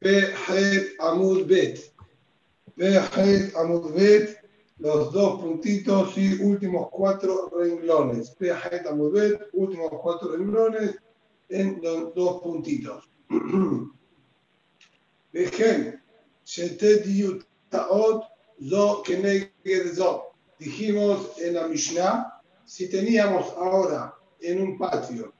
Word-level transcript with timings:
Pehet 0.00 0.94
Amud 1.00 1.46
Bet. 1.46 1.92
Pehet 2.76 3.54
Amud 3.56 3.92
Bet, 3.94 4.38
los 4.78 5.12
dos 5.12 5.40
puntitos 5.40 6.16
y 6.16 6.40
últimos 6.40 6.88
cuatro 6.90 7.50
renglones. 7.56 8.30
Pehet 8.30 8.86
Amud 8.86 9.12
Bet, 9.12 9.48
últimos 9.52 9.90
cuatro 10.00 10.36
renglones 10.36 10.96
en 11.48 11.80
los 11.82 12.14
dos 12.14 12.42
puntitos. 12.42 13.08
Vejen, 15.32 16.02
Shetet 16.44 17.04
Yutaot, 17.06 18.24
Zo 18.68 19.02
Keneged 19.02 19.94
Zo. 19.94 20.32
Dijimos 20.58 21.38
en 21.38 21.54
la 21.54 21.68
Mishnah, 21.68 22.42
si 22.64 22.88
teníamos 22.88 23.52
ahora 23.56 24.14
en 24.40 24.62
un 24.62 24.78
patio 24.78 25.32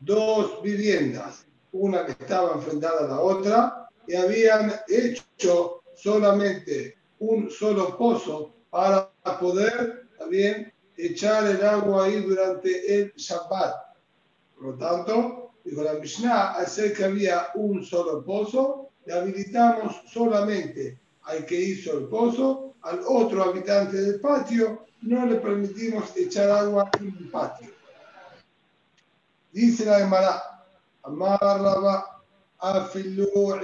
dos 0.00 0.62
viviendas, 0.62 1.46
una 1.72 2.04
que 2.04 2.12
estaba 2.12 2.54
enfrentada 2.54 3.04
a 3.04 3.08
la 3.08 3.20
otra, 3.20 3.83
y 4.06 4.14
habían 4.14 4.72
hecho 4.88 5.82
solamente 5.94 6.96
un 7.18 7.50
solo 7.50 7.96
pozo 7.96 8.52
para 8.70 9.10
poder 9.40 10.08
también 10.18 10.72
echar 10.96 11.46
el 11.46 11.64
agua 11.64 12.04
ahí 12.04 12.20
durante 12.20 12.94
el 12.94 13.12
Shabbat. 13.16 13.74
Por 14.56 14.64
lo 14.66 14.74
tanto, 14.74 15.52
dijo 15.64 15.82
la 15.82 15.94
Mishnah, 15.94 16.52
al 16.54 16.66
ser 16.66 16.92
que 16.94 17.04
había 17.04 17.48
un 17.54 17.84
solo 17.84 18.24
pozo, 18.24 18.90
le 19.06 19.14
habilitamos 19.14 20.02
solamente 20.12 20.98
al 21.22 21.44
que 21.46 21.58
hizo 21.58 21.98
el 21.98 22.04
pozo, 22.06 22.74
al 22.82 23.00
otro 23.06 23.44
habitante 23.44 23.96
del 23.96 24.20
patio, 24.20 24.86
no 25.02 25.26
le 25.26 25.36
permitimos 25.36 26.16
echar 26.16 26.50
agua 26.50 26.90
en 26.98 27.16
el 27.18 27.30
patio. 27.30 27.70
Dice 29.52 29.84
la 29.84 29.98
Gemara, 29.98 30.54
Afilu 31.02 32.13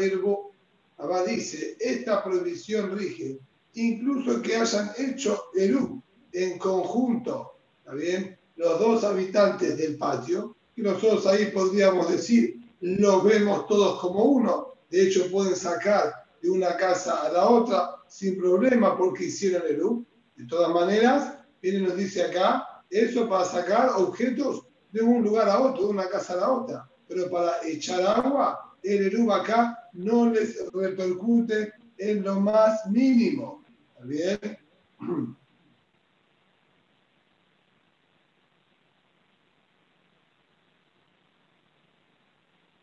Irbo. 0.01 0.53
Abba 0.99 1.25
dice, 1.25 1.77
esta 1.81 2.23
prohibición 2.23 2.97
rige 2.97 3.41
incluso 3.75 4.43
que 4.43 4.57
hayan 4.57 4.91
hecho 4.99 5.45
Eru 5.55 6.03
en 6.33 6.59
conjunto, 6.59 7.59
¿está 7.79 7.95
bien? 7.95 8.39
Los 8.57 8.79
dos 8.79 9.05
habitantes 9.05 9.77
del 9.79 9.97
patio, 9.97 10.57
que 10.75 10.83
nosotros 10.83 11.27
ahí 11.27 11.47
podríamos 11.47 12.11
decir, 12.11 12.61
los 12.81 13.25
vemos 13.25 13.67
todos 13.67 14.01
como 14.01 14.25
uno, 14.25 14.75
de 14.91 15.07
hecho 15.07 15.31
pueden 15.31 15.57
sacar 15.57 16.13
de 16.43 16.51
una 16.51 16.77
casa 16.77 17.27
a 17.27 17.33
la 17.33 17.49
otra 17.49 17.97
sin 18.09 18.39
problema 18.39 18.97
porque 18.97 19.25
hicieron 19.25 19.63
Eru. 19.69 20.05
De 20.37 20.47
todas 20.47 20.73
maneras, 20.73 21.39
viene 21.63 21.81
nos 21.81 21.97
dice 21.97 22.23
acá, 22.23 22.85
eso 22.89 23.29
para 23.29 23.45
sacar 23.45 23.91
objetos 23.97 24.67
de 24.91 25.03
un 25.03 25.23
lugar 25.23 25.49
a 25.49 25.61
otro, 25.61 25.85
de 25.85 25.91
una 25.91 26.09
casa 26.09 26.35
a 26.35 26.37
la 26.37 26.51
otra. 26.51 26.91
Pero 27.07 27.31
para 27.31 27.63
echar 27.65 28.03
agua, 28.03 28.70
el 28.83 29.31
acá 29.31 29.89
no 29.93 30.31
les 30.31 30.57
repercute 30.73 31.73
en 31.99 32.23
lo 32.23 32.41
más 32.41 32.87
mínimo. 32.87 33.63
¿Está 33.95 34.05
bien? 34.07 34.59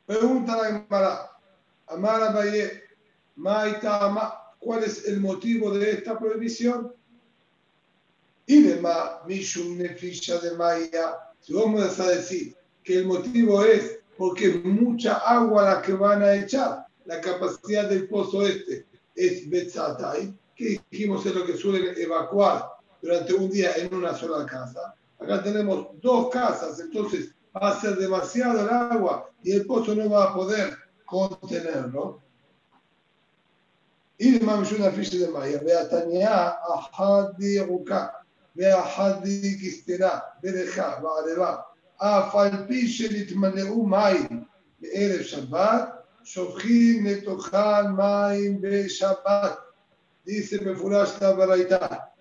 Pregunta 0.05 0.55
la 0.55 0.65
Gemara. 0.65 1.31
Amara 1.87 2.31
Baye, 2.31 2.83
¿cuál 4.59 4.83
es 4.83 5.05
el 5.05 5.19
motivo 5.19 5.71
de 5.77 5.91
esta 5.91 6.17
prohibición? 6.17 6.93
Y 8.45 8.61
de 8.61 8.81
Mishum 9.25 9.77
Nefisha 9.77 10.39
de 10.39 10.51
Maya 10.55 11.27
si 11.41 11.53
vamos 11.53 11.99
a 11.99 12.09
decir 12.09 12.55
que 12.83 12.97
el 12.97 13.05
motivo 13.05 13.63
es 13.63 13.99
porque 14.17 14.61
mucha 14.63 15.15
agua 15.17 15.63
la 15.63 15.81
que 15.81 15.93
van 15.93 16.23
a 16.23 16.35
echar. 16.35 16.85
La 17.05 17.21
capacidad 17.21 17.87
del 17.87 18.07
pozo 18.09 18.45
este 18.45 18.85
es 19.15 19.49
Betzatai, 19.49 20.33
que 20.55 20.81
dijimos 20.89 21.25
es 21.25 21.35
lo 21.35 21.45
que 21.45 21.55
suelen 21.55 21.93
evacuar 21.97 22.69
durante 23.01 23.33
un 23.33 23.49
día 23.49 23.75
en 23.77 23.93
una 23.93 24.13
sola 24.13 24.45
casa. 24.45 24.95
Acá 25.19 25.41
tenemos 25.41 25.87
dos 26.01 26.29
casas, 26.29 26.79
entonces 26.79 27.33
va 27.55 27.69
a 27.69 27.79
ser 27.79 27.95
demasiado 27.97 28.61
el 28.61 28.69
agua 28.69 29.29
y 29.43 29.53
el 29.53 29.65
pozo 29.65 29.95
no 29.95 30.09
va 30.09 30.25
a 30.25 30.33
poder 30.33 30.77
contenerlo. 31.05 32.21
Y 34.19 34.39
de 34.39 34.45
una 34.45 34.91
ficha 34.91 35.17
de 35.17 35.27
Maya, 35.29 35.61
Beatania, 35.63 36.57
Ahadi, 36.67 37.59
Ruka, 37.59 38.25
Beahadi, 38.55 39.59
Kistera, 39.59 40.37
Bereja, 40.41 40.99
Bareba, 40.99 41.66
אף 41.96 42.34
על 42.34 42.50
פי 42.68 42.88
שנתמלאו 42.88 43.86
מים 43.86 44.44
בערב 44.80 45.22
שבת, 45.22 45.88
שופכים 46.24 47.06
לתוכן 47.06 47.92
מים 47.96 48.60
בשבת. 48.60 49.58
Dice 50.26 50.60
מפורש 50.64 51.10
la 51.20 52.12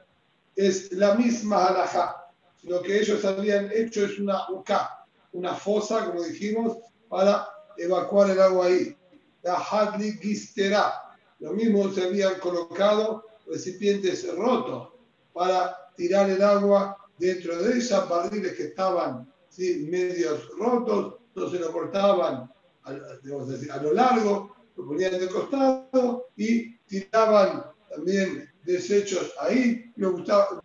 Es 0.58 0.92
la 0.92 1.16
misma 1.16 1.68
halajá. 1.68 2.16
Lo 2.64 2.82
que 2.82 3.00
ellos 3.00 3.24
habían 3.26 3.72
hecho 3.72 4.06
es 4.06 4.20
una 4.20 4.50
uka, 4.50 5.06
una 5.34 5.54
fosa, 5.54 6.06
como 6.06 6.24
dijimos, 6.24 6.78
para 7.09 7.48
evacuar 7.78 8.32
el 8.32 8.42
agua 8.42 8.68
ahí. 8.68 8.96
La 9.44 9.56
hadli 9.56 10.14
gistera. 10.14 10.94
Lo 11.40 11.54
mismo 11.54 11.92
se 11.92 12.04
habían 12.04 12.36
colocado 12.40 13.24
recipientes 13.48 14.28
rotos 14.36 14.90
para 15.34 15.76
tirar 15.96 16.30
el 16.30 16.42
agua 16.42 16.98
dentro 17.18 17.62
de 17.62 17.78
esas 17.78 18.08
barriles 18.09 18.54
que 18.54 18.64
estaban 18.64 19.32
medios 19.59 20.49
rotos, 20.59 21.15
no 21.34 21.49
se 21.50 21.59
lo 21.59 21.72
cortaban 21.72 22.50
a, 22.84 22.93
decir, 22.93 23.71
a 23.72 23.83
lo 23.83 23.93
largo, 23.93 24.56
lo 24.77 24.87
ponían 24.87 25.19
de 25.19 25.28
costado 25.28 26.28
y 26.37 26.77
tiraban 26.87 27.65
también 27.91 28.50
desechos 28.65 29.33
ahí, 29.41 29.93
lo, 29.97 30.15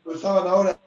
usaban 0.06 0.48
ahora 0.48 0.80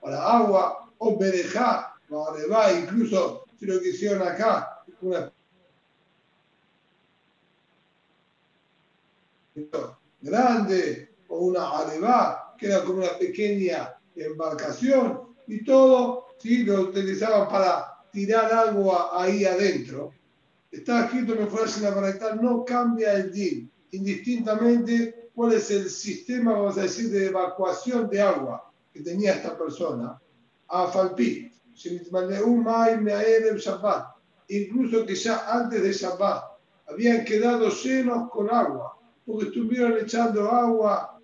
para 0.00 0.22
agua 0.22 0.90
o 0.98 1.18
berejá, 1.18 1.94
va, 2.10 2.72
incluso 2.72 3.44
si 3.58 3.66
lo 3.66 3.80
que 3.80 3.90
hicieron 3.90 4.26
acá, 4.26 4.82
una 5.00 5.32
grande 10.20 11.14
o 11.28 11.38
una 11.38 11.78
areba 11.78 12.54
queda 12.58 12.84
como 12.84 12.98
una 12.98 13.18
pequeña 13.18 13.94
embarcación 14.16 15.34
y 15.46 15.64
todo, 15.64 16.23
¿sí? 16.38 16.64
lo 16.64 16.82
utilizaban 16.82 17.48
para 17.48 17.94
tirar 18.12 18.52
agua 18.52 19.10
ahí 19.12 19.44
adentro. 19.44 20.12
Está 20.70 21.04
escrito 21.04 21.34
en 21.34 21.42
el 21.42 21.82
la 21.82 21.90
Baraita, 21.90 22.34
no 22.34 22.64
cambia 22.64 23.14
el 23.14 23.32
DIN, 23.32 23.70
indistintamente 23.92 25.30
cuál 25.34 25.52
es 25.52 25.70
el 25.70 25.88
sistema, 25.88 26.52
vamos 26.52 26.78
a 26.78 26.82
decir, 26.82 27.10
de 27.10 27.26
evacuación 27.26 28.08
de 28.08 28.20
agua 28.20 28.72
que 28.92 29.00
tenía 29.00 29.34
esta 29.34 29.56
persona. 29.56 30.20
A 30.68 30.86
Falpi, 30.88 31.50
incluso 34.48 35.06
que 35.06 35.14
ya 35.14 35.52
antes 35.52 35.82
de 35.82 35.92
Shabbat 35.92 36.44
habían 36.88 37.24
quedado 37.24 37.68
llenos 37.70 38.30
con 38.30 38.52
agua, 38.52 38.96
porque 39.26 39.46
estuvieron 39.46 39.98
echando 39.98 40.50
agua 40.50 41.20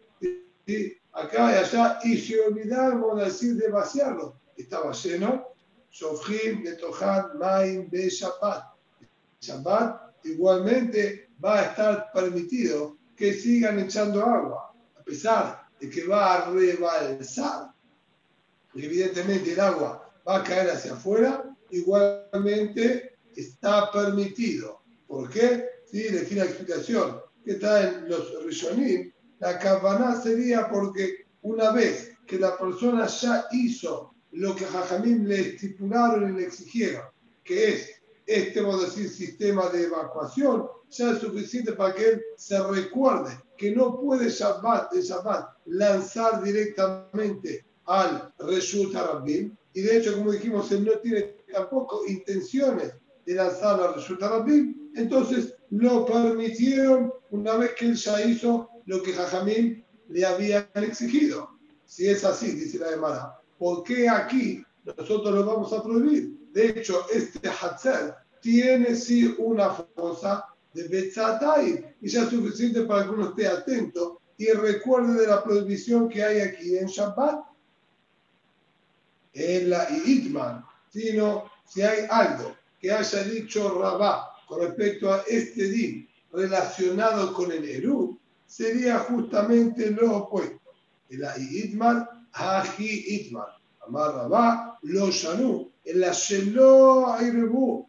acá 1.13 1.53
y 1.53 1.57
allá, 1.57 1.99
y 2.05 2.17
se 2.17 2.41
olvidaron 2.41 3.17
de 3.19 3.25
decir 3.25 3.57
de 3.57 3.69
vaciarlo. 3.69 4.35
Estaba 4.61 4.93
lleno. 4.93 5.47
Sofrim, 5.91 6.63
Betohan, 6.63 7.39
Maim, 7.39 7.89
Be 7.91 8.09
Shabbat. 8.09 8.65
Shabbat 9.41 10.25
igualmente 10.25 11.31
va 11.43 11.61
a 11.61 11.65
estar 11.65 12.13
permitido 12.13 12.97
que 13.17 13.35
sigan 13.35 13.79
echando 13.79 14.25
agua, 14.25 14.73
a 14.99 15.03
pesar 15.03 15.69
de 15.81 15.91
que 15.91 16.07
va 16.07 16.35
a 16.35 16.51
rebalsar. 16.51 17.73
Evidentemente 18.75 19.53
el 19.53 19.61
agua 19.61 20.11
va 20.27 20.37
a 20.37 20.45
caer 20.45 20.71
hacia 20.71 20.93
afuera, 20.93 21.45
igualmente 21.71 23.19
está 23.35 23.91
permitido. 23.91 24.83
¿Por 25.07 25.29
qué? 25.31 25.67
Sí, 25.91 26.09
le 26.09 26.23
la 26.37 26.45
explicación 26.45 27.21
que 27.45 27.53
está 27.53 27.89
en 27.89 28.09
los 28.09 28.45
Rishonim, 28.45 29.13
la 29.41 29.59
cabana 29.59 30.21
sería 30.21 30.69
porque 30.69 31.27
una 31.43 31.73
vez 31.73 32.17
que 32.27 32.39
la 32.39 32.57
persona 32.57 33.07
ya 33.07 33.47
hizo 33.51 34.15
lo 34.33 34.55
que 34.55 34.65
Jajamim 34.65 35.25
le 35.25 35.41
estipularon 35.41 36.35
y 36.35 36.41
le 36.41 36.47
exigieron, 36.47 37.05
que 37.43 37.71
es 37.71 38.01
este, 38.31 38.61
vamos 38.61 38.83
a 38.83 38.87
decir, 38.87 39.09
sistema 39.09 39.69
de 39.71 39.85
evacuación, 39.85 40.69
ya 40.89 41.11
es 41.11 41.19
suficiente 41.19 41.73
para 41.73 41.95
que 41.95 42.09
él 42.11 42.23
se 42.37 42.63
recuerde 42.63 43.37
que 43.57 43.73
no 43.73 44.01
puede 44.01 44.29
Shabbat, 44.29 44.93
de 44.93 45.03
Shabbat 45.03 45.49
lanzar 45.67 46.41
directamente 46.43 47.65
al 47.87 48.33
Reshut 48.39 48.95
Arabim. 48.95 49.57
Y 49.75 49.81
de 49.83 49.99
hecho, 49.99 50.17
como 50.17 50.31
dijimos, 50.31 50.71
él 50.71 50.85
no 50.85 50.93
tiene 51.01 51.23
tampoco 51.53 52.07
intenciones 52.07 52.95
de 53.27 53.35
lanzar 53.35 53.81
al 53.81 53.97
Reshut 53.97 54.23
Arabim. 54.23 54.93
Entonces 54.95 55.57
lo 55.71 56.07
permitieron 56.07 57.13
una 57.31 57.57
vez 57.57 57.73
que 57.75 57.87
él 57.87 57.97
ya 57.97 58.25
hizo 58.25 58.71
lo 58.87 59.03
que 59.03 59.13
Jajamín 59.13 59.85
le 60.09 60.25
habían 60.25 60.69
exigido. 60.75 61.51
Si 61.85 62.09
es 62.09 62.25
así, 62.25 62.53
dice 62.53 62.79
la 62.79 62.91
Gemara, 62.91 63.40
¿por 63.61 63.85
qué 63.85 64.09
aquí 64.09 64.65
nosotros 64.85 65.35
lo 65.35 65.45
vamos 65.45 65.71
a 65.75 65.83
prohibir? 65.83 66.49
De 66.51 66.71
hecho, 66.71 67.05
este 67.13 67.47
Hatzel 67.47 68.15
tiene 68.41 68.97
sí 68.97 69.35
una 69.37 69.69
fosa 69.71 70.47
de 70.73 70.89
Betzatay 70.89 71.97
y 72.01 72.09
ya 72.09 72.23
es 72.23 72.31
suficiente 72.31 72.85
para 72.85 73.05
que 73.05 73.11
uno 73.11 73.29
esté 73.29 73.47
atento 73.47 74.23
y 74.39 74.51
recuerde 74.53 75.21
de 75.21 75.27
la 75.27 75.45
prohibición 75.45 76.09
que 76.09 76.25
hay 76.25 76.41
aquí 76.41 76.79
en 76.79 76.87
Shabbat, 76.87 77.45
en 79.35 79.69
la 79.69 79.87
Itman, 80.07 80.65
sino 80.89 81.51
si 81.67 81.83
hay 81.83 82.07
algo 82.09 82.57
que 82.81 82.91
haya 82.91 83.23
dicho 83.25 83.79
Rabá 83.79 84.27
con 84.49 84.61
respecto 84.63 85.13
a 85.13 85.23
este 85.29 85.65
din 85.65 86.09
relacionado 86.33 87.35
con 87.35 87.53
el 87.53 87.69
Eru, 87.69 88.19
sería 88.47 89.01
justamente 89.01 89.91
lo 89.91 90.17
opuesto. 90.17 90.59
El 91.11 91.23
Itman, 91.39 92.20
Haji 92.33 93.05
Itman. 93.17 93.61
Amar 93.87 94.15
Rabá, 94.15 94.79
lo 94.83 95.11
Shanu, 95.11 95.71
el 95.85 96.03
Shelo 96.13 97.07
Airebu, 97.15 97.87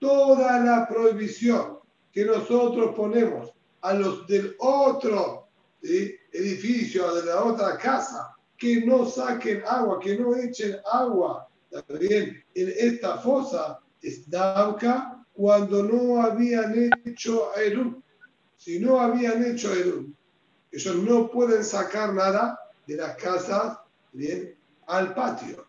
toda 0.00 0.58
la 0.60 0.88
prohibición 0.88 1.78
que 2.12 2.24
nosotros 2.24 2.94
ponemos 2.96 3.50
a 3.82 3.94
los 3.94 4.26
del 4.26 4.56
otro 4.58 5.48
edificio, 5.82 7.14
de 7.14 7.26
la 7.26 7.44
otra 7.44 7.76
casa, 7.76 8.34
que 8.56 8.84
no 8.86 9.04
saquen 9.06 9.62
agua, 9.66 10.00
que 10.00 10.16
no 10.16 10.34
echen 10.34 10.76
agua 10.90 11.48
también 11.70 12.42
en 12.54 12.72
esta 12.76 13.18
fosa, 13.18 13.80
es 14.00 14.28
Dauka 14.30 15.24
cuando 15.32 15.82
no 15.82 16.22
habían 16.22 16.90
hecho 17.04 17.54
Erun. 17.56 18.02
Si 18.56 18.78
no 18.78 19.00
habían 19.00 19.44
hecho 19.44 19.74
Erun, 19.74 20.16
ellos 20.70 20.96
no 20.96 21.30
pueden 21.30 21.64
sacar 21.64 22.14
nada 22.14 22.58
de 22.86 22.96
las 22.96 23.16
casas 23.16 23.78
bien, 24.14 24.56
al 24.86 25.14
patio. 25.14 25.66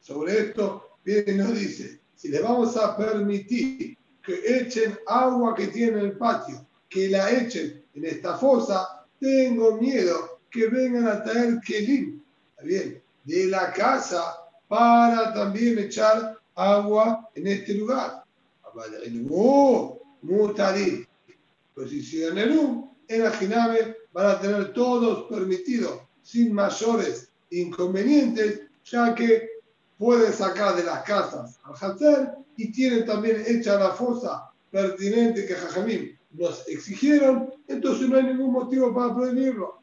Sobre 0.00 0.38
esto, 0.38 0.98
viene 1.04 1.32
y 1.32 1.36
nos 1.36 1.58
dice, 1.58 2.00
si 2.14 2.28
le 2.28 2.40
vamos 2.40 2.76
a 2.76 2.96
permitir 2.96 3.98
que 4.22 4.60
echen 4.60 4.96
agua 5.06 5.54
que 5.54 5.68
tiene 5.68 6.00
el 6.00 6.16
patio, 6.16 6.66
que 6.88 7.08
la 7.08 7.30
echen 7.30 7.84
en 7.94 8.04
esta 8.04 8.36
fosa, 8.36 9.06
tengo 9.18 9.78
miedo 9.78 10.40
que 10.50 10.68
vengan 10.68 11.08
a 11.08 11.22
traer 11.24 11.58
kelim, 11.66 12.22
bien, 12.62 13.02
de 13.24 13.46
la 13.46 13.72
casa 13.72 14.36
para 14.68 15.32
también 15.32 15.78
echar 15.78 16.38
agua 16.54 17.28
en 17.34 17.46
este 17.46 17.74
lugar. 17.74 18.24
Pues 21.74 21.90
si 21.90 22.24
en 22.24 22.38
el 22.38 22.84
en 23.08 23.22
la 23.22 23.76
van 24.12 24.26
a 24.26 24.40
tener 24.40 24.72
todos 24.72 25.28
permitidos 25.28 26.00
sin 26.22 26.52
mayores 26.52 27.30
inconvenientes, 27.50 28.62
ya 28.84 29.14
que 29.14 29.48
pueden 29.98 30.32
sacar 30.32 30.76
de 30.76 30.84
las 30.84 31.02
casas 31.02 31.58
al 31.64 31.74
Hacer 31.74 32.32
y 32.56 32.72
tienen 32.72 33.06
también 33.06 33.42
hecha 33.46 33.78
la 33.78 33.90
fosa 33.90 34.50
pertinente 34.70 35.46
que 35.46 35.54
Jajamín 35.54 36.18
nos 36.32 36.66
exigieron, 36.66 37.52
entonces 37.68 38.08
no 38.08 38.16
hay 38.16 38.24
ningún 38.24 38.52
motivo 38.52 38.94
para 38.94 39.14
prohibirlo. 39.14 39.80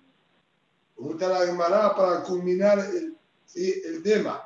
Pregunta 0.95 1.30
la 1.30 1.45
Gemara 1.45 1.95
para 1.95 2.24
culminar 2.24 2.80
el, 2.80 3.15
¿sí? 3.45 3.81
el 3.85 4.03
tema. 4.03 4.44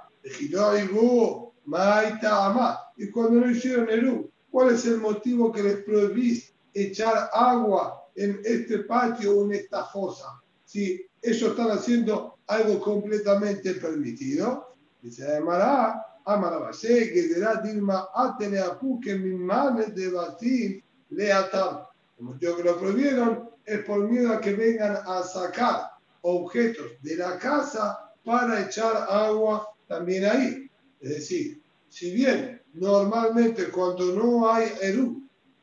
Y 2.97 3.09
cuando 3.09 3.39
no 3.39 3.51
hicieron 3.51 3.89
el 3.89 4.29
¿cuál 4.51 4.75
es 4.75 4.85
el 4.85 4.99
motivo 4.99 5.51
que 5.51 5.63
les 5.63 5.77
prohibís 5.83 6.53
echar 6.73 7.29
agua 7.33 8.05
en 8.15 8.39
este 8.43 8.79
patio 8.79 9.39
o 9.39 9.45
en 9.45 9.53
esta 9.53 9.85
fosa? 9.85 10.41
Si 10.65 11.05
ellos 11.23 11.51
están 11.51 11.71
haciendo 11.71 12.37
algo 12.47 12.79
completamente 12.81 13.73
permitido. 13.75 14.75
Dice 15.01 15.37
Amará, 15.37 16.05
Amará 16.25 16.69
que 16.81 17.21
dirá 17.23 17.55
Dilma 17.55 18.09
Atene 18.13 18.59
Apuque 18.59 19.15
manes 19.15 19.95
de 19.95 20.09
Batim 20.09 20.81
Leatam. 21.09 21.85
El 22.17 22.25
motivo 22.25 22.57
que 22.57 22.63
lo 22.63 22.77
prohibieron 22.77 23.49
es 23.65 23.79
por 23.79 24.09
miedo 24.09 24.33
a 24.33 24.41
que 24.41 24.53
vengan 24.53 24.97
a 25.05 25.23
sacar 25.23 25.91
objetos 26.21 26.85
de 27.01 27.15
la 27.17 27.37
casa 27.37 28.11
para 28.23 28.65
echar 28.65 29.07
agua 29.09 29.67
también 29.87 30.25
ahí. 30.25 30.69
Es 30.99 31.09
decir, 31.09 31.61
si 31.89 32.13
bien 32.13 32.61
normalmente 32.73 33.69
cuando 33.69 34.13
no 34.13 34.49
hay 34.49 34.71
Eru, 34.81 35.21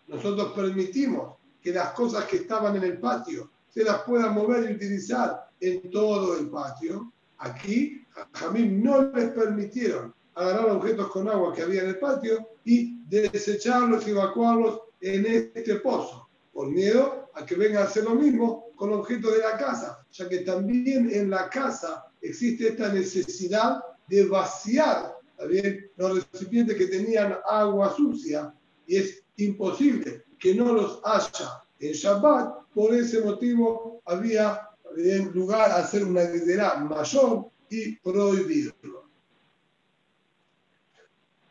nosotros 0.09 0.53
permitimos 0.53 1.37
que 1.63 1.73
las 1.73 1.93
cosas 1.93 2.25
que 2.25 2.37
estaban 2.37 2.77
en 2.77 2.85
el 2.85 2.99
patio 2.99 3.51
se 3.69 3.85
las 3.85 4.03
puedan 4.03 4.35
mover 4.35 4.71
y 4.71 4.75
utilizar 4.75 5.50
en 5.61 5.91
todo 5.91 6.39
el 6.39 6.49
patio. 6.49 7.13
Aquí, 7.39 8.05
a 8.33 8.51
mí 8.51 8.65
no 8.65 9.11
les 9.13 9.31
permitieron 9.31 10.15
agarrar 10.35 10.71
objetos 10.71 11.09
con 11.09 11.29
agua 11.29 11.55
que 11.55 11.63
había 11.63 11.83
en 11.83 11.89
el 11.91 11.99
patio 11.99 12.47
y 12.65 12.99
desecharlos 13.09 14.07
y 14.07 14.11
evacuarlos 14.11 14.81
en 15.01 15.27
este 15.27 15.77
pozo, 15.77 16.29
por 16.53 16.69
miedo 16.69 17.31
a 17.35 17.45
que 17.45 17.55
vengan 17.55 17.83
a 17.83 17.87
hacer 17.87 18.05
lo 18.05 18.15
mismo 18.15 18.71
con 18.77 18.93
objetos 18.93 19.33
de 19.33 19.39
la 19.39 19.57
casa, 19.57 20.05
ya 20.13 20.29
que 20.29 20.39
también 20.39 21.11
en 21.13 21.31
la 21.31 21.49
casa 21.49 22.07
existe 22.21 22.69
esta 22.69 22.93
necesidad 22.93 23.83
de 24.09 24.27
vaciar 24.27 25.21
también 25.41 25.91
los 25.97 26.31
recipientes 26.31 26.77
que 26.77 26.87
tenían 26.87 27.39
agua 27.49 27.95
sucia 27.97 28.53
y 28.87 28.97
es 28.97 29.23
imposible 29.37 30.25
que 30.39 30.55
no 30.55 30.73
los 30.73 31.01
haya 31.03 31.63
en 31.79 31.93
Shabbat, 31.93 32.67
por 32.75 32.95
ese 32.95 33.23
motivo 33.23 34.03
había 34.05 34.69
en 34.97 35.33
lugar 35.33 35.71
a 35.71 35.77
hacer 35.77 36.05
una 36.05 36.23
guerra 36.23 36.77
mayor 36.77 37.51
y 37.69 37.97
prohibirlo. 37.97 39.09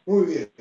Muy 0.05 0.25
bien. 0.25 0.51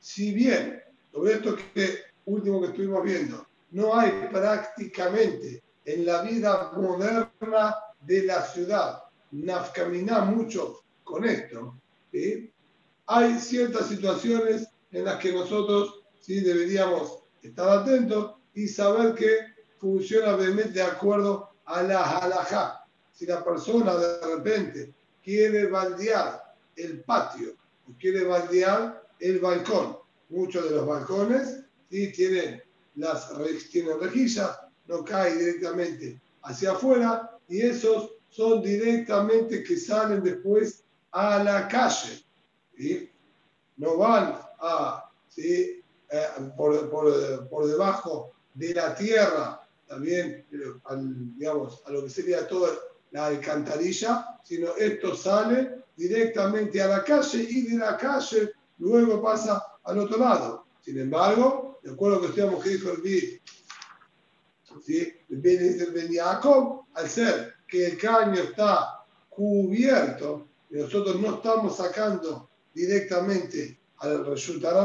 Si 0.00 0.32
bien, 0.32 0.82
sobre 1.12 1.32
esto 1.32 1.56
que 1.74 1.98
último 2.26 2.60
que 2.60 2.68
estuvimos 2.68 3.02
viendo, 3.02 3.46
no 3.72 3.98
hay 3.98 4.28
prácticamente 4.30 5.62
en 5.84 6.06
la 6.06 6.22
vida 6.22 6.72
moderna 6.76 7.76
de 8.00 8.22
la 8.22 8.42
ciudad, 8.42 9.02
nafcaminá 9.32 10.20
mucho 10.20 10.84
con 11.02 11.24
esto, 11.24 11.74
hay 13.06 13.38
ciertas 13.38 13.88
situaciones 13.88 14.68
en 14.92 15.04
las 15.04 15.18
que 15.18 15.32
nosotros 15.32 15.97
sí 16.20 16.40
deberíamos 16.40 17.20
estar 17.42 17.68
atentos 17.68 18.34
y 18.54 18.68
saber 18.68 19.14
que 19.14 19.38
funciona 19.78 20.36
de 20.36 20.82
acuerdo 20.82 21.50
a 21.64 21.82
la 21.82 22.18
halajá. 22.18 22.84
Si 23.12 23.26
la 23.26 23.44
persona 23.44 23.94
de 23.96 24.36
repente 24.36 24.92
quiere 25.22 25.66
baldear 25.66 26.54
el 26.76 27.00
patio 27.02 27.54
o 27.88 27.92
quiere 27.98 28.24
baldear 28.24 29.02
el 29.20 29.38
balcón, 29.38 29.98
muchos 30.28 30.64
de 30.64 30.76
los 30.76 30.86
balcones 30.86 31.60
sí 31.90 32.12
tienen, 32.12 32.62
las, 32.96 33.30
tienen 33.70 34.00
rejillas, 34.00 34.58
no 34.86 35.04
cae 35.04 35.36
directamente 35.36 36.20
hacia 36.42 36.72
afuera 36.72 37.38
y 37.48 37.60
esos 37.60 38.12
son 38.30 38.62
directamente 38.62 39.62
que 39.62 39.76
salen 39.76 40.22
después 40.22 40.84
a 41.12 41.42
la 41.42 41.68
calle. 41.68 42.24
No 43.76 43.96
van 43.96 44.38
a, 44.60 45.10
¿sí? 45.28 45.77
Eh, 46.10 46.26
por, 46.56 46.90
por, 46.90 47.48
por, 47.48 47.66
debajo 47.66 48.32
de 48.54 48.72
la 48.72 48.94
tierra, 48.94 49.60
también 49.86 50.46
digamos, 51.36 51.82
a 51.86 51.90
lo 51.90 52.04
que 52.04 52.10
sería 52.10 52.48
toda 52.48 52.70
la 53.10 53.26
alcantarilla, 53.26 54.38
sino 54.42 54.74
esto 54.76 55.14
sale 55.14 55.84
directamente 55.96 56.80
a 56.80 56.86
la 56.86 57.04
calle 57.04 57.46
y 57.48 57.62
de 57.68 57.78
la 57.78 57.96
calle 57.96 58.52
luego 58.78 59.20
pasa 59.20 59.62
al 59.84 59.98
otro 59.98 60.18
lado. 60.18 60.66
Sin 60.80 60.98
embargo, 60.98 61.78
de 61.82 61.90
acuerdo 61.90 62.16
a 62.16 62.18
lo 62.18 62.22
que 62.22 62.28
estudiamos 62.28 62.64
que 62.64 62.70
dijo 62.70 62.90
el 62.90 63.02
BID, 63.02 63.40
¿sí? 64.86 65.12
el 65.28 66.14
Jacob, 66.14 66.84
al 66.94 67.08
ser 67.08 67.54
que 67.66 67.86
el 67.86 67.98
caño 67.98 68.40
está 68.40 69.04
cubierto 69.28 70.46
y 70.70 70.76
nosotros 70.76 71.20
no 71.20 71.36
estamos 71.36 71.76
sacando 71.76 72.48
directamente 72.72 73.78
al 73.98 74.24
resultado 74.24 74.80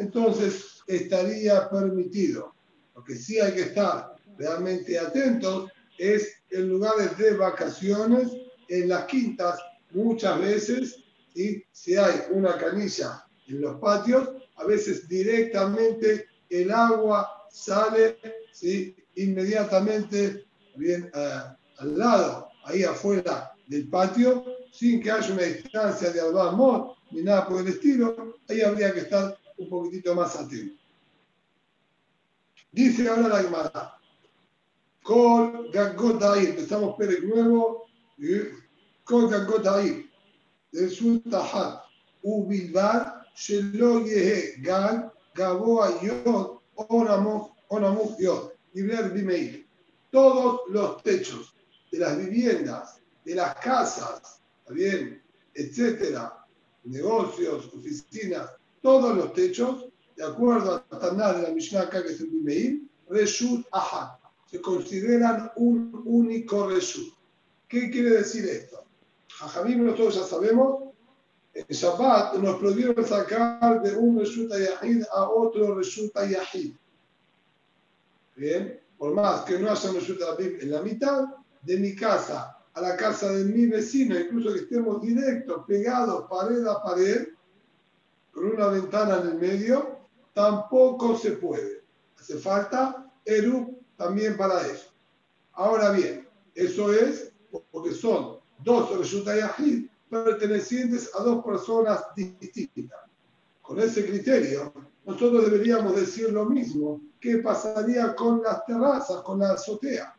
entonces 0.00 0.82
estaría 0.86 1.68
permitido. 1.68 2.54
Lo 2.94 3.04
que 3.04 3.14
sí 3.14 3.38
hay 3.38 3.52
que 3.52 3.62
estar 3.62 4.14
realmente 4.38 4.98
atentos 4.98 5.70
es 5.98 6.42
en 6.50 6.68
lugares 6.68 7.16
de 7.18 7.36
vacaciones, 7.36 8.28
en 8.68 8.88
las 8.88 9.04
quintas, 9.04 9.60
muchas 9.92 10.40
veces, 10.40 10.96
¿sí? 11.34 11.64
si 11.72 11.96
hay 11.96 12.22
una 12.30 12.56
canilla 12.56 13.24
en 13.48 13.60
los 13.60 13.78
patios, 13.78 14.30
a 14.56 14.64
veces 14.64 15.08
directamente 15.08 16.26
el 16.48 16.70
agua 16.70 17.28
sale 17.50 18.18
¿sí? 18.52 18.96
inmediatamente 19.16 20.46
bien, 20.76 21.10
al 21.12 21.98
lado, 21.98 22.48
ahí 22.64 22.84
afuera 22.84 23.52
del 23.66 23.88
patio, 23.88 24.44
sin 24.72 25.02
que 25.02 25.10
haya 25.10 25.32
una 25.32 25.42
distancia 25.42 26.10
de 26.10 26.20
amor 26.20 26.94
ni 27.10 27.22
nada 27.22 27.48
por 27.48 27.60
el 27.60 27.68
estilo, 27.68 28.36
ahí 28.48 28.60
habría 28.62 28.92
que 28.92 29.00
estar 29.00 29.36
un 29.60 29.68
poquitito 29.68 30.14
más 30.14 30.36
atento. 30.36 30.74
Dice 32.72 33.08
ahora 33.08 33.28
la 33.28 33.42
Gemara, 33.42 33.98
Col 35.02 35.70
Gagotair, 35.72 36.50
empezamos 36.50 36.94
Pérez 36.96 37.22
nuevo, 37.24 37.86
Col 39.04 39.28
Gagotair, 39.28 40.08
del 40.72 40.90
Sultahat, 40.90 41.82
ubilbar, 42.22 43.26
shelo 43.34 44.04
yehe 44.04 44.62
gaboa 45.34 46.00
yod, 46.00 46.60
onamuk 47.68 48.18
yod. 48.18 48.52
Bimeir. 48.72 49.66
Todos 50.10 50.60
los 50.68 51.02
techos 51.02 51.54
de 51.90 51.98
las 51.98 52.16
viviendas, 52.18 53.00
de 53.24 53.34
las 53.34 53.54
casas, 53.56 54.40
bien? 54.68 55.20
etcétera, 55.54 56.46
negocios, 56.84 57.66
oficinas, 57.74 58.50
todos 58.82 59.16
los 59.16 59.32
techos, 59.32 59.86
de 60.16 60.24
acuerdo 60.24 60.74
a 60.74 60.98
Taná 60.98 61.32
de 61.34 61.42
la 61.42 61.50
Mishnah 61.50 61.82
acá 61.82 62.02
que 62.02 62.12
es 62.12 62.20
el 62.20 62.28
Bimeir, 62.28 62.82
Reshut 63.08 63.66
se 64.50 64.60
consideran 64.60 65.50
un 65.56 66.02
único 66.04 66.68
Reshut. 66.68 67.14
¿Qué 67.68 67.90
quiere 67.90 68.10
decir 68.10 68.48
esto? 68.48 68.84
Jajamim 69.28 69.84
nosotros 69.84 70.16
ya 70.16 70.24
sabemos, 70.24 70.90
en 71.54 71.66
Shabbat 71.68 72.34
nos 72.34 72.58
prohibieron 72.58 73.04
sacar 73.04 73.82
de 73.82 73.96
un 73.96 74.18
Reshut 74.18 74.50
Yahid 74.50 75.04
a 75.12 75.28
otro 75.28 75.74
Reshut 75.76 76.12
Yahid. 76.14 76.74
Bien, 78.36 78.80
por 78.98 79.14
más 79.14 79.42
que 79.42 79.58
no 79.58 79.70
haya 79.70 79.92
Reshut 79.92 80.20
en 80.38 80.70
la 80.70 80.82
mitad, 80.82 81.24
de 81.62 81.76
mi 81.76 81.94
casa 81.94 82.56
a 82.74 82.80
la 82.80 82.96
casa 82.96 83.32
de 83.32 83.44
mi 83.44 83.66
vecino, 83.66 84.18
incluso 84.18 84.52
que 84.52 84.60
estemos 84.60 85.02
directos, 85.02 85.64
pegados 85.66 86.26
pared 86.30 86.64
a 86.66 86.82
pared, 86.82 87.28
con 88.40 88.52
una 88.52 88.68
ventana 88.68 89.20
en 89.20 89.28
el 89.28 89.34
medio, 89.34 89.98
tampoco 90.32 91.14
se 91.18 91.32
puede. 91.32 91.84
Hace 92.18 92.38
falta 92.38 93.12
Eru 93.22 93.78
también 93.96 94.34
para 94.38 94.66
eso. 94.66 94.94
Ahora 95.52 95.90
bien, 95.90 96.26
eso 96.54 96.90
es 96.90 97.32
porque 97.70 97.92
son 97.92 98.38
dos 98.64 98.88
Yahid 99.26 99.88
pertenecientes 100.08 101.10
a 101.14 101.22
dos 101.22 101.44
personas 101.44 102.02
distintas. 102.16 103.00
Con 103.60 103.78
ese 103.78 104.06
criterio, 104.06 104.72
nosotros 105.04 105.50
deberíamos 105.50 105.94
decir 105.94 106.32
lo 106.32 106.46
mismo. 106.46 106.98
¿Qué 107.20 107.38
pasaría 107.38 108.14
con 108.14 108.42
las 108.42 108.64
terrazas, 108.64 109.20
con 109.20 109.40
la 109.40 109.52
azotea? 109.52 110.16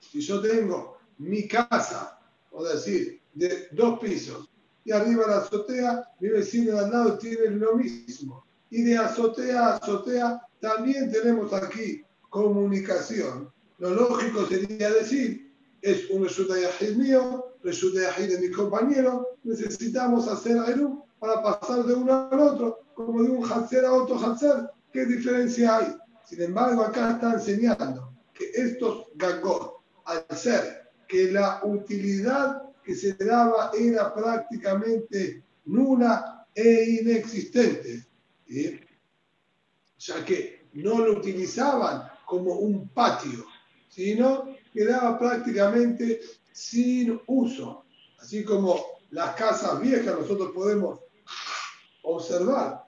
Si 0.00 0.20
yo 0.20 0.42
tengo 0.42 0.98
mi 1.18 1.46
casa, 1.46 2.18
o 2.50 2.64
decir, 2.64 3.20
de 3.34 3.68
dos 3.70 4.00
pisos, 4.00 4.50
y 4.86 4.92
arriba 4.92 5.26
la 5.26 5.38
azotea, 5.38 6.08
mi 6.20 6.28
vecino 6.28 6.72
de 6.72 6.78
al 6.78 6.92
lado 6.92 7.18
tiene 7.18 7.50
lo 7.50 7.74
mismo. 7.74 8.46
Y 8.70 8.82
de 8.82 8.96
azotea 8.96 9.66
a 9.66 9.76
azotea 9.76 10.40
también 10.60 11.10
tenemos 11.10 11.52
aquí 11.52 12.04
comunicación. 12.30 13.50
Lo 13.78 13.90
lógico 13.90 14.46
sería 14.46 14.90
decir, 14.90 15.52
es 15.82 16.08
un 16.10 16.22
resulta 16.22 16.54
yahid 16.58 16.96
mío, 16.96 17.56
resulta 17.64 18.00
yahid 18.00 18.30
de 18.30 18.48
mi 18.48 18.50
compañero, 18.52 19.26
necesitamos 19.42 20.28
hacer 20.28 20.56
algo 20.56 21.04
para 21.18 21.42
pasar 21.42 21.84
de 21.84 21.94
uno 21.94 22.28
al 22.30 22.38
otro, 22.38 22.78
como 22.94 23.24
de 23.24 23.30
un 23.30 23.44
hatzer 23.44 23.84
a 23.84 23.92
otro 23.92 24.16
hatzer. 24.18 24.70
¿Qué 24.92 25.04
diferencia 25.04 25.78
hay? 25.78 25.96
Sin 26.24 26.42
embargo, 26.42 26.82
acá 26.82 27.10
está 27.10 27.32
enseñando 27.32 28.12
que 28.32 28.52
estos 28.54 29.06
gangot, 29.16 29.78
al 30.04 30.24
ser 30.36 30.90
que 31.08 31.32
la 31.32 31.60
utilidad 31.64 32.65
que 32.86 32.94
se 32.94 33.14
daba 33.14 33.72
era 33.76 34.14
prácticamente 34.14 35.42
nula 35.64 36.46
e 36.54 37.00
inexistente, 37.00 38.06
ya 39.98 40.24
que 40.24 40.68
no 40.74 41.00
lo 41.00 41.18
utilizaban 41.18 42.08
como 42.24 42.52
un 42.60 42.88
patio, 42.90 43.44
sino 43.88 44.54
quedaba 44.72 45.18
prácticamente 45.18 46.20
sin 46.52 47.20
uso. 47.26 47.86
Así 48.20 48.44
como 48.44 48.80
las 49.10 49.34
casas 49.34 49.80
viejas 49.80 50.16
nosotros 50.20 50.52
podemos 50.54 51.00
observar 52.02 52.84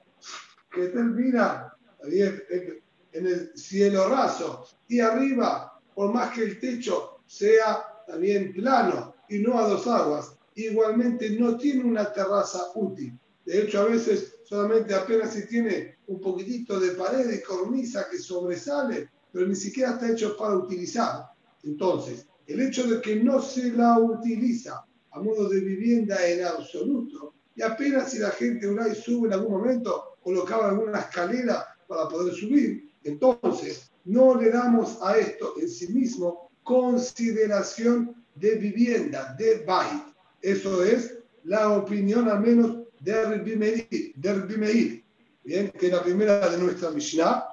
que 0.71 0.87
termina 0.89 1.75
en 2.05 3.27
el 3.27 3.51
cielo 3.59 4.09
raso 4.09 4.65
y 4.87 5.01
arriba, 5.01 5.81
por 5.93 6.13
más 6.15 6.33
que 6.33 6.45
el 6.45 6.61
techo 6.61 7.23
sea 7.27 8.05
también 8.07 8.53
plano 8.53 9.18
y 9.29 9.39
no 9.39 9.59
a 9.59 9.69
dos 9.69 9.87
aguas, 9.87 10.37
igualmente 10.55 11.31
no 11.31 11.57
tiene 11.57 11.85
una 11.85 12.13
terraza 12.13 12.71
útil. 12.75 13.19
De 13.45 13.63
hecho, 13.63 13.81
a 13.81 13.85
veces 13.85 14.37
solamente 14.45 14.95
apenas 14.95 15.33
si 15.33 15.47
tiene 15.47 15.99
un 16.07 16.21
poquitito 16.21 16.79
de 16.81 16.93
pared 16.93 17.31
y 17.31 17.43
cornisa 17.43 18.07
que 18.11 18.19
sobresale, 18.19 19.09
pero 19.33 19.47
ni 19.47 19.55
siquiera 19.55 19.93
está 19.93 20.11
hecho 20.11 20.37
para 20.37 20.57
utilizar. 20.57 21.27
Entonces, 21.63 22.27
el 22.47 22.61
hecho 22.61 22.87
de 22.87 23.01
que 23.01 23.17
no 23.17 23.41
se 23.41 23.73
la 23.73 23.99
utiliza 23.99 24.85
a 25.11 25.21
modo 25.21 25.49
de 25.49 25.61
vivienda 25.61 26.27
en 26.27 26.45
absoluto, 26.45 27.35
y 27.55 27.63
apenas 27.63 28.13
si 28.13 28.19
la 28.19 28.31
gente 28.31 28.69
una 28.69 28.95
sube 28.95 29.29
en 29.29 29.35
algún 29.35 29.53
momento, 29.53 30.17
colocaba 30.23 30.69
alguna 30.69 31.01
escalera 31.01 31.67
para 31.87 32.09
poder 32.09 32.35
subir, 32.35 32.93
entonces 33.05 33.91
no 34.05 34.35
le 34.35 34.51
damos 34.51 34.99
a 35.03 35.17
esto 35.19 35.55
en 35.61 35.69
sí 35.69 35.93
mismo 35.93 36.51
consideración 36.63 38.18
de 38.39 38.57
vivienda, 38.57 39.35
de 39.39 39.65
bait. 39.65 40.03
Eso 40.41 40.83
es 40.83 41.19
la 41.45 41.71
opinión 41.71 42.29
al 42.29 42.41
menos 42.41 42.79
de 43.01 44.57
Meir, 44.59 45.05
bien, 45.45 45.71
que 45.71 45.89
la 45.89 46.03
primera 46.03 46.49
de 46.49 46.59
nuestra 46.59 46.91
Mishnah, 46.91 47.45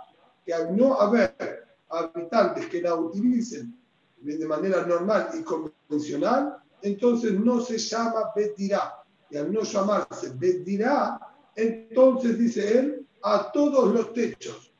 que 0.45 0.53
al 0.53 0.75
no 0.75 0.99
haber 0.99 1.65
habitantes 1.89 2.65
que 2.67 2.81
la 2.81 2.95
utilicen 2.95 3.75
de 4.21 4.47
manera 4.47 4.85
normal 4.85 5.29
y 5.39 5.43
convencional, 5.43 6.57
entonces 6.81 7.33
no 7.39 7.61
se 7.61 7.77
llama 7.77 8.31
Betirá. 8.35 9.03
Y 9.29 9.37
al 9.37 9.51
no 9.51 9.61
llamarse 9.61 10.31
Betirá, 10.35 11.19
entonces 11.55 12.37
dice 12.37 12.79
él, 12.79 13.07
a 13.23 13.51
todos 13.51 13.93
los 13.93 14.13
techos. 14.13 14.71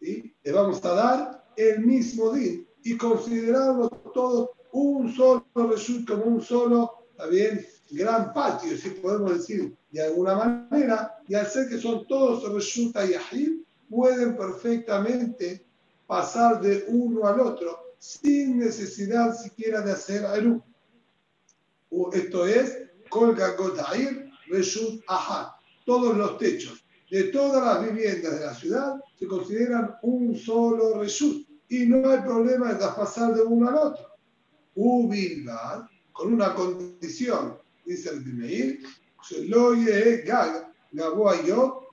y 0.00 0.34
Le 0.42 0.52
vamos 0.52 0.84
a 0.84 0.92
dar 0.94 1.44
el 1.56 1.80
mismo 1.80 2.32
din 2.32 2.66
y 2.82 2.96
considerarlos 2.96 3.90
todos 4.12 4.50
un 4.72 5.12
solo 5.14 5.44
resulta 5.54 6.14
como 6.14 6.36
un 6.36 6.42
solo, 6.42 7.06
bien, 7.30 7.64
gran 7.90 8.32
patio, 8.32 8.76
si 8.76 8.90
podemos 8.90 9.38
decir 9.38 9.74
de 9.90 10.02
alguna 10.02 10.34
manera, 10.34 11.18
y 11.26 11.34
al 11.34 11.46
ser 11.46 11.68
que 11.68 11.78
son 11.78 12.06
todos 12.06 12.52
resulta 12.52 13.06
yahid, 13.06 13.62
pueden 13.88 14.36
perfectamente 14.36 15.64
pasar 16.06 16.60
de 16.60 16.84
uno 16.88 17.26
al 17.26 17.40
otro 17.40 17.94
sin 17.98 18.58
necesidad 18.58 19.34
siquiera 19.34 19.80
de 19.80 19.92
hacer 19.92 20.24
Eru. 20.24 20.62
Esto 22.12 22.46
es, 22.46 22.78
Colga 23.08 23.54
Gotair 23.56 24.30
Reshut 24.48 25.02
Ahad. 25.08 25.48
Todos 25.84 26.16
los 26.16 26.38
techos 26.38 26.84
de 27.10 27.24
todas 27.24 27.64
las 27.64 27.90
viviendas 27.90 28.38
de 28.38 28.44
la 28.44 28.54
ciudad 28.54 28.94
se 29.18 29.26
consideran 29.26 29.96
un 30.02 30.36
solo 30.36 31.00
Reshut 31.00 31.46
y 31.68 31.86
no 31.86 32.10
hay 32.10 32.20
problema 32.20 32.74
de 32.74 32.86
pasar 32.86 33.34
de 33.34 33.42
uno 33.42 33.68
al 33.68 33.74
otro. 33.76 34.07
Ubilbad, 34.80 35.86
con 36.12 36.32
una 36.34 36.54
condición, 36.54 37.58
dice 37.84 38.10
el 38.10 38.20
Bimeir, 38.20 38.80
Gag, 40.24 40.72
Gaboayot, 40.92 41.88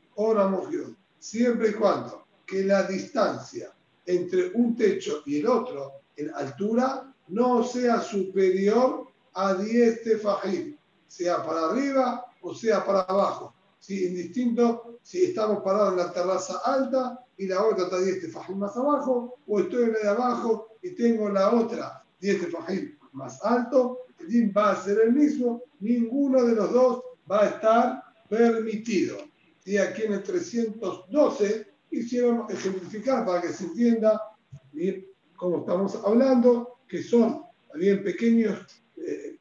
siempre 1.18 1.70
y 1.70 1.74
cuando 1.74 2.25
que 2.46 2.63
la 2.63 2.84
distancia 2.84 3.74
entre 4.06 4.51
un 4.54 4.75
techo 4.75 5.24
y 5.25 5.39
el 5.39 5.48
otro 5.48 5.94
en 6.15 6.32
altura 6.36 7.12
no 7.30 7.63
sea 7.63 8.00
superior 8.01 9.08
a 9.34 9.56
10 9.56 10.04
tefajim, 10.04 10.77
sea 11.08 11.44
para 11.44 11.65
arriba 11.65 12.24
o 12.42 12.54
sea 12.54 12.86
para 12.86 13.01
abajo. 13.01 13.56
¿sí? 13.80 14.06
Indistinto 14.06 15.00
si 15.01 15.24
estamos 15.24 15.63
parados 15.63 15.94
en 15.94 15.98
la 16.06 16.13
terraza 16.13 16.60
alta 16.63 17.20
y 17.36 17.48
la 17.48 17.65
otra 17.65 17.86
está 17.86 18.00
10 18.00 18.22
tefajim 18.22 18.60
más 18.60 18.77
abajo, 18.77 19.39
o 19.48 19.60
estoy 19.60 19.86
en 19.86 19.94
la 19.94 20.00
de 20.00 20.10
abajo 20.10 20.68
y 20.84 20.92
tengo 20.92 21.30
la 21.30 21.51
otra 21.51 22.05
10 22.25 22.41
tefajim 22.41 22.98
más 23.13 23.39
alto, 23.44 24.00
el 24.20 24.27
din 24.27 24.53
va 24.55 24.72
a 24.72 24.84
ser 24.84 25.00
el 25.05 25.13
mismo, 25.13 25.62
ninguno 25.79 26.44
de 26.44 26.55
los 26.55 26.72
dos 26.74 27.03
va 27.29 27.44
a 27.44 27.50
estar 27.50 28.03
permitido. 28.27 29.17
Y 29.63 29.77
aquí 29.77 30.03
en 30.03 30.13
el 30.13 30.24
312 30.24 31.67
quisieron 31.89 32.46
ejemplificar 32.50 33.25
para 33.25 33.41
que 33.41 33.50
se 33.50 33.65
entienda 33.65 34.22
bien 34.72 35.05
cómo 35.36 35.60
estamos 35.60 35.96
hablando, 36.03 36.79
que 36.88 37.03
son 37.03 37.44
bien 37.75 38.03
pequeños 38.03 38.65
eh, 38.98 39.38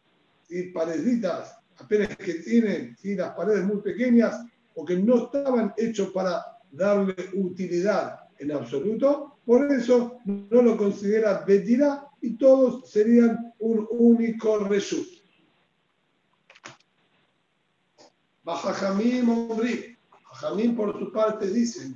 y 0.50 0.62
pareditas, 0.64 1.56
apenas 1.78 2.16
que 2.16 2.34
tienen 2.34 2.96
las 3.02 3.34
paredes 3.34 3.64
muy 3.64 3.80
pequeñas 3.80 4.44
o 4.74 4.84
que 4.84 4.96
no 4.96 5.24
estaban 5.24 5.72
hechos 5.76 6.10
para 6.10 6.44
darle 6.70 7.14
utilidad 7.34 8.20
en 8.38 8.52
absoluto, 8.52 9.38
por 9.46 9.70
eso 9.72 10.18
no 10.24 10.62
lo 10.62 10.76
considera 10.76 11.44
Betira 11.46 12.08
y 12.24 12.38
todos 12.38 12.90
serían 12.90 13.52
un 13.58 13.86
único 13.90 14.58
reshut. 14.60 15.06
Bajajamim 18.42 19.28
Ombri, 19.28 19.94
Jamín 20.32 20.74
por 20.74 20.98
su 20.98 21.12
parte 21.12 21.50
dicen, 21.50 21.94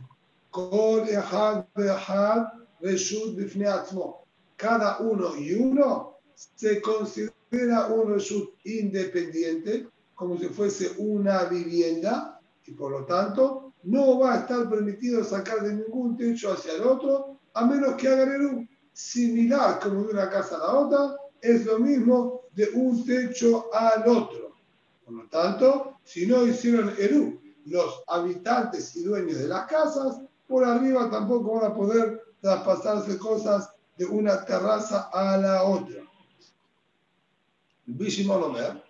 cada 4.56 4.99
uno 4.99 5.37
y 5.37 5.52
uno 5.54 6.18
se 6.35 6.82
considera 6.82 7.87
un 7.87 8.12
reshut 8.12 8.50
independiente, 8.64 9.88
como 10.14 10.38
si 10.38 10.49
fuese 10.49 10.92
una 10.99 11.44
vivienda 11.44 12.38
y 12.66 12.73
por 12.73 12.92
lo 12.92 13.06
tanto 13.06 13.73
no 13.85 14.18
va 14.18 14.35
a 14.35 14.38
estar 14.40 14.68
permitido 14.68 15.25
sacar 15.25 15.62
de 15.62 15.73
ningún 15.73 16.18
techo 16.18 16.52
hacia 16.52 16.75
el 16.75 16.82
otro 16.82 17.38
a 17.54 17.64
menos 17.64 17.94
que 17.94 18.08
hagan 18.08 18.44
un 18.44 18.68
similar 18.99 19.78
como 19.78 20.02
de 20.02 20.12
una 20.12 20.28
casa 20.28 20.57
a 20.57 20.59
la 20.59 20.73
otra, 20.73 21.17
es 21.40 21.64
lo 21.64 21.78
mismo 21.78 22.43
de 22.50 22.69
un 22.75 23.07
techo 23.07 23.73
al 23.73 24.09
otro. 24.09 24.57
Por 25.05 25.14
lo 25.14 25.28
tanto, 25.28 26.00
si 26.02 26.26
no 26.26 26.45
hicieron 26.45 26.93
Eru, 26.99 27.40
los 27.67 28.02
habitantes 28.09 28.97
y 28.97 29.05
dueños 29.05 29.38
de 29.38 29.47
las 29.47 29.67
casas, 29.67 30.21
por 30.49 30.64
arriba 30.64 31.09
tampoco 31.11 31.61
van 31.61 31.71
a 31.71 31.75
poder 31.75 32.25
traspasarse 32.40 33.19
cosas 33.19 33.71
de 33.97 34.05
una 34.05 34.45
terraza 34.45 35.09
a 35.12 35.37
la 35.37 35.62
otra. 35.62 36.02
Bishimonomer, 37.87 38.83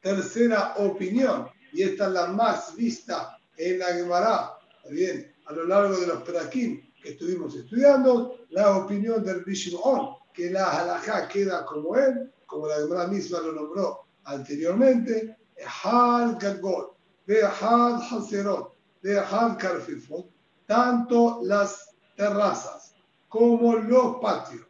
tercera 0.00 0.74
opinión, 0.78 1.48
y 1.72 1.82
esta 1.82 2.06
es 2.06 2.12
la 2.12 2.26
más 2.26 2.74
vista 2.74 3.38
en 3.56 3.78
la 3.78 3.86
Gemara, 3.86 4.54
bien, 4.90 5.32
a 5.46 5.52
lo 5.52 5.66
largo 5.66 5.96
de 6.00 6.06
los 6.08 6.22
perakim 6.24 6.82
que 7.02 7.10
estuvimos 7.10 7.54
estudiando, 7.54 8.38
la 8.50 8.76
opinión 8.76 9.24
del 9.24 9.44
Bishimon, 9.44 10.16
que 10.32 10.50
la 10.50 10.70
halajá 10.70 11.28
queda 11.28 11.64
como 11.66 11.96
él, 11.96 12.32
como 12.46 12.66
la 12.68 12.76
Gemara 12.76 13.06
misma 13.06 13.40
lo 13.40 13.52
nombró 13.52 14.04
anteriormente, 14.24 15.36
Had 15.82 16.38
Gagol, 16.38 16.92
Had 17.28 18.00
Haserot, 18.10 18.72
Had 19.04 19.58
Karfifot, 19.58 20.26
tanto 20.66 21.40
las 21.42 21.94
terrazas 22.16 22.94
como 23.28 23.74
los 23.76 24.16
patios, 24.20 24.66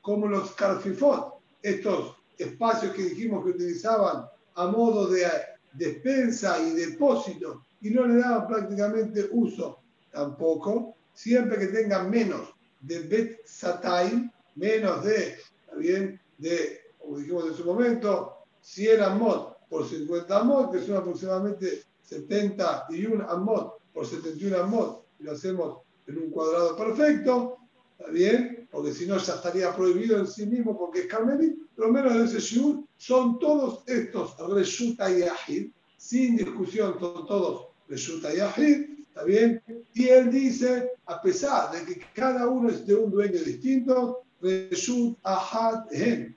como 0.00 0.26
los 0.28 0.52
Karfifot, 0.52 1.40
estos 1.62 2.16
espacios 2.38 2.94
que 2.94 3.02
dijimos 3.02 3.44
que 3.44 3.50
utilizaban 3.50 4.26
a 4.54 4.66
modo 4.66 5.08
de 5.08 5.26
despensa 5.72 6.58
y 6.60 6.72
depósito 6.72 7.62
y 7.80 7.90
no 7.90 8.06
le 8.06 8.20
daban 8.20 8.46
prácticamente 8.46 9.28
uso 9.32 9.78
tampoco, 10.10 10.96
siempre 11.14 11.58
que 11.58 11.66
tengan 11.66 12.10
menos 12.10 12.54
de 12.80 13.00
Bet 13.00 13.46
Satay, 13.46 14.30
menos 14.56 15.04
de, 15.04 15.36
bien, 15.76 16.20
de, 16.38 16.80
como 16.98 17.18
dijimos 17.18 17.46
en 17.46 17.54
su 17.54 17.64
momento, 17.64 18.36
100 18.60 19.02
amot 19.02 19.58
por 19.68 19.88
50 19.88 20.38
amot, 20.38 20.72
que 20.72 20.84
son 20.84 20.96
aproximadamente 20.96 21.82
71 22.02 23.26
amot 23.28 23.78
por 23.92 24.06
71 24.06 24.56
amot, 24.58 25.04
y 25.20 25.24
lo 25.24 25.32
hacemos 25.32 25.78
en 26.06 26.18
un 26.18 26.30
cuadrado 26.30 26.76
perfecto, 26.76 27.58
¿está 27.98 28.10
bien? 28.10 28.68
Porque 28.70 28.92
si 28.92 29.06
no 29.06 29.16
ya 29.18 29.34
estaría 29.34 29.74
prohibido 29.74 30.18
en 30.18 30.26
sí 30.26 30.46
mismo 30.46 30.78
porque 30.78 31.00
es 31.00 31.06
carmelí, 31.06 31.58
pero 31.76 31.92
menos 31.92 32.14
de 32.14 32.24
ese 32.24 32.40
shiur 32.40 32.84
son 32.96 33.38
todos 33.38 33.82
estos 33.86 34.36
reshuta 34.50 35.10
y 35.10 35.22
ahid, 35.22 35.70
sin 35.96 36.36
discusión, 36.36 36.96
son 36.98 37.26
todos 37.26 37.68
reshuta 37.88 38.34
y 38.34 38.40
ahid, 38.40 38.91
¿Está 39.12 39.24
bien? 39.24 39.62
Y 39.92 40.08
él 40.08 40.30
dice, 40.30 40.92
a 41.04 41.20
pesar 41.20 41.70
de 41.70 41.84
que 41.84 42.00
cada 42.14 42.46
uno 42.46 42.70
es 42.70 42.86
de 42.86 42.94
un 42.94 43.10
dueño 43.10 43.38
distinto, 43.40 44.22
Reshut 44.40 45.18
Ahad 45.22 45.84
Hen, 45.92 46.34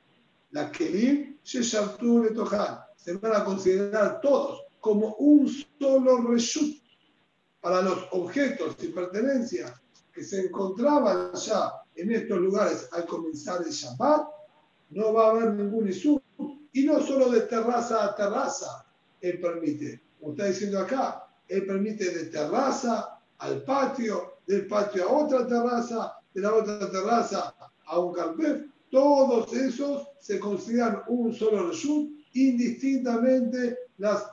la 0.51 0.70
Kelim, 0.72 1.38
le 1.41 2.29
Tohan, 2.32 2.79
se 2.98 3.13
van 3.13 3.34
a 3.34 3.46
considerar 3.46 4.20
todos 4.20 4.65
como 4.82 5.15
un 5.15 5.48
solo 5.79 6.17
Reshut 6.29 6.75
para 7.62 7.82
los 7.82 8.10
objetos 8.12 8.75
y 8.84 8.88
pertenencias 8.89 9.72
que 10.13 10.22
se 10.22 10.41
encontraban 10.48 11.32
ya 11.34 11.72
en 11.96 12.12
estos 12.12 12.39
lugares 12.39 12.89
al 12.91 13.05
comenzar 13.05 13.62
el 13.65 13.72
Shabbat, 13.72 14.27
no 14.89 15.13
va 15.13 15.27
a 15.27 15.32
haber 15.32 15.53
ningún 15.53 15.88
Isur. 15.88 16.22
Y 16.74 16.84
no 16.84 17.00
solo 17.00 17.29
de 17.29 17.41
terraza 17.41 18.03
a 18.03 18.15
terraza 18.15 18.86
él 19.22 19.39
permite, 19.39 20.01
como 20.20 20.34
está 20.34 20.48
diciendo 20.48 20.79
acá, 20.79 21.25
él 21.47 21.65
permite 21.65 22.09
de 22.11 22.25
terraza 22.25 23.19
al 23.39 23.63
patio, 23.63 24.39
del 24.47 24.67
patio 24.67 25.07
a 25.07 25.11
otra 25.11 25.47
terraza, 25.47 26.17
de 26.33 26.41
la 26.41 26.53
otra 26.53 26.91
terraza 26.91 27.55
a 27.85 28.00
un 28.00 28.13
carpef. 28.13 28.63
Todos 28.89 29.51
esos 29.53 30.07
se 30.20 30.39
consideran 30.39 31.03
un 31.07 31.33
solo 31.33 31.67
reshut, 31.67 32.11
indistintamente 32.33 33.77
las, 33.98 34.31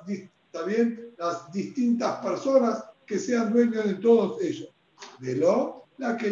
también 0.50 1.14
las 1.18 1.50
distintas 1.52 2.24
personas 2.24 2.84
que 3.06 3.18
sean 3.18 3.52
dueños 3.52 3.84
de 3.84 3.94
todos 3.94 4.40
ellos. 4.42 4.68
De 5.18 5.36
lo, 5.36 5.86
la 5.98 6.16
que 6.16 6.30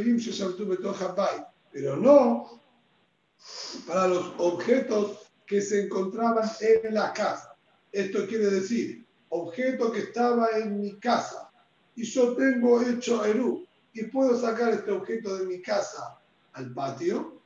pero 1.72 1.96
no 1.96 2.60
para 3.86 4.08
los 4.08 4.32
objetos 4.38 5.30
que 5.46 5.60
se 5.60 5.84
encontraban 5.84 6.48
en 6.60 6.94
la 6.94 7.12
casa. 7.12 7.56
Esto 7.92 8.26
quiere 8.26 8.46
decir 8.50 9.06
objeto 9.30 9.90
que 9.90 10.00
estaba 10.00 10.50
en 10.56 10.80
mi 10.80 10.98
casa 10.98 11.50
y 11.96 12.04
yo 12.04 12.34
tengo 12.34 12.80
hecho 12.82 13.24
Eru 13.24 13.66
y 13.92 14.04
puedo 14.04 14.38
sacar 14.40 14.72
este 14.72 14.92
objeto 14.92 15.36
de 15.36 15.46
mi 15.46 15.60
casa 15.60 16.20
al 16.52 16.72
patio, 16.72 17.40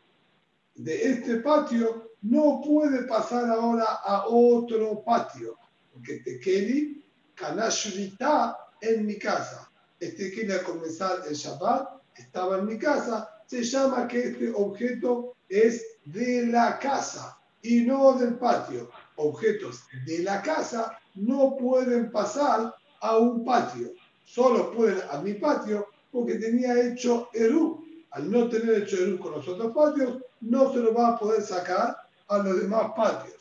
de 0.74 1.10
este 1.10 1.36
patio 1.36 2.10
no 2.22 2.60
puede 2.64 3.04
pasar 3.04 3.50
ahora 3.50 3.84
a 3.84 4.26
otro 4.26 5.02
patio, 5.04 5.56
porque 5.92 6.20
Tekeli, 6.20 7.04
Kanashvita 7.34 8.56
en 8.80 9.06
mi 9.06 9.18
casa. 9.18 9.70
Este 10.00 10.30
Tekeli 10.30 10.52
al 10.52 10.62
comenzar 10.62 11.22
el 11.28 11.34
Shabbat 11.34 12.00
estaba 12.16 12.58
en 12.58 12.66
mi 12.66 12.78
casa, 12.78 13.28
se 13.46 13.62
llama 13.62 14.08
que 14.08 14.28
este 14.28 14.52
objeto 14.54 15.34
es 15.48 15.84
de 16.04 16.46
la 16.46 16.78
casa 16.78 17.38
y 17.62 17.82
no 17.82 18.12
del 18.18 18.36
patio. 18.36 18.90
Objetos 19.16 19.84
de 20.06 20.20
la 20.20 20.42
casa 20.42 20.98
no 21.14 21.56
pueden 21.56 22.10
pasar 22.10 22.74
a 23.00 23.18
un 23.18 23.44
patio. 23.44 23.92
Solo 24.24 24.72
pueden 24.72 25.02
a 25.10 25.20
mi 25.20 25.34
patio 25.34 25.86
porque 26.10 26.36
tenía 26.36 26.80
hecho 26.80 27.28
Eru. 27.32 27.84
Al 28.10 28.30
no 28.30 28.48
tener 28.48 28.82
hecho 28.82 28.96
Eru 28.96 29.18
con 29.18 29.32
los 29.32 29.46
otros 29.48 29.72
patios, 29.72 30.22
no 30.40 30.72
se 30.72 30.78
lo 30.78 30.94
va 30.94 31.08
a 31.08 31.18
poder 31.18 31.42
sacar 31.42 31.96
a 32.28 32.38
los 32.38 32.60
demás 32.60 32.92
patios. 32.96 33.36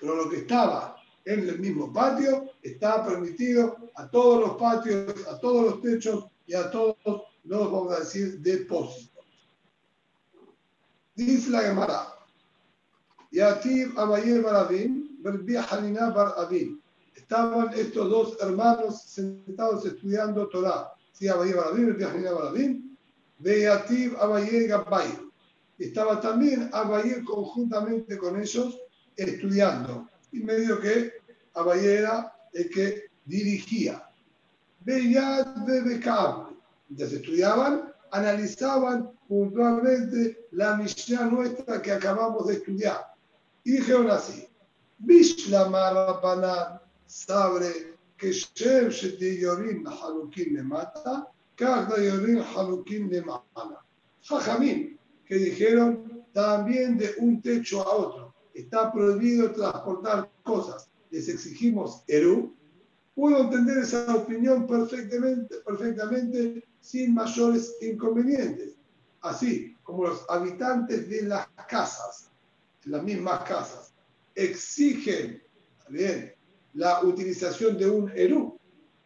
Pero 0.00 0.16
lo 0.16 0.30
que 0.30 0.38
estaba 0.38 0.96
en 1.24 1.48
el 1.48 1.58
mismo 1.58 1.92
patio 1.92 2.50
estaba 2.62 3.06
permitido 3.06 3.90
a 3.94 4.08
todos 4.08 4.40
los 4.40 4.56
patios, 4.56 5.14
a 5.28 5.38
todos 5.38 5.64
los 5.64 5.80
techos 5.80 6.26
y 6.46 6.54
a 6.54 6.70
todos 6.70 6.96
los, 7.44 7.72
vamos 7.72 7.92
a 7.94 8.00
decir, 8.00 8.40
depósitos. 8.40 9.24
Dice 11.14 11.50
la 11.50 11.60
Gemara, 11.60 12.11
Yativ 13.32 13.98
Abayel 13.98 14.42
Barabim, 14.42 15.18
Bar 15.22 16.34
Abin. 16.36 16.80
Estaban 17.16 17.72
estos 17.74 18.10
dos 18.10 18.36
hermanos 18.40 19.02
sentados 19.04 19.86
estudiando 19.86 20.48
Torah. 20.48 20.92
Sí, 21.12 21.28
Abayel 21.28 21.56
Barabim, 21.56 21.96
Haniná 22.04 22.32
Barabim, 22.32 22.96
Beativ 23.38 24.16
Abayel 24.18 24.68
Gabay. 24.68 25.18
Estaba 25.78 26.20
también 26.20 26.68
Abayel 26.72 27.24
conjuntamente 27.24 28.18
con 28.18 28.38
ellos 28.40 28.78
estudiando. 29.16 30.08
Y 30.30 30.40
medio 30.40 30.78
que 30.78 31.12
Abayel 31.54 32.04
era 32.04 32.34
el 32.52 32.68
que 32.68 33.04
dirigía. 33.24 34.06
Beyad 34.80 35.64
Bebekab. 35.64 36.50
Mientras 36.88 37.12
estudiaban, 37.12 37.92
analizaban 38.10 39.10
puntualmente 39.26 40.46
la 40.50 40.76
misión 40.76 41.34
nuestra 41.34 41.80
que 41.80 41.92
acabamos 41.92 42.46
de 42.46 42.54
estudiar. 42.54 43.11
Y 43.64 43.72
dijeron 43.72 44.10
así, 44.10 44.48
Bishlamar 44.98 45.94
Rabbanan 45.94 46.80
sabe 47.06 47.96
que 48.16 48.32
Shem 48.32 48.88
Sheti 48.88 49.38
Yorim 49.40 49.84
Halukim 49.86 50.54
le 50.54 50.62
mata, 50.62 51.28
Kagda 51.56 51.96
Yorim 51.96 52.42
Halukim 52.42 53.08
le 53.08 53.22
mata. 53.22 53.84
Jajamín, 54.22 54.98
que 55.26 55.36
dijeron 55.36 56.24
también 56.32 56.98
de 56.98 57.14
un 57.18 57.40
techo 57.40 57.82
a 57.82 57.94
otro. 57.94 58.34
Está 58.54 58.92
prohibido 58.92 59.52
transportar 59.52 60.28
cosas. 60.42 60.88
Les 61.10 61.28
exigimos 61.28 62.02
Eru. 62.08 62.54
Puedo 63.14 63.42
entender 63.42 63.78
esa 63.78 64.14
opinión 64.14 64.66
perfectamente, 64.66 65.56
perfectamente 65.66 66.64
sin 66.80 67.14
mayores 67.14 67.76
inconvenientes. 67.80 68.76
Así 69.20 69.76
como 69.82 70.04
los 70.04 70.24
habitantes 70.28 71.08
de 71.08 71.22
las 71.22 71.46
casas 71.68 72.31
las 72.84 73.02
mismas 73.02 73.42
casas, 73.44 73.94
exigen 74.34 75.42
bien, 75.88 76.34
la 76.74 77.02
utilización 77.02 77.76
de 77.76 77.88
un 77.88 78.10
eru 78.14 78.58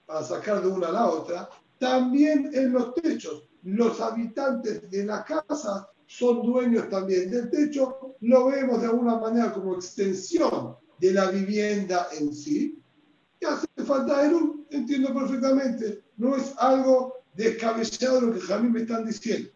para 0.06 0.22
sacar 0.22 0.62
de 0.62 0.68
una 0.68 0.88
a 0.88 0.92
la 0.92 1.06
otra, 1.06 1.48
también 1.78 2.50
en 2.52 2.72
los 2.72 2.94
techos. 2.94 3.48
Los 3.64 4.00
habitantes 4.00 4.88
de 4.90 5.04
la 5.04 5.24
casa 5.24 5.88
son 6.06 6.42
dueños 6.42 6.88
también 6.88 7.30
del 7.30 7.50
techo, 7.50 8.14
lo 8.20 8.46
vemos 8.46 8.80
de 8.80 8.86
alguna 8.86 9.18
manera 9.18 9.52
como 9.52 9.74
extensión 9.74 10.76
de 10.98 11.12
la 11.12 11.30
vivienda 11.30 12.06
en 12.12 12.32
sí. 12.32 12.80
Y 13.40 13.44
hace 13.44 13.66
falta 13.84 14.24
Eru, 14.24 14.64
entiendo 14.70 15.12
perfectamente. 15.12 16.04
No 16.16 16.36
es 16.36 16.54
algo 16.58 17.24
descabellado 17.34 18.20
lo 18.20 18.32
que 18.32 18.40
Jamín 18.40 18.72
me 18.72 18.80
están 18.82 19.04
diciendo. 19.04 19.50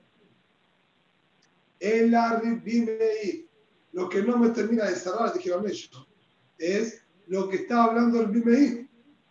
El 1.78 2.14
Arribimei 2.14 3.48
lo 3.92 4.08
que 4.08 4.22
no 4.22 4.36
me 4.36 4.50
termina 4.50 4.86
de 4.86 4.96
cerrar, 4.96 5.32
dijeron 5.32 5.66
ellos, 5.66 5.90
es 6.58 7.02
lo 7.26 7.48
que 7.48 7.56
está 7.56 7.84
hablando 7.84 8.20
el 8.20 8.28
Bimeir. 8.28 8.88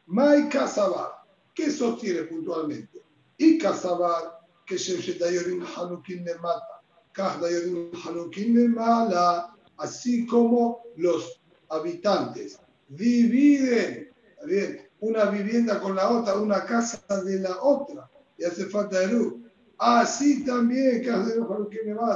Mai 0.08 0.50
Kasabar, 0.50 1.12
¿qué 1.54 1.70
sostiene 1.70 2.24
puntualmente? 2.24 3.02
Y 3.38 3.60
Kasabar, 3.60 4.40
que 4.66 4.76
Shemshetayorim 4.76 5.64
Hanukin 5.64 6.26
le 6.26 6.36
mata, 6.36 6.82
Kahdayorim 7.12 7.92
Hanukin 7.94 8.56
le 8.56 8.68
mala, 8.70 9.56
así 9.78 10.26
como 10.26 10.82
los 10.98 11.42
habitantes 11.70 12.60
dividen 12.88 14.10
bien, 14.46 14.90
una 15.00 15.26
vivienda 15.26 15.80
con 15.80 15.96
la 15.96 16.10
otra, 16.10 16.40
una 16.40 16.66
casa 16.66 17.22
de 17.22 17.40
la 17.40 17.62
otra, 17.62 18.10
y 18.38 18.46
hace 18.46 18.66
falta 18.66 19.00
de 19.00 19.08
luz. 19.08 19.36
Así 19.78 20.44
también, 20.44 21.06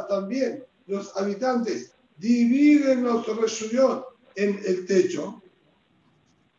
también 0.09 0.65
los 0.87 1.15
habitantes 1.15 1.92
dividen 2.17 3.03
los 3.03 3.25
reshuyot 3.25 4.05
en 4.35 4.59
el 4.65 4.85
techo. 4.85 5.41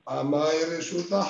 Amay 0.06 0.64
resulta 0.70 1.26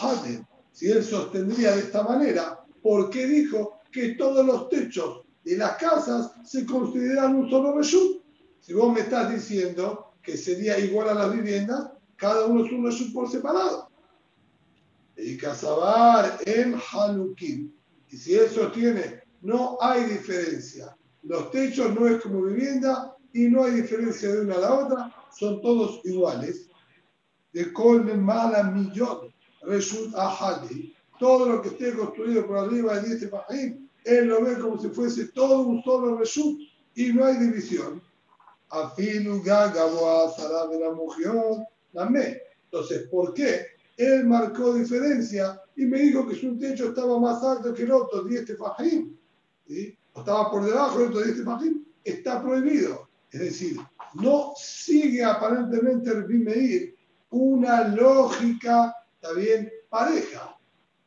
Si 0.72 0.90
él 0.90 1.04
sostendría 1.04 1.76
de 1.76 1.82
esta 1.82 2.02
manera, 2.02 2.64
¿por 2.82 3.10
qué 3.10 3.26
dijo 3.26 3.80
que 3.92 4.14
todos 4.14 4.44
los 4.44 4.68
techos 4.68 5.24
de 5.44 5.56
las 5.56 5.76
casas 5.76 6.32
se 6.44 6.66
consideran 6.66 7.36
un 7.36 7.50
solo 7.50 7.76
reshut? 7.76 8.22
Si 8.60 8.72
vos 8.72 8.92
me 8.92 9.00
estás 9.00 9.32
diciendo 9.32 10.14
que 10.22 10.36
sería 10.36 10.78
igual 10.78 11.10
a 11.10 11.14
las 11.14 11.32
viviendas, 11.32 11.90
cada 12.16 12.46
uno 12.46 12.64
es 12.64 12.72
un 12.72 12.84
reshut 12.84 13.12
por 13.12 13.30
separado. 13.30 13.90
Y 15.16 15.36
Casabar 15.36 16.38
en 16.44 16.74
Hanukim. 16.92 17.70
Y 18.10 18.16
si 18.16 18.34
él 18.34 18.48
sostiene, 18.48 19.22
no 19.42 19.78
hay 19.80 20.04
diferencia. 20.04 20.96
Los 21.22 21.50
techos 21.50 21.94
no 21.94 22.08
es 22.08 22.20
como 22.20 22.42
vivienda 22.42 23.13
y 23.34 23.48
no 23.48 23.64
hay 23.64 23.72
diferencia 23.72 24.32
de 24.32 24.42
una 24.42 24.54
a 24.54 24.60
la 24.60 24.74
otra, 24.74 25.14
son 25.36 25.60
todos 25.60 26.00
iguales. 26.04 26.70
De 27.52 27.72
Colmen 27.72 28.22
Mala 28.22 28.62
Millón, 28.62 29.34
Reshut 29.62 30.14
Ahadi. 30.14 30.94
Todo 31.18 31.46
lo 31.48 31.62
que 31.62 31.68
esté 31.68 31.94
construido 31.94 32.46
por 32.46 32.58
arriba 32.58 32.98
de 33.00 33.14
este 33.14 33.28
Fahim, 33.28 33.88
él 34.04 34.26
lo 34.28 34.44
ve 34.44 34.58
como 34.58 34.78
si 34.78 34.88
fuese 34.88 35.26
todo 35.28 35.62
un 35.62 35.82
solo 35.82 36.16
Reshut 36.16 36.60
y 36.94 37.12
no 37.12 37.24
hay 37.24 37.36
división. 37.38 38.00
Afilu 38.70 39.42
Gagaboa 39.42 40.32
Sarabe 40.32 40.78
la 40.78 40.90
la 41.92 42.10
me. 42.10 42.38
Entonces, 42.64 43.08
¿por 43.08 43.34
qué? 43.34 43.66
Él 43.96 44.26
marcó 44.26 44.74
diferencia 44.74 45.60
y 45.76 45.86
me 45.86 45.98
dijo 46.00 46.26
que 46.26 46.36
su 46.36 46.56
techo 46.56 46.86
estaba 46.86 47.18
más 47.18 47.42
alto 47.42 47.74
que 47.74 47.82
el 47.82 47.92
otro, 47.92 48.22
10 48.22 48.46
tefajim. 48.46 49.16
¿sí? 49.66 49.96
Estaba 50.14 50.50
por 50.50 50.64
debajo 50.64 50.98
del 50.98 51.08
otro 51.08 51.22
10 51.22 51.36
tefajim. 51.38 51.84
Está 52.04 52.40
prohibido. 52.42 53.08
Es 53.34 53.40
decir, 53.40 53.80
no 54.14 54.52
sigue 54.56 55.24
aparentemente 55.24 56.08
el 56.08 56.22
Bimeir 56.22 56.94
una 57.30 57.88
lógica, 57.88 58.94
bien, 59.34 59.72
pareja. 59.88 60.56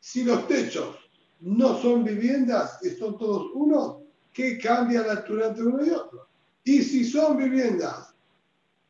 Si 0.02 0.26
los 0.26 0.46
techos 0.46 0.98
no 1.40 1.82
son 1.82 2.04
viviendas 2.04 2.80
y 2.84 2.90
son 2.90 3.18
todos 3.18 3.50
uno, 3.54 4.04
¿qué 4.34 4.58
cambia 4.58 5.08
la 5.08 5.13
altura 5.13 5.48
entre 5.48 5.68
uno 5.68 5.86
y 5.86 5.90
otro? 5.90 6.28
Y 6.66 6.84
si 6.84 7.06
son 7.06 7.38
viviendas, 7.38 8.13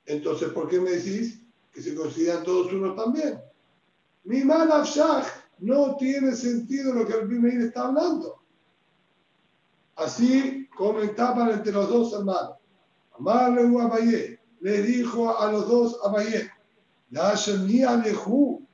entonces, 0.07 0.49
¿por 0.49 0.67
qué 0.67 0.79
me 0.79 0.93
decís 0.93 1.39
que 1.71 1.83
se 1.83 1.93
consideran 1.93 2.43
todos 2.43 2.73
unos 2.73 2.95
también? 2.95 3.39
Mi 4.23 4.39
Shach 4.39 5.27
no 5.59 5.95
tiene 5.97 6.35
sentido 6.35 6.91
lo 6.91 7.05
que 7.05 7.13
el 7.13 7.27
Bimeir 7.27 7.61
está 7.61 7.85
hablando. 7.85 8.41
Así 9.95 10.67
comentaban 10.75 11.51
entre 11.51 11.71
los 11.71 11.87
dos 11.87 12.13
hermanos. 12.13 12.56
Amar 13.19 13.57
Abayé 13.59 14.39
le 14.61 14.81
dijo 14.81 15.37
a 15.37 15.51
los 15.51 15.67
dos 15.67 15.99
Abayé, 16.03 16.49
la 17.11 17.35
Shemni 17.35 17.83
Alehu, 17.83 18.65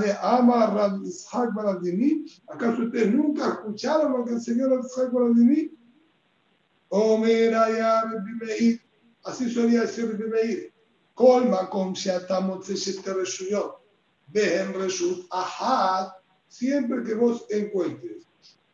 de 0.00 0.12
Amar 0.22 0.74
Rab 0.74 1.02
Ishaq 1.04 1.54
Baladini, 1.54 2.24
¿acaso 2.48 2.82
ustedes 2.82 3.12
nunca 3.12 3.48
escucharon 3.48 4.12
lo 4.12 4.24
que 4.24 4.34
el 4.34 4.40
señor 4.40 4.80
Ishaq 4.84 5.12
Baladini? 5.12 5.70
Omer 6.88 7.54
Ayar 7.54 8.22
Bimeir, 8.24 8.80
así 9.24 9.50
solía 9.50 9.82
decir 9.82 10.16
Bimeir, 10.16 10.72
Colma 11.14 11.68
con 11.68 11.92
Shatamot 11.92 12.64
Seshet 12.64 13.04
Reshuyot. 13.06 13.76
Behem 14.28 14.72
Reshut 14.72 15.26
Ahad, 15.30 16.12
siempre 16.48 17.02
que 17.04 17.14
vos 17.14 17.46
encuentres 17.50 18.26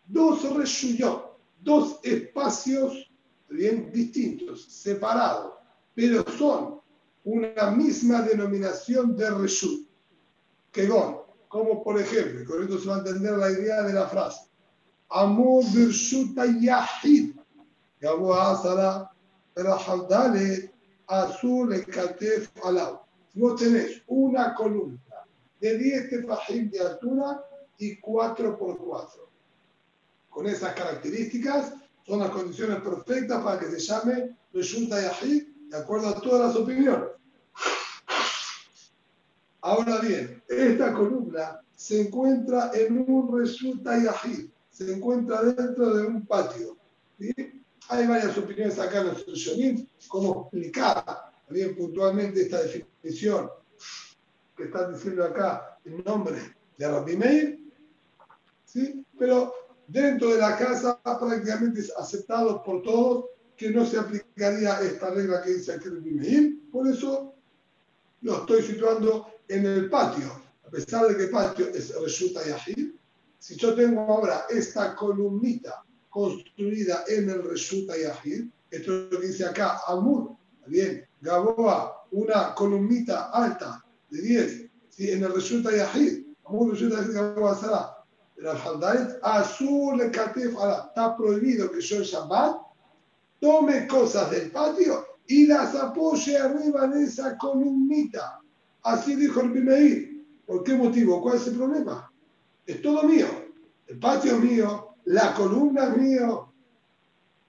dos 0.06 0.42
Reshuyot, 0.56 1.38
dos 1.60 2.00
espacios 2.02 3.11
bien 3.52 3.90
distintos, 3.92 4.64
separados, 4.64 5.52
pero 5.94 6.24
son 6.38 6.80
una 7.24 7.70
misma 7.70 8.22
denominación 8.22 9.16
de 9.16 9.30
Reshut. 9.30 9.88
Que 10.70 10.88
como 11.48 11.82
por 11.82 12.00
ejemplo, 12.00 12.44
con 12.46 12.62
esto 12.62 12.78
se 12.78 12.88
va 12.88 12.96
a 12.96 12.98
entender 12.98 13.36
la 13.36 13.50
idea 13.50 13.82
de 13.82 13.92
la 13.92 14.06
frase, 14.08 14.48
Amor 15.10 15.64
Birshuta 15.74 16.46
Yahid, 16.46 17.36
Gabo 18.00 18.34
Asara, 18.34 19.10
Rahaldale, 19.54 20.72
Azul, 21.06 21.84
Katef, 21.84 22.50
Alau. 22.64 23.00
Vos 23.34 23.60
tenés 23.60 24.02
una 24.06 24.54
columna 24.54 24.98
de 25.60 25.78
10 25.78 26.10
tefajim 26.10 26.70
de 26.70 26.80
altura 26.80 27.44
y 27.78 27.96
4 27.96 28.58
por 28.58 28.78
4. 28.78 29.28
Con 30.30 30.46
esas 30.46 30.74
características 30.74 31.74
son 32.06 32.20
las 32.20 32.30
condiciones 32.30 32.80
perfectas 32.80 33.42
para 33.42 33.58
que 33.58 33.66
se 33.66 33.78
llame 33.78 34.36
Reshunta 34.52 35.00
Yahid, 35.00 35.44
de 35.68 35.76
acuerdo 35.76 36.08
a 36.08 36.20
todas 36.20 36.48
las 36.48 36.56
opiniones. 36.56 37.08
Ahora 39.60 40.00
bien, 40.00 40.42
esta 40.48 40.92
columna 40.92 41.60
se 41.76 42.02
encuentra 42.02 42.70
en 42.74 42.98
un 43.08 43.38
Reshunta 43.38 43.96
Yahid, 44.02 44.50
se 44.70 44.92
encuentra 44.92 45.42
dentro 45.42 45.94
de 45.94 46.06
un 46.06 46.26
patio. 46.26 46.76
Hay 47.88 48.06
varias 48.06 48.36
opiniones 48.36 48.78
acá 48.78 49.00
en 49.00 49.08
los 49.08 49.24
Shonim, 49.26 49.86
cómo 50.08 50.42
explicar 50.42 51.32
bien 51.48 51.76
puntualmente 51.76 52.42
esta 52.42 52.62
definición 52.62 53.50
que 54.56 54.64
están 54.64 54.92
diciendo 54.94 55.24
acá 55.24 55.78
en 55.84 56.02
nombre 56.04 56.36
de 56.78 56.88
Rabbi 56.88 57.16
Meir, 57.16 57.60
¿sí? 58.64 59.04
pero 59.18 59.52
dentro 59.86 60.30
de 60.30 60.38
la 60.38 60.56
casa 60.56 61.00
prácticamente 61.02 61.80
es 61.80 61.92
aceptado 61.96 62.62
por 62.62 62.82
todos 62.82 63.26
que 63.56 63.70
no 63.70 63.84
se 63.84 63.98
aplicaría 63.98 64.80
esta 64.80 65.10
regla 65.10 65.42
que 65.42 65.54
dice 65.54 65.78
Meir, 66.04 66.70
por 66.70 66.88
eso 66.88 67.34
lo 68.22 68.38
estoy 68.38 68.62
situando 68.62 69.26
en 69.48 69.66
el 69.66 69.90
patio, 69.90 70.42
a 70.66 70.70
pesar 70.70 71.06
de 71.08 71.16
que 71.16 71.24
el 71.24 71.30
patio 71.30 71.68
es 71.68 71.94
Reshuta 72.00 72.40
Yahid, 72.46 72.92
si 73.38 73.56
yo 73.56 73.74
tengo 73.74 74.00
ahora 74.00 74.46
esta 74.48 74.94
columnita 74.94 75.84
construida 76.08 77.04
en 77.08 77.30
el 77.30 77.42
Reshuta 77.42 77.94
Yahid, 77.96 78.46
esto 78.70 78.92
es 78.92 79.12
lo 79.12 79.20
que 79.20 79.26
dice 79.26 79.44
acá, 79.44 79.80
Amur, 79.86 80.36
bien, 80.66 81.06
Gaboa, 81.20 82.06
una 82.12 82.54
columnita 82.54 83.30
alta 83.30 83.84
de 84.10 84.22
10, 84.22 84.70
¿sí? 84.88 85.10
en 85.10 85.24
el 85.24 85.34
resulta 85.34 85.74
Yahid, 85.74 86.26
como 86.42 86.70
resulta 86.70 86.96
Yahid 86.96 87.16
que 88.34 88.40
el 88.40 88.48
Hamdalet, 88.48 89.18
azul 89.22 89.98
le 89.98 90.06
está 90.06 91.16
prohibido 91.16 91.70
que 91.70 91.80
yo 91.80 91.96
el 91.98 92.04
Shabbat 92.04 92.56
tome 93.40 93.86
cosas 93.86 94.30
del 94.30 94.50
patio 94.50 95.04
y 95.26 95.46
las 95.46 95.74
apoye 95.74 96.36
arriba 96.36 96.86
de 96.88 97.04
esa 97.04 97.36
columnita. 97.38 98.40
Así 98.82 99.14
dijo 99.16 99.40
el 99.40 99.50
Bimeir. 99.50 100.12
¿Por 100.46 100.64
qué 100.64 100.74
motivo? 100.74 101.22
¿Cuál 101.22 101.36
es 101.36 101.46
el 101.46 101.56
problema? 101.56 102.12
Es 102.66 102.82
todo 102.82 103.04
mío. 103.04 103.26
El 103.86 103.98
patio 103.98 104.36
es 104.36 104.40
mío, 104.40 104.96
la 105.04 105.34
columna 105.34 105.88
es 105.88 105.96
mío, 105.96 106.52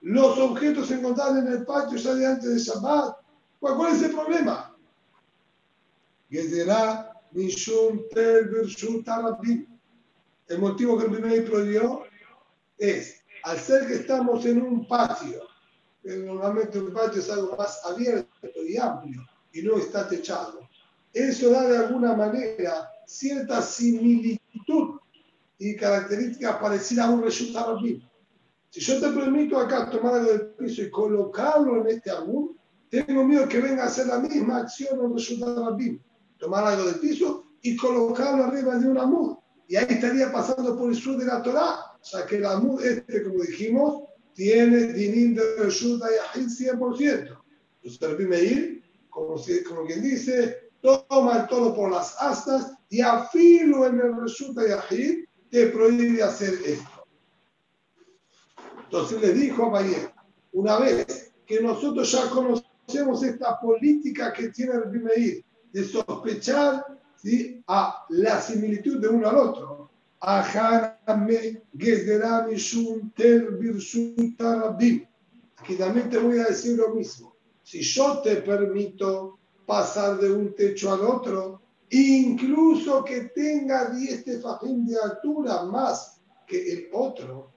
los 0.02 0.38
objetos 0.38 0.88
se 0.88 0.96
encontraron 0.96 1.48
en 1.48 1.54
el 1.54 1.66
patio 1.66 1.98
ya 1.98 2.14
de 2.14 2.26
antes 2.26 2.50
de 2.50 2.60
Shabbat. 2.60 3.16
¿Cuál 3.60 3.96
es 3.96 4.04
el 4.04 4.12
problema? 4.12 4.76
Mishum 7.32 8.02
El 10.54 10.60
motivo 10.60 11.00
que 11.00 11.06
el 11.06 11.12
primer 11.12 11.50
prohibió 11.50 12.04
es, 12.78 13.24
al 13.44 13.58
ser 13.58 13.88
que 13.88 13.96
estamos 13.96 14.46
en 14.46 14.62
un 14.62 14.88
patio, 14.88 15.42
normalmente 16.04 16.80
un 16.80 16.94
patio 16.94 17.22
es 17.22 17.30
algo 17.32 17.58
más 17.58 17.84
abierto 17.84 18.50
y 18.68 18.78
amplio 18.78 19.26
y 19.52 19.64
no 19.64 19.78
está 19.78 20.08
techado, 20.08 20.70
eso 21.12 21.50
da 21.50 21.68
de 21.68 21.78
alguna 21.78 22.14
manera 22.14 22.88
cierta 23.08 23.64
similitud 23.64 25.00
y 25.58 25.76
características 25.76 26.58
parecidas 26.58 27.08
a 27.08 27.10
un 27.10 27.24
Reshut 27.24 27.56
Si 28.70 28.80
yo 28.80 29.00
te 29.00 29.10
permito 29.10 29.58
acá 29.58 29.90
tomar 29.90 30.14
algo 30.16 30.32
del 30.34 30.48
piso 30.52 30.84
y 30.84 30.92
colocarlo 30.92 31.82
en 31.82 31.88
este 31.96 32.12
álbum, 32.12 32.56
tengo 32.92 33.24
miedo 33.24 33.48
que 33.48 33.60
venga 33.60 33.86
a 33.86 33.88
hacer 33.88 34.06
la 34.06 34.20
misma 34.20 34.60
acción 34.60 35.00
en 35.04 35.16
Reshut 35.16 36.00
tomar 36.38 36.64
algo 36.64 36.86
del 36.86 37.00
piso 37.00 37.44
y 37.64 37.76
colocarlo 37.76 38.44
arriba 38.44 38.76
de 38.76 38.88
un 38.88 39.00
amud. 39.00 39.38
Y 39.68 39.76
ahí 39.76 39.88
estaría 39.90 40.32
pasando 40.32 40.78
por 40.78 40.90
el 40.90 40.96
sur 40.96 41.18
de 41.18 41.26
la 41.26 41.42
Torah. 41.42 41.96
O 42.00 42.04
sea 42.04 42.26
que 42.26 42.38
el 42.38 42.46
amud 42.46 42.84
este, 42.84 43.24
como 43.24 43.44
dijimos, 43.44 44.04
tiene 44.34 44.94
dinim 44.94 45.36
de 45.36 45.56
Reshut 45.58 46.02
Yahid 46.02 46.48
100%. 46.48 47.38
Entonces 47.84 48.20
el 48.20 48.28
Meir, 48.28 48.84
como, 49.10 49.36
como 49.68 49.86
quien 49.86 50.02
dice, 50.02 50.64
toma 50.84 51.42
el 51.42 51.48
toro 51.48 51.74
por 51.74 51.92
las 51.92 52.16
astas 52.20 52.74
y 52.90 53.02
afilo 53.02 53.88
en 53.88 54.00
el 54.00 54.22
resulta 54.22 54.68
yahid 54.68 55.26
te 55.50 55.68
prohíbe 55.68 56.22
hacer 56.22 56.54
esto. 56.66 57.08
Entonces 58.84 59.22
le 59.22 59.34
dijo 59.34 59.66
a 59.66 59.70
Bayer, 59.70 60.14
una 60.52 60.78
vez 60.80 61.34
que 61.46 61.62
nosotros 61.62 62.12
ya 62.12 62.30
conocemos 62.30 63.24
esta 63.24 63.60
política 63.60 64.34
que 64.34 64.50
tiene 64.50 64.74
el 64.74 64.90
Bimeir 64.90 65.44
de 65.72 65.84
sospechar 65.84 66.86
¿sí? 67.24 67.64
a 67.68 68.06
la 68.10 68.42
similitud 68.42 69.00
de 69.00 69.08
uno 69.08 69.30
al 69.30 69.38
otro, 69.38 69.90
Aquí 75.58 75.76
también 75.76 76.10
te 76.10 76.18
voy 76.18 76.40
a 76.40 76.46
decir 76.46 76.78
lo 76.78 76.94
mismo. 76.94 77.36
Si 77.64 77.82
yo 77.82 78.22
te 78.22 78.38
permito 78.38 79.40
pasar 79.66 80.20
de 80.20 80.32
un 80.32 80.54
techo 80.54 80.94
al 80.94 81.02
otro, 81.02 81.62
incluso 81.90 83.04
que 83.04 83.32
tenga 83.36 83.90
10 83.90 84.26
tefajín 84.26 84.86
de 84.86 84.98
altura 85.00 85.64
más 85.64 86.22
que 86.46 86.74
el 86.74 86.90
otro, 86.92 87.52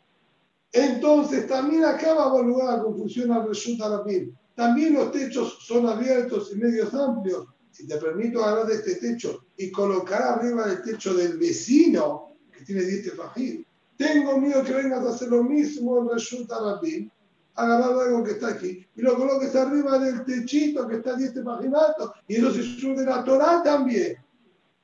entonces 0.72 1.46
también 1.48 1.84
acá 1.84 2.14
va 2.14 2.24
a 2.24 2.32
volver 2.32 2.64
la 2.64 2.82
confusión 2.82 3.32
al 3.32 3.48
resulta 3.48 3.88
Rabin. 3.88 4.36
También 4.54 4.94
los 4.94 5.10
techos 5.10 5.58
son 5.60 5.86
abiertos 5.86 6.50
y 6.52 6.56
medios 6.56 6.92
amplios. 6.94 7.46
Si 7.76 7.86
te 7.86 7.98
permito 7.98 8.42
agarrar 8.42 8.68
de 8.68 8.76
este 8.76 8.94
techo 8.94 9.44
y 9.58 9.70
colocar 9.70 10.22
arriba 10.22 10.66
del 10.66 10.80
techo 10.80 11.12
del 11.12 11.36
vecino, 11.36 12.32
que 12.50 12.64
tiene 12.64 12.80
10 12.80 13.10
tefajim, 13.10 13.64
tengo 13.98 14.40
miedo 14.40 14.64
que 14.64 14.72
vengas 14.72 15.04
a 15.04 15.10
hacer 15.10 15.28
lo 15.28 15.44
mismo 15.44 16.00
en 16.00 16.08
resulta 16.08 16.58
Rabin 16.58 17.12
agarrar 17.54 17.98
algo 17.98 18.24
que 18.24 18.30
está 18.30 18.48
aquí 18.48 18.86
y 18.96 19.02
lo 19.02 19.14
coloques 19.14 19.54
arriba 19.54 19.98
del 19.98 20.24
techito 20.24 20.88
que 20.88 20.96
está 20.96 21.16
a 21.16 21.16
10 21.18 21.36
alto 21.36 22.14
y 22.26 22.36
eso 22.36 22.50
se 22.50 22.62
sube 22.62 23.04
la 23.04 23.22
Torah 23.22 23.62
también. 23.62 24.16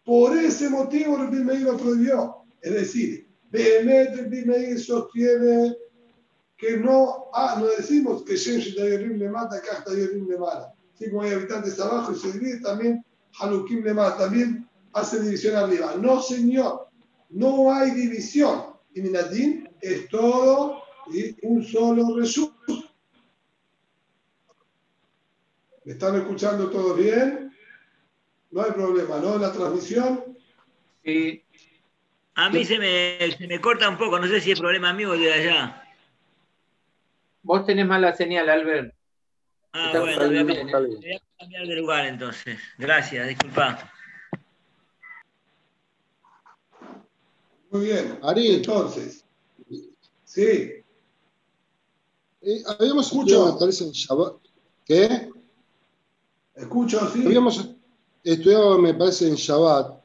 Por 0.04 0.36
ese 0.36 0.68
motivo 0.68 1.16
el 1.16 1.28
Bimeir 1.28 1.62
lo 1.62 1.78
prohibió. 1.78 2.44
Es 2.60 2.74
decir, 2.74 3.26
Behemet 3.50 4.18
el 4.18 4.26
Bimeir 4.26 4.78
sostiene 4.78 5.78
que 6.58 6.76
no, 6.76 7.30
ah, 7.32 7.56
no 7.58 7.68
decimos 7.68 8.22
que 8.22 8.36
Shem 8.36 9.16
le 9.16 9.30
mata, 9.30 9.62
Kachta 9.62 9.94
le 9.94 10.38
mata. 10.38 10.71
Así 10.94 11.10
como 11.10 11.22
hay 11.22 11.32
habitantes 11.32 11.78
abajo 11.80 12.12
y 12.12 12.16
se 12.16 12.32
divide 12.32 12.60
también, 12.60 13.04
Halukim 13.38 13.82
le 13.82 13.94
mata, 13.94 14.24
también 14.24 14.68
hace 14.92 15.20
división 15.20 15.56
arriba. 15.56 15.94
No, 15.96 16.20
señor, 16.20 16.88
no 17.30 17.72
hay 17.72 17.90
división. 17.92 18.72
Y 18.94 19.00
Minadim 19.00 19.66
es 19.80 20.08
todo 20.08 20.82
y 21.10 21.34
un 21.46 21.64
solo 21.64 22.16
resumen. 22.16 22.52
¿Me 25.84 25.92
están 25.92 26.14
escuchando 26.16 26.70
todos 26.70 26.96
bien? 26.96 27.52
No 28.50 28.62
hay 28.62 28.70
problema, 28.72 29.18
¿no? 29.18 29.38
La 29.38 29.52
transmisión. 29.52 30.36
Sí. 31.02 31.42
A 32.34 32.48
mí 32.50 32.64
se 32.64 32.78
me, 32.78 33.18
se 33.36 33.46
me 33.46 33.60
corta 33.60 33.88
un 33.88 33.98
poco, 33.98 34.18
no 34.18 34.26
sé 34.26 34.40
si 34.40 34.52
es 34.52 34.60
problema 34.60 34.92
mío 34.92 35.10
o 35.10 35.16
de 35.16 35.32
allá. 35.32 35.82
Vos 37.42 37.66
tenés 37.66 37.86
mala 37.86 38.14
señal, 38.14 38.48
Albert. 38.48 38.94
Ah, 39.72 39.90
bueno, 39.98 40.28
voy 40.28 40.38
a, 40.38 41.20
cambiar 41.38 41.66
de 41.66 41.76
lugar 41.76 42.06
entonces. 42.06 42.58
Gracias, 42.78 43.28
disculpa. 43.28 43.90
Muy 47.70 47.86
bien, 47.86 48.18
Ari, 48.22 48.56
entonces. 48.56 49.24
Sí. 50.24 50.82
Eh, 52.42 52.62
habíamos 52.66 53.06
escuchado, 53.06 53.54
me 53.54 53.58
parece, 53.58 53.84
en 53.84 53.92
Shabbat. 53.92 54.34
¿Qué? 54.84 55.30
Escucho, 56.54 57.10
sí. 57.10 57.24
Habíamos 57.24 57.66
estudiado, 58.22 58.78
me 58.78 58.92
parece, 58.92 59.28
en 59.28 59.36
Shabbat, 59.36 60.02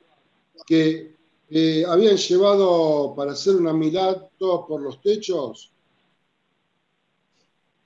que 0.66 1.14
eh, 1.50 1.84
habían 1.86 2.16
llevado 2.16 3.14
para 3.16 3.34
hacer 3.34 3.58
una 3.58 3.74
milad 3.74 4.18
todos 4.38 4.66
por 4.66 4.82
los 4.82 5.02
techos. 5.02 5.74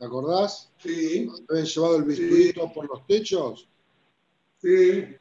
¿Te 0.02 0.08
acordás? 0.08 0.72
Sí. 0.80 1.30
Habían 1.48 1.66
llevado 1.66 1.98
el 1.98 2.04
biscuito 2.06 2.74
por 2.74 2.90
los 2.90 3.06
techos. 3.06 3.70
Sí. 4.60 5.16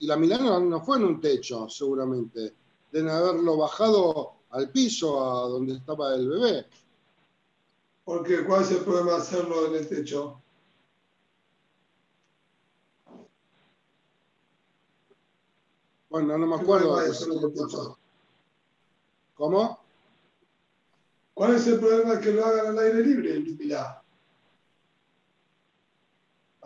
y 0.00 0.06
la 0.08 0.16
milad 0.16 0.40
no, 0.40 0.84
fue 0.84 0.96
en 0.96 1.04
un 1.04 1.20
techo, 1.20 1.68
seguramente. 1.68 2.52
Deben 2.90 3.08
haberlo 3.08 3.56
bajado 3.56 4.32
al 4.50 4.72
piso, 4.72 5.22
a 5.22 5.48
donde 5.48 5.74
estaba 5.74 6.12
el 6.16 6.28
bebé. 6.28 6.66
Porque 8.04 8.44
¿cuál 8.44 8.62
es 8.62 8.72
el 8.72 8.78
problema 8.78 9.12
de 9.12 9.18
hacerlo 9.18 9.66
en 9.68 9.74
el 9.76 9.88
techo? 9.88 10.42
Bueno, 16.10 16.36
no 16.36 16.46
me 16.48 16.56
acuerdo. 16.56 16.98
¿Cómo? 19.36 19.78
¿Cuál 21.32 21.54
es 21.54 21.66
el 21.68 21.78
problema 21.78 22.16
de 22.16 22.20
que 22.20 22.32
lo 22.32 22.44
hagan 22.44 22.66
al 22.66 22.78
aire 22.80 23.04
libre, 23.04 23.38
Milá? 23.38 24.02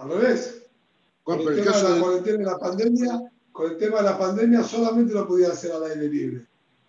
Al 0.00 0.08
revés. 0.08 0.62
Con 1.22 1.40
el, 1.40 1.62
tema 1.62 1.76
de 1.76 1.82
la 1.82 2.00
cuarentena 2.00 2.42
y 2.42 2.44
la 2.44 2.58
pandemia, 2.58 3.32
con 3.52 3.70
el 3.70 3.76
tema 3.76 3.98
de 3.98 4.02
la 4.04 4.18
pandemia 4.18 4.62
solamente 4.62 5.12
lo 5.12 5.28
podía 5.28 5.48
hacer 5.48 5.72
al 5.72 5.84
aire 5.84 6.08
libre. 6.08 6.46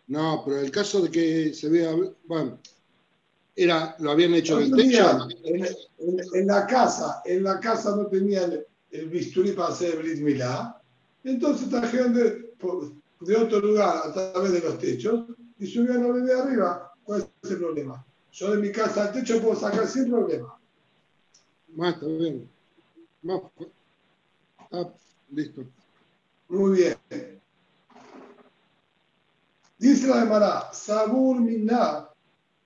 No, 0.08 0.41
pero 0.45 0.62
el 0.62 0.71
caso 0.71 1.02
de 1.02 1.12
que 1.12 1.54
se 1.54 1.69
vea, 1.69 1.93
bueno, 2.26 2.58
era, 3.54 3.95
lo 4.00 4.12
habían 4.12 4.34
hecho 4.34 4.60
en 4.62 4.74
el 4.74 4.78
techo. 4.78 5.28
En, 6.34 6.47
la 6.47 6.65
casa, 6.65 7.21
en 7.26 7.43
la 7.43 7.60
casa 7.60 7.95
no 7.95 8.08
tenían 8.08 8.63
el, 8.89 9.10
bisturí 9.10 9.52
para 9.52 9.69
hacer 9.69 9.95
el 9.95 10.04
Brit 10.04 10.19
Milá, 10.19 10.82
entonces 11.26 11.69
trajeron 11.69 12.13
de, 12.13 12.54
de 13.19 13.36
otro 13.36 13.60
lugar 13.60 14.04
a 14.06 14.13
través 14.13 14.54
de 14.54 14.62
los 14.62 14.80
techos 14.80 15.26
y 15.60 15.67
subían 15.67 16.04
a 16.04 16.08
bebé 16.08 16.34
arriba. 16.34 16.93
¿Cuál 17.04 17.28
es 17.43 17.52
el 17.52 17.58
problema? 17.58 18.06
Yo 18.32 18.52
de 18.52 18.58
mi 18.58 18.71
casa 18.71 19.08
al 19.08 19.13
techo 19.13 19.41
puedo 19.41 19.60
sacar 19.60 19.86
sin 19.86 20.10
problema. 20.10 20.58
Más, 21.76 21.95
está 21.95 22.08
bien. 22.08 22.50
Más, 23.23 23.41
ah, 24.71 24.89
listo. 25.29 25.63
Muy 26.49 26.77
bien. 26.77 26.97
Dice 29.77 30.07
la 30.07 30.21
Gemara, 30.21 30.73
Sabur 30.73 31.39
Minna 31.39 32.10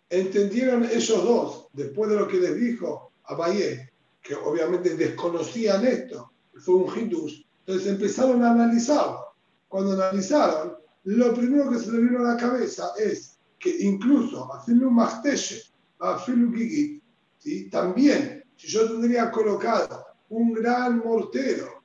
entendieron 0.10 0.86
ellos 0.86 1.24
dos, 1.24 1.68
después 1.74 2.10
de 2.10 2.18
lo 2.18 2.28
que 2.28 2.38
les 2.38 2.56
dijo 2.56 3.12
a 3.26 3.36
Valle, 3.36 3.92
que 4.22 4.36
obviamente 4.36 4.96
desconocían 4.96 5.86
esto, 5.86 6.32
fue 6.58 6.76
un 6.76 6.98
hitus, 6.98 7.46
entonces 7.60 7.88
empezaron 7.92 8.44
a 8.44 8.52
analizarlo. 8.52 9.26
Cuando 9.68 9.94
analizaron, 9.94 10.76
lo 11.04 11.34
primero 11.34 11.70
que 11.70 11.80
se 11.80 11.92
le 11.92 12.00
vino 12.00 12.20
a 12.20 12.34
la 12.34 12.38
cabeza 12.38 12.94
es 12.98 13.38
que 13.60 13.76
incluso 13.80 14.54
haciendo 14.54 14.88
un 14.88 14.96
masteche, 14.96 15.64
a 16.00 16.20
Gigi, 16.20 17.02
¿sí? 17.40 17.70
también, 17.70 18.44
si 18.58 18.68
yo 18.68 18.88
tendría 18.88 19.32
colocado 19.32 20.05
un 20.30 20.54
gran 20.54 21.00
mortero 21.00 21.84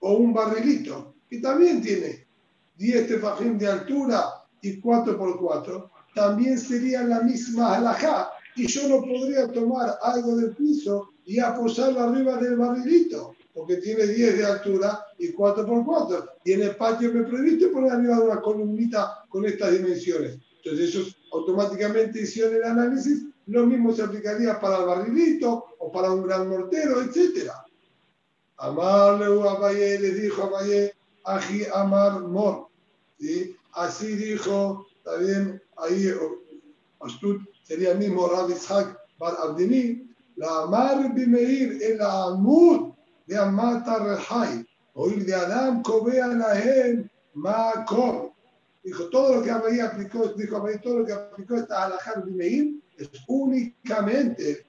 o 0.00 0.14
un 0.14 0.32
barrilito, 0.32 1.14
que 1.28 1.38
también 1.38 1.82
tiene 1.82 2.26
10 2.76 3.08
tefajín 3.08 3.58
de 3.58 3.66
altura 3.66 4.44
y 4.62 4.80
4 4.80 5.18
por 5.18 5.38
4 5.38 5.90
también 6.14 6.58
sería 6.58 7.02
la 7.04 7.20
misma 7.20 7.76
alajá 7.76 8.30
y 8.56 8.66
yo 8.66 8.88
no 8.88 9.00
podría 9.00 9.50
tomar 9.52 9.98
algo 10.02 10.36
del 10.36 10.54
piso 10.56 11.10
y 11.24 11.38
aposarlo 11.38 12.00
arriba 12.00 12.36
del 12.36 12.56
barrilito, 12.56 13.34
porque 13.54 13.76
tiene 13.76 14.06
10 14.06 14.38
de 14.38 14.44
altura 14.44 15.04
y 15.18 15.28
4 15.32 15.64
por 15.66 15.84
4. 15.84 16.24
Y 16.44 16.52
en 16.52 16.62
el 16.62 16.76
patio 16.76 17.12
me 17.12 17.22
prohibiste 17.22 17.68
poner 17.68 17.92
arriba 17.92 18.16
de 18.16 18.24
una 18.24 18.40
columnita 18.40 19.24
con 19.28 19.44
estas 19.44 19.72
dimensiones. 19.72 20.38
Entonces 20.56 20.88
ellos 20.88 21.16
automáticamente 21.32 22.22
hicieron 22.22 22.56
el 22.56 22.64
análisis, 22.64 23.24
lo 23.46 23.66
mismo 23.66 23.92
se 23.92 24.02
aplicaría 24.02 24.60
para 24.60 24.78
el 24.78 24.86
barrilito 24.86 25.66
o 25.78 25.92
para 25.92 26.12
un 26.12 26.26
gran 26.26 26.48
mortero, 26.48 27.00
etc. 27.02 27.50
Amarle 28.60 29.26
a 29.48 29.54
Valle, 29.54 29.98
le 29.98 30.10
dijo 30.12 30.42
a 30.42 30.50
Valle, 30.50 30.92
Aji 31.24 31.64
Amar 31.72 32.20
Mor. 32.20 32.68
Así 33.72 34.16
dijo 34.16 34.86
también 35.02 35.62
ahí 35.78 36.12
Astut 37.00 37.40
sería 37.62 37.94
mismo 37.94 38.28
Rabbi 38.28 38.52
Ishaq 38.52 38.98
Bar 39.18 39.34
Abdini, 39.42 40.06
la 40.36 40.64
Amar 40.64 41.14
Bimeir, 41.14 41.82
el 41.82 42.02
Amud 42.02 42.92
de 43.26 43.38
Amata 43.38 43.98
Rehai, 43.98 44.66
oír 44.94 45.24
de 45.24 45.34
Adam, 45.34 45.82
Kobea 45.82 46.26
Lahem, 46.26 47.08
Makor. 47.34 48.32
Dijo, 48.82 49.04
todo 49.08 49.36
lo 49.36 49.42
que 49.42 49.50
Abaí 49.50 49.80
aplicó, 49.80 50.28
dijo 50.28 50.56
Abaí, 50.56 50.78
todo 50.80 50.98
lo 50.98 51.06
que 51.06 51.12
aplicó 51.12 51.56
esta 51.56 51.84
Alajar 51.84 52.24
Bimeir 52.24 52.82
es 52.98 53.08
únicamente 53.26 54.66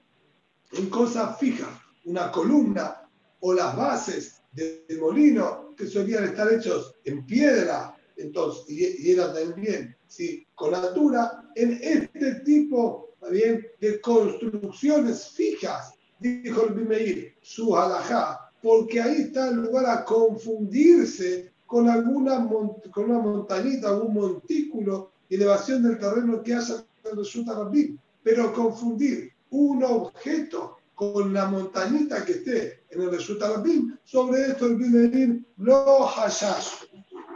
en 0.71 0.89
cosas 0.89 1.37
fijas, 1.37 1.69
una 2.05 2.31
columna 2.31 3.00
o 3.41 3.53
las 3.53 3.75
bases 3.75 4.41
del 4.53 4.99
molino 4.99 5.73
que 5.77 5.87
solían 5.87 6.23
estar 6.23 6.51
hechos 6.51 6.95
en 7.03 7.25
piedra, 7.25 7.95
entonces, 8.17 8.65
y, 8.69 9.07
y 9.07 9.11
era 9.11 9.33
también 9.33 9.95
¿sí? 10.07 10.45
con 10.55 10.73
altura 10.73 11.43
en 11.55 11.79
este 11.81 12.35
tipo 12.45 13.09
de 13.29 14.01
construcciones 14.01 15.27
fijas, 15.29 15.93
dijo 16.19 16.65
el 16.65 16.73
Bimeir, 16.73 17.35
su 17.41 17.75
halajá 17.75 18.51
porque 18.61 19.01
ahí 19.01 19.21
está 19.23 19.49
el 19.49 19.55
lugar 19.57 19.85
a 19.85 20.05
confundirse 20.05 21.51
con 21.65 21.89
alguna 21.89 22.47
con 22.91 23.05
una 23.09 23.19
montañita, 23.19 23.89
algún 23.89 24.13
montículo, 24.13 25.11
elevación 25.29 25.83
del 25.83 25.97
terreno 25.97 26.43
que 26.43 26.53
haya 26.53 26.85
resulta 27.15 27.55
Rabbi. 27.55 27.97
Pero 28.23 28.53
confundir 28.53 29.31
un 29.49 29.83
objeto 29.83 30.77
con 31.01 31.33
la 31.33 31.47
montañita 31.47 32.23
que 32.23 32.33
esté 32.33 32.83
en 32.91 33.01
el 33.01 33.09
resulta 33.09 33.49
Rabbi, 33.49 33.91
sobre 34.03 34.49
esto 34.49 34.67
el 34.67 34.75
Bimeir 34.75 35.43
lo 35.57 36.07
hashash. 36.07 36.85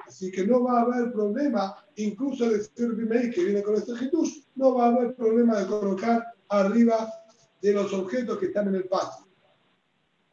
Así 0.06 0.32
que 0.32 0.45
no 0.45 0.65
va 0.65 0.78
a 0.78 0.82
haber 0.84 1.12
problema, 1.12 1.75
incluso 1.95 2.45
el 2.45 2.93
Bimeir 2.93 3.34
que 3.34 3.43
viene 3.43 3.63
con 3.63 3.73
este 3.73 3.95
Jesús, 3.95 4.43
no 4.54 4.75
va 4.75 4.86
a 4.86 4.88
haber 4.89 5.15
problema 5.15 5.58
de 5.58 5.65
colocar 5.65 6.23
arriba 6.49 7.12
de 7.60 7.73
los 7.73 7.91
objetos 7.91 8.38
que 8.38 8.45
están 8.47 8.67
en 8.67 8.75
el 8.75 8.84
patio. 8.84 9.25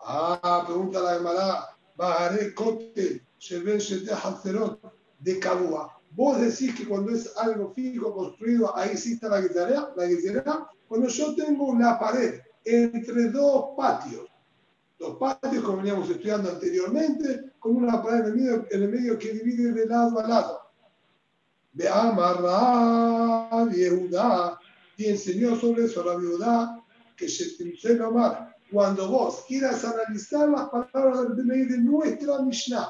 Ah, 0.01 0.65
pregunta 0.67 1.01
la 1.01 1.15
Gemara, 1.15 1.69
Bajaré 1.97 2.53
Cote, 2.53 3.25
Sheben 3.39 3.79
Shete 3.79 4.13
Hazerot, 4.13 4.79
de 5.21 5.39
Kabua. 5.39 5.99
Vos 6.11 6.39
decís 6.39 6.75
que 6.75 6.87
cuando 6.87 7.13
es 7.13 7.35
algo 7.39 7.73
fijo 7.73 8.13
construido, 8.13 8.77
ahí 8.77 8.91
está 8.91 9.31
la 9.31 9.41
guitarra, 9.41 9.91
la 9.97 10.05
guitarra. 10.05 10.69
Cuando 10.87 11.09
yo 11.09 11.35
tengo 11.35 11.65
una 11.65 11.99
pared 11.99 12.43
entre 12.65 13.29
dos 13.31 13.71
patios, 13.77 14.29
dos 14.99 15.17
patios 15.19 15.65
como 15.65 15.79
veníamos 15.79 16.09
estudiando 16.11 16.51
anteriormente, 16.51 17.53
con 17.59 17.77
una 17.77 18.03
pared 18.03 18.21
en 18.21 18.27
el 18.27 18.35
medio, 18.37 18.67
en 18.71 18.83
el 18.83 18.89
medio 18.89 19.19
que 19.19 19.33
divide 19.33 19.73
de 19.73 19.87
lado 19.87 20.21
a 20.21 20.29
lado. 20.29 20.61
Ve 21.73 21.89
amarra, 21.89 23.67
Yehuda, 23.71 24.59
y 24.97 25.07
enseñó 25.07 25.57
sobre 25.57 25.87
eso 25.87 26.05
la 26.05 26.17
viuda 26.17 26.83
que 27.17 27.29
se 27.29 28.03
Omar. 28.03 28.57
Cuando 28.71 29.09
vos 29.09 29.45
quieras 29.47 29.85
analizar 29.85 30.49
las 30.49 30.69
palabras 30.71 31.37
de 31.37 31.79
nuestra 31.79 32.41
Mishnah, 32.43 32.89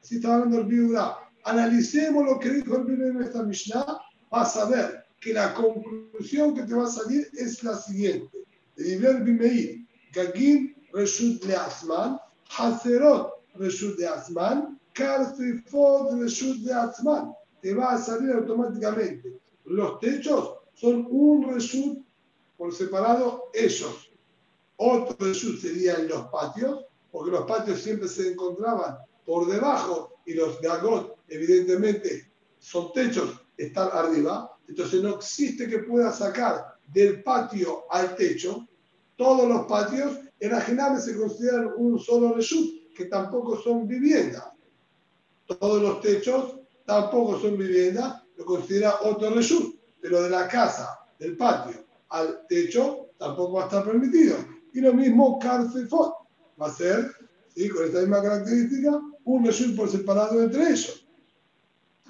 si 0.00 0.16
está 0.16 0.34
hablando 0.34 0.58
el 0.58 0.66
viuda, 0.66 1.18
analicemos 1.44 2.24
lo 2.24 2.38
que 2.38 2.50
dijo 2.50 2.76
el 2.76 2.86
de 2.86 3.12
nuestra 3.12 3.42
Mishnah, 3.42 4.00
vas 4.30 4.56
a 4.56 4.64
ver 4.66 5.04
que 5.20 5.32
la 5.32 5.54
conclusión 5.54 6.54
que 6.54 6.62
te 6.62 6.74
va 6.74 6.84
a 6.84 6.90
salir 6.90 7.28
es 7.32 7.62
la 7.62 7.76
siguiente. 7.76 8.38
Diver 8.84 9.22
Bimeir, 9.24 9.86
Gagim 10.12 10.74
Reshut 10.92 11.44
Leazman, 11.44 12.18
Hazerot 12.48 13.32
Reshut 13.58 13.98
Leazman, 13.98 14.78
Karfifot 14.94 16.12
Reshut 16.14 16.64
Leazman. 16.64 17.32
Te 17.60 17.74
va 17.74 17.92
a 17.92 17.98
salir 17.98 18.32
automáticamente. 18.32 19.38
Los 19.66 20.00
techos 20.00 20.58
son 20.74 21.06
un 21.10 21.52
Reshut 21.52 21.98
por 22.56 22.74
separado 22.74 23.50
ellos. 23.54 24.10
Otro 24.76 25.16
Reshut 25.26 25.60
sería 25.60 25.94
en 25.96 26.08
los 26.08 26.26
patios, 26.28 26.86
porque 27.12 27.30
los 27.30 27.44
patios 27.44 27.80
siempre 27.80 28.08
se 28.08 28.32
encontraban 28.32 28.96
por 29.26 29.46
debajo 29.50 30.20
y 30.24 30.34
los 30.34 30.60
gagot, 30.60 31.18
evidentemente, 31.28 32.30
son 32.58 32.92
techos, 32.92 33.40
están 33.56 33.90
arriba. 33.92 34.56
Entonces 34.66 35.02
no 35.02 35.16
existe 35.16 35.68
que 35.68 35.80
pueda 35.80 36.12
sacar 36.12 36.76
del 36.86 37.22
patio 37.22 37.84
al 37.90 38.16
techo. 38.16 38.66
Todos 39.20 39.46
los 39.46 39.66
patios 39.66 40.18
en 40.40 40.54
Ajename 40.54 40.98
se 40.98 41.14
consideran 41.14 41.74
un 41.76 41.98
solo 41.98 42.32
reshut, 42.32 42.94
que 42.94 43.04
tampoco 43.04 43.60
son 43.60 43.86
viviendas. 43.86 44.44
Todos 45.44 45.82
los 45.82 46.00
techos 46.00 46.54
tampoco 46.86 47.38
son 47.38 47.58
viviendas, 47.58 48.22
lo 48.38 48.46
considera 48.46 48.94
otro 49.02 49.28
reshut. 49.28 49.78
Pero 50.00 50.22
de 50.22 50.30
la 50.30 50.48
casa, 50.48 51.00
del 51.18 51.36
patio 51.36 51.84
al 52.08 52.46
techo, 52.48 53.10
tampoco 53.18 53.52
va 53.52 53.64
a 53.64 53.66
estar 53.66 53.84
permitido. 53.84 54.36
Y 54.72 54.80
lo 54.80 54.94
mismo 54.94 55.38
Carcefot. 55.38 56.14
Va 56.58 56.68
a 56.68 56.72
ser, 56.72 57.12
¿sí? 57.54 57.68
con 57.68 57.84
esta 57.84 58.00
misma 58.00 58.22
característica, 58.22 59.02
un 59.24 59.44
reshut 59.44 59.76
por 59.76 59.90
separado 59.90 60.42
entre 60.42 60.62
ellos. 60.62 61.06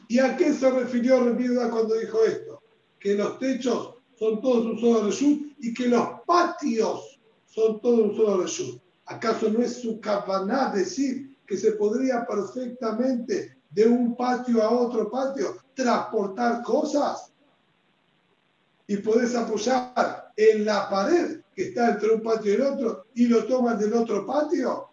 ¿Y 0.07 0.21
a 0.21 0.37
qué 0.37 0.53
se 0.53 0.71
refirió 0.71 1.25
Reviuda 1.25 1.71
cuando 1.71 1.97
dijo 1.97 2.23
esto? 2.25 2.63
Que 3.01 3.17
los 3.17 3.37
techos 3.41 3.97
son 4.17 4.41
todos 4.41 4.65
un 4.65 4.79
solo 4.79 5.07
reshut 5.07 5.50
y 5.61 5.75
que 5.75 5.89
los 5.89 6.21
patios 6.27 7.21
son 7.47 7.81
todos 7.81 8.11
un 8.11 8.17
solo 8.17 8.43
reshut. 8.43 8.81
¿Acaso 9.07 9.51
no 9.51 9.61
es 9.61 9.81
su 9.81 10.01
capaná 10.01 10.71
decir 10.71 11.37
que 11.47 11.57
se 11.57 11.73
podría 11.73 12.25
perfectamente 12.27 13.59
de 13.71 13.87
un 13.87 14.17
patio 14.17 14.63
a 14.63 14.71
otro 14.71 15.11
patio 15.11 15.57
transportar 15.75 16.63
cosas? 16.63 17.33
Y 18.87 18.97
podés 18.99 19.35
apoyar 19.35 20.33
en 20.37 20.65
la 20.65 20.89
pared 20.89 21.41
que 21.55 21.69
está 21.69 21.91
entre 21.91 22.15
un 22.15 22.23
patio 22.23 22.53
y 22.53 22.55
el 22.55 22.63
otro 22.63 23.07
y 23.15 23.27
lo 23.27 23.45
toman 23.47 23.79
del 23.79 23.93
otro 23.95 24.27
patio. 24.27 24.91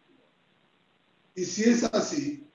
Y 1.35 1.45
si 1.45 1.63
es 1.63 1.83
así, 1.83 2.47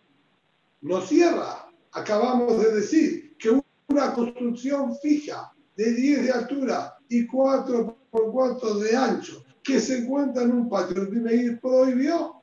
no 0.81 1.01
cierra. 1.01 1.68
Acabamos 1.92 2.61
de 2.61 2.72
decir 2.72 3.37
que 3.38 3.61
una 3.88 4.12
construcción 4.12 4.96
fija 4.98 5.53
de 5.77 5.93
10 5.93 6.25
de 6.25 6.31
altura 6.33 6.97
y 7.09 7.27
4 7.27 7.97
por 8.11 8.31
4 8.33 8.75
de 8.77 8.97
ancho 8.97 9.45
que 9.63 9.81
se 9.81 9.99
encuentra 9.99 10.43
en 10.43 10.53
un 10.53 10.69
patio, 10.69 11.03
el 11.03 11.33
ir 11.33 11.61
prohibió. 11.61 12.43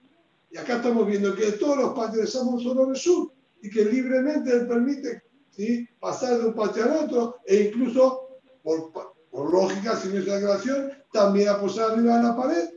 Y 0.51 0.57
acá 0.57 0.77
estamos 0.77 1.05
viendo 1.05 1.35
que 1.35 1.51
todos 1.53 1.77
los 1.77 1.93
patios 1.93 2.21
de 2.21 2.27
son 2.27 2.59
solo 2.59 2.95
sur 2.95 3.31
y 3.61 3.69
que 3.69 3.85
libremente 3.85 4.51
él 4.51 4.67
permite 4.67 5.23
¿sí? 5.51 5.87
pasar 5.99 6.39
de 6.39 6.47
un 6.47 6.53
patio 6.53 6.85
al 6.85 7.05
otro 7.05 7.37
e 7.45 7.63
incluso, 7.63 8.39
por, 8.63 8.91
por 9.29 9.51
lógica, 9.51 9.95
sin 9.95 10.15
esa 10.15 10.35
declaración, 10.35 10.91
también 11.11 11.49
aposar 11.49 11.91
arriba 11.91 12.17
de 12.17 12.23
la 12.23 12.35
pared. 12.35 12.69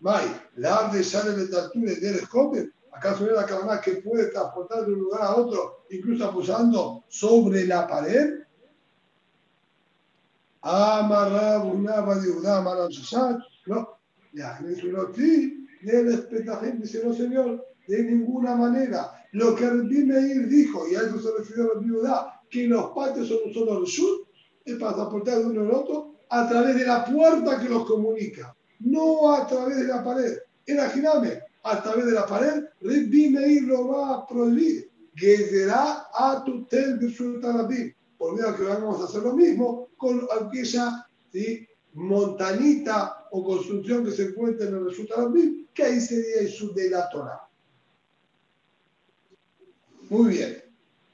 May, 0.00 0.24
la 0.56 0.90
de 0.92 1.02
sale 1.02 1.32
de 1.32 1.58
altura 1.58 1.92
de 1.92 2.10
escote. 2.10 2.70
¿Acaso 2.92 3.26
es 3.26 3.32
la 3.32 3.46
cabana 3.46 3.80
que 3.80 3.96
puede 3.96 4.26
transportar 4.26 4.84
de 4.84 4.92
un 4.92 5.00
lugar 5.00 5.22
a 5.22 5.36
otro, 5.36 5.84
incluso 5.90 6.24
aposando 6.24 7.04
sobre 7.08 7.66
la 7.66 7.86
pared? 7.86 8.40
Amarrab 10.62 11.74
una 11.74 12.04
Yehudá, 12.22 12.58
amarrab 12.58 12.90
Shashat, 12.90 13.38
no, 13.66 13.98
ya, 14.32 14.58
sí, 15.14 15.66
de 15.82 16.72
dice, 16.72 17.02
no 17.04 17.14
señor, 17.14 17.64
de 17.86 18.02
ninguna 18.04 18.54
manera. 18.54 19.12
Lo 19.32 19.54
que 19.54 19.64
el 19.64 19.84
Meir 19.84 20.48
dijo, 20.48 20.86
y 20.88 20.96
a 20.96 21.00
eso 21.00 21.18
se 21.18 21.28
refirió 21.38 21.74
la 21.74 21.80
Yehudá, 21.80 22.42
que 22.50 22.66
los 22.66 22.90
patios 22.90 23.28
son 23.28 23.38
un 23.46 23.54
solo 23.54 23.80
reshut, 23.80 24.28
es 24.64 24.76
para 24.76 24.94
transportar 24.94 25.38
de 25.38 25.46
uno 25.46 25.60
al 25.62 25.70
otro 25.70 26.14
a 26.28 26.48
través 26.48 26.76
de 26.76 26.86
la 26.86 27.04
puerta 27.04 27.58
que 27.60 27.68
los 27.68 27.86
comunica, 27.86 28.54
no 28.80 29.34
a 29.34 29.46
través 29.46 29.78
de 29.78 29.84
la 29.84 30.04
pared. 30.04 30.38
Imagíname, 30.66 31.40
a 31.62 31.82
través 31.82 32.06
de 32.06 32.12
la 32.12 32.26
pared, 32.26 32.64
Rabbi 32.80 33.30
Meir 33.30 33.62
lo 33.64 33.88
va 33.88 34.14
a 34.14 34.26
prohibir. 34.26 34.90
Que 35.16 35.36
será 35.36 36.06
a 36.14 36.42
tu 36.44 36.64
tel 36.66 36.98
de 36.98 37.94
Por 38.20 38.36
que 38.54 38.64
vamos 38.64 39.00
a 39.00 39.04
hacer 39.04 39.22
lo 39.22 39.32
mismo 39.32 39.88
con 39.96 40.28
aquella 40.30 41.06
¿sí? 41.32 41.66
montañita 41.94 43.26
o 43.30 43.42
construcción 43.42 44.04
que 44.04 44.10
se 44.10 44.24
encuentra 44.24 44.68
en 44.68 44.74
el 44.74 44.84
resultado 44.84 45.32
que 45.72 45.82
ahí 45.82 45.98
sería 46.02 46.40
el 46.40 46.74
de 46.74 46.90
la 46.90 47.08
Torah. 47.08 47.48
Muy 50.10 50.34
bien. 50.34 50.62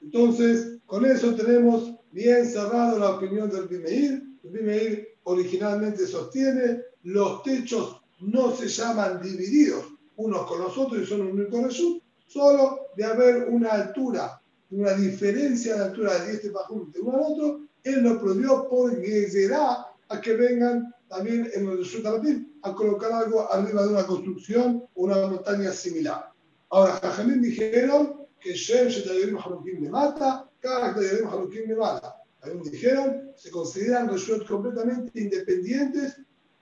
Entonces, 0.01 0.79
con 0.85 1.05
eso 1.05 1.33
tenemos 1.33 1.93
bien 2.11 2.45
cerrado 2.45 2.99
la 2.99 3.11
opinión 3.11 3.49
del 3.49 3.69
Bimeir. 3.69 4.23
El 4.43 4.49
Bimeir 4.49 5.07
originalmente 5.23 6.05
sostiene 6.05 6.81
los 7.03 7.41
techos 7.41 8.01
no 8.19 8.53
se 8.53 8.67
llaman 8.67 9.21
divididos 9.21 9.85
unos 10.17 10.45
con 10.45 10.59
los 10.59 10.77
otros 10.77 11.03
y 11.03 11.05
son 11.05 11.21
un 11.21 11.39
único 11.39 11.61
resultado, 11.61 12.03
solo 12.27 12.79
de 12.97 13.05
haber 13.05 13.47
una 13.47 13.71
altura, 13.71 14.41
una 14.71 14.93
diferencia 14.93 15.75
de 15.75 15.83
altura 15.85 16.17
de 16.25 16.33
este 16.33 16.49
pajún 16.51 16.91
de 16.91 16.99
uno 16.99 17.17
al 17.17 17.31
otro, 17.31 17.61
él 17.83 18.03
lo 18.03 18.19
prohibió 18.19 18.67
porque 18.69 19.29
será 19.29 19.87
a 20.09 20.21
que 20.21 20.33
vengan 20.33 20.93
también 21.07 21.49
en 21.53 21.67
el 21.69 21.85
Sutabatim 21.85 22.47
a 22.63 22.73
colocar 22.73 23.11
algo 23.11 23.51
arriba 23.51 23.83
de 23.83 23.89
una 23.89 24.05
construcción 24.05 24.83
o 24.95 25.03
una 25.03 25.27
montaña 25.27 25.71
similar. 25.71 26.31
Ahora, 26.69 26.99
Jajamín 27.01 27.41
dijeron 27.41 28.27
que 28.39 28.53
Shem 28.53 28.89
Shetayerim 28.89 29.37
Harukim 29.37 29.81
de 29.81 29.89
mata, 29.89 30.49
cada 30.59 30.93
Shetayerim 30.93 31.27
Harukim 31.27 31.67
de 31.67 31.75
mata. 31.75 32.15
También 32.41 32.71
dijeron, 32.71 33.31
se 33.35 33.49
consideran 33.51 34.09
resueltos 34.09 34.47
completamente 34.47 35.19
independientes 35.19 36.17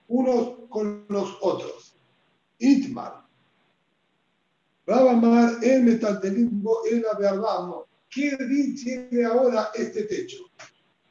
unos 0.08 0.68
con 0.68 1.04
los 1.08 1.36
otros. 1.40 1.96
Itmar. 2.58 3.24
Rabamar, 4.86 5.58
el 5.62 5.82
metaltelismo, 5.82 6.78
el 6.90 7.04
averramo. 7.06 7.85
¿Qué 8.10 8.36
tiene 8.82 9.24
ahora 9.24 9.70
este 9.74 10.04
techo? 10.04 10.44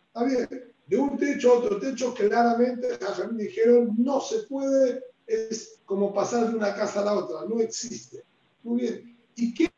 Está 0.07 0.23
bien, 0.23 0.47
de 0.87 0.97
un 0.97 1.17
techo 1.17 1.51
a 1.51 1.57
otro 1.59 1.79
techo, 1.79 2.13
claramente 2.13 2.87
me 3.31 3.43
dijeron 3.43 3.95
no 3.97 4.21
se 4.21 4.43
puede, 4.43 5.03
es 5.27 5.79
como 5.85 6.13
pasar 6.13 6.49
de 6.49 6.55
una 6.55 6.73
casa 6.75 7.01
a 7.01 7.05
la 7.05 7.13
otra, 7.15 7.47
no 7.47 7.59
existe. 7.59 8.23
Muy 8.63 8.81
bien, 8.81 9.17
¿y 9.35 9.53
qué 9.53 9.69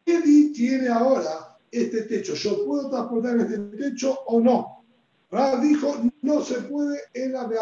tiene 0.54 0.88
ahora 0.90 1.58
este 1.72 2.04
techo? 2.04 2.34
¿Yo 2.34 2.66
puedo 2.66 2.90
transportar 2.90 3.38
este 3.40 3.58
techo 3.58 4.20
o 4.26 4.40
no? 4.40 4.84
Rab 5.30 5.62
dijo, 5.62 5.94
no 6.22 6.42
se 6.42 6.62
puede 6.62 7.00
en 7.14 7.34
la 7.34 7.46
de 7.48 7.58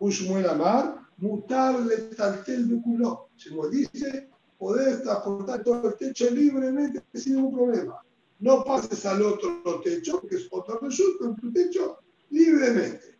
Ushmuel 0.00 0.48
Amar, 0.48 0.96
mutarle 1.18 1.96
taltel 2.16 2.68
de 2.68 2.82
culo. 2.82 3.28
Se 3.36 3.50
dice, 3.70 4.28
poder 4.58 5.02
transportar 5.02 5.62
todo 5.62 5.88
el 5.88 5.96
techo 5.96 6.30
libremente 6.30 7.02
sin 7.14 7.36
ningún 7.36 7.54
problema. 7.54 8.02
No 8.38 8.64
pases 8.64 9.04
al 9.06 9.22
otro 9.22 9.80
techo, 9.82 10.20
que 10.26 10.36
es 10.36 10.48
otro 10.50 10.78
resulta 10.80 11.26
en 11.26 11.36
tu 11.36 11.52
techo, 11.52 11.98
libremente. 12.30 13.16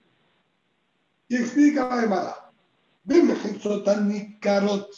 Y 1.28 1.36
explica 1.36 1.92
a 1.92 2.04
Emara. 2.04 2.52
Ven, 3.04 3.32
ni 4.08 4.38
carot, 4.40 4.88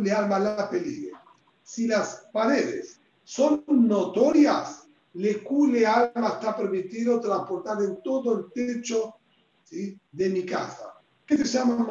de 0.00 0.12
alma 0.12 0.38
la 0.38 0.70
peligre. 0.70 1.12
Si 1.62 1.86
las 1.86 2.28
paredes 2.32 3.00
son 3.24 3.64
notorias, 3.68 4.86
le 5.14 5.42
cule 5.42 5.86
alma 5.86 6.28
está 6.28 6.56
permitido 6.56 7.20
transportar 7.20 7.82
en 7.82 8.02
todo 8.02 8.38
el 8.38 8.52
techo 8.52 9.14
¿sí? 9.64 9.98
de 10.12 10.28
mi 10.28 10.44
casa. 10.44 10.94
¿Qué 11.26 11.38
se 11.38 11.58
llama 11.58 11.88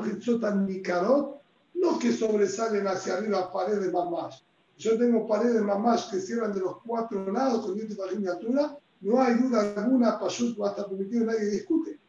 ni 0.56 0.82
carot? 0.82 1.41
No 1.82 2.00
que 2.00 2.14
sobresalen 2.14 2.88
hacia 2.88 3.16
arriba 3.16 3.52
paredes 3.52 3.92
más 3.92 4.44
yo 4.82 4.98
tengo 4.98 5.28
paredes 5.28 5.62
mamás 5.62 6.06
que 6.06 6.20
cierran 6.20 6.54
de 6.54 6.60
los 6.60 6.82
cuatro 6.82 7.32
lados 7.32 7.66
con 7.66 7.76
dientes 7.76 7.98
de 7.98 8.16
miniatura, 8.16 8.76
no 9.02 9.22
hay 9.22 9.36
duda 9.36 9.74
alguna, 9.78 10.20
Pashut 10.20 10.60
va 10.60 10.68
a 10.68 10.70
estar 10.72 10.88
permitido, 10.88 11.26
nadie 11.26 11.46
discute. 11.46 12.00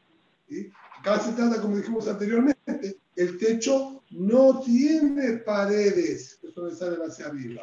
Acá 0.99 1.21
se 1.21 1.33
trata, 1.33 1.61
como 1.61 1.77
dijimos 1.77 2.09
anteriormente, 2.09 2.99
el 3.15 3.39
techo 3.39 4.03
no 4.13 4.61
tiene 4.61 5.35
paredes 5.39 6.39
que 6.41 6.51
sobresalen 6.51 7.03
hacia 7.03 7.27
arriba. 7.27 7.63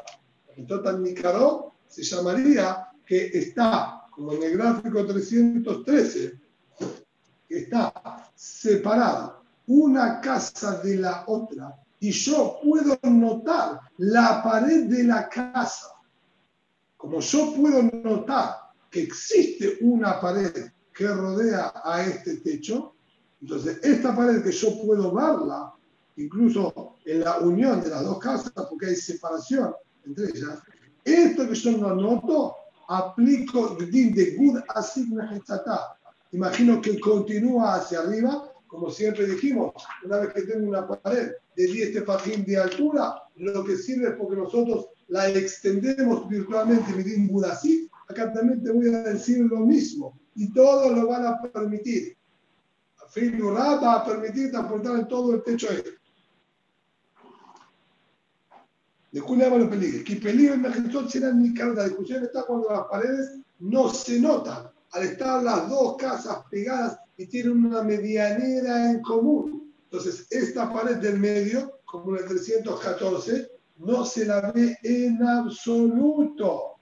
Entonces, 0.55 0.99
Nicaró 0.99 1.73
se 1.87 2.03
llamaría 2.03 2.87
que 3.05 3.31
está, 3.33 4.05
como 4.11 4.33
en 4.33 4.43
el 4.43 4.57
gráfico 4.57 5.05
313, 5.07 6.39
que 7.47 7.57
está 7.57 8.29
separada 8.35 9.41
una 9.65 10.21
casa 10.21 10.79
de 10.81 10.97
la 10.97 11.23
otra 11.25 11.75
y 11.99 12.11
yo 12.11 12.59
puedo 12.63 12.97
notar 13.03 13.81
la 13.97 14.41
pared 14.41 14.85
de 14.85 15.03
la 15.03 15.27
casa, 15.27 15.87
como 16.97 17.19
yo 17.19 17.53
puedo 17.55 17.83
notar 17.83 18.55
que 18.89 19.03
existe 19.03 19.77
una 19.81 20.19
pared 20.19 20.71
que 20.93 21.07
rodea 21.07 21.73
a 21.83 22.03
este 22.03 22.37
techo, 22.37 22.95
entonces 23.41 23.79
esta 23.83 24.15
pared 24.15 24.43
que 24.43 24.51
yo 24.51 24.81
puedo 24.81 25.13
verla, 25.13 25.73
incluso 26.17 26.95
en 27.05 27.21
la 27.21 27.39
unión 27.39 27.81
de 27.81 27.89
las 27.89 28.03
dos 28.03 28.19
casas, 28.19 28.51
porque 28.69 28.87
hay 28.87 28.95
separación 28.95 29.73
entre 30.05 30.25
ellas, 30.25 30.59
esto 31.03 31.47
que 31.47 31.55
yo 31.55 31.77
no 31.77 31.95
noto, 31.95 32.55
aplico 32.87 33.75
de 33.75 34.63
asigna 34.75 35.39
Imagino 36.31 36.81
que 36.81 36.99
continúa 36.99 37.75
hacia 37.75 37.99
arriba 37.99 38.48
como 38.69 38.91
siempre 38.91 39.25
dijimos, 39.25 39.73
una 40.05 40.19
vez 40.19 40.33
que 40.33 40.43
tengo 40.43 40.69
una 40.69 40.87
pared 40.87 41.31
de 41.55 41.63
10 41.65 41.93
tefajín 41.93 42.45
de 42.45 42.57
altura, 42.57 43.23
lo 43.37 43.65
que 43.65 43.75
sirve 43.75 44.09
es 44.09 44.15
porque 44.15 44.35
nosotros 44.35 44.89
la 45.07 45.27
extendemos 45.27 46.29
virtualmente, 46.29 46.93
midim 46.93 47.27
budasí, 47.27 47.89
acá 48.07 48.31
también 48.31 48.63
te 48.63 48.71
voy 48.71 48.93
a 48.93 48.99
decir 49.03 49.39
lo 49.39 49.61
mismo, 49.61 50.19
y 50.35 50.53
todos 50.53 50.95
lo 50.95 51.07
van 51.07 51.25
a 51.25 51.41
permitir. 51.41 52.15
Filurá 53.09 53.77
va 53.77 53.95
a 53.95 54.05
permitir 54.05 54.51
transportar 54.51 54.99
en 54.99 55.07
todo 55.07 55.33
el 55.33 55.41
techo 55.41 55.67
este. 55.71 55.97
De 59.11 59.19
cuál 59.19 59.39
los 59.59 59.67
peligros. 59.67 60.03
Que 60.03 60.17
peligro 60.17 60.53
en 60.53 61.09
será 61.09 61.31
ni 61.31 61.51
La 61.55 61.85
discusión 61.85 62.23
está 62.23 62.43
cuando 62.43 62.69
las 62.69 62.85
paredes 62.85 63.39
no 63.57 63.91
se 63.91 64.19
notan. 64.19 64.69
Al 64.91 65.03
estar 65.03 65.41
las 65.41 65.67
dos 65.67 65.97
casas 65.97 66.43
pegadas 66.51 66.99
y 67.19 67.27
tienen 67.27 67.65
una 67.65 67.83
medianera 67.83 68.91
en 68.91 69.01
común. 69.01 69.73
Entonces, 69.91 70.25
esta 70.29 70.71
pared 70.71 70.95
del 70.97 71.19
medio, 71.19 71.81
como 71.83 72.15
en 72.15 72.23
el 72.23 72.29
314, 72.29 73.51
no 73.79 74.05
se 74.05 74.25
la 74.25 74.53
ve 74.53 74.77
en 74.83 75.21
absoluto. 75.21 76.75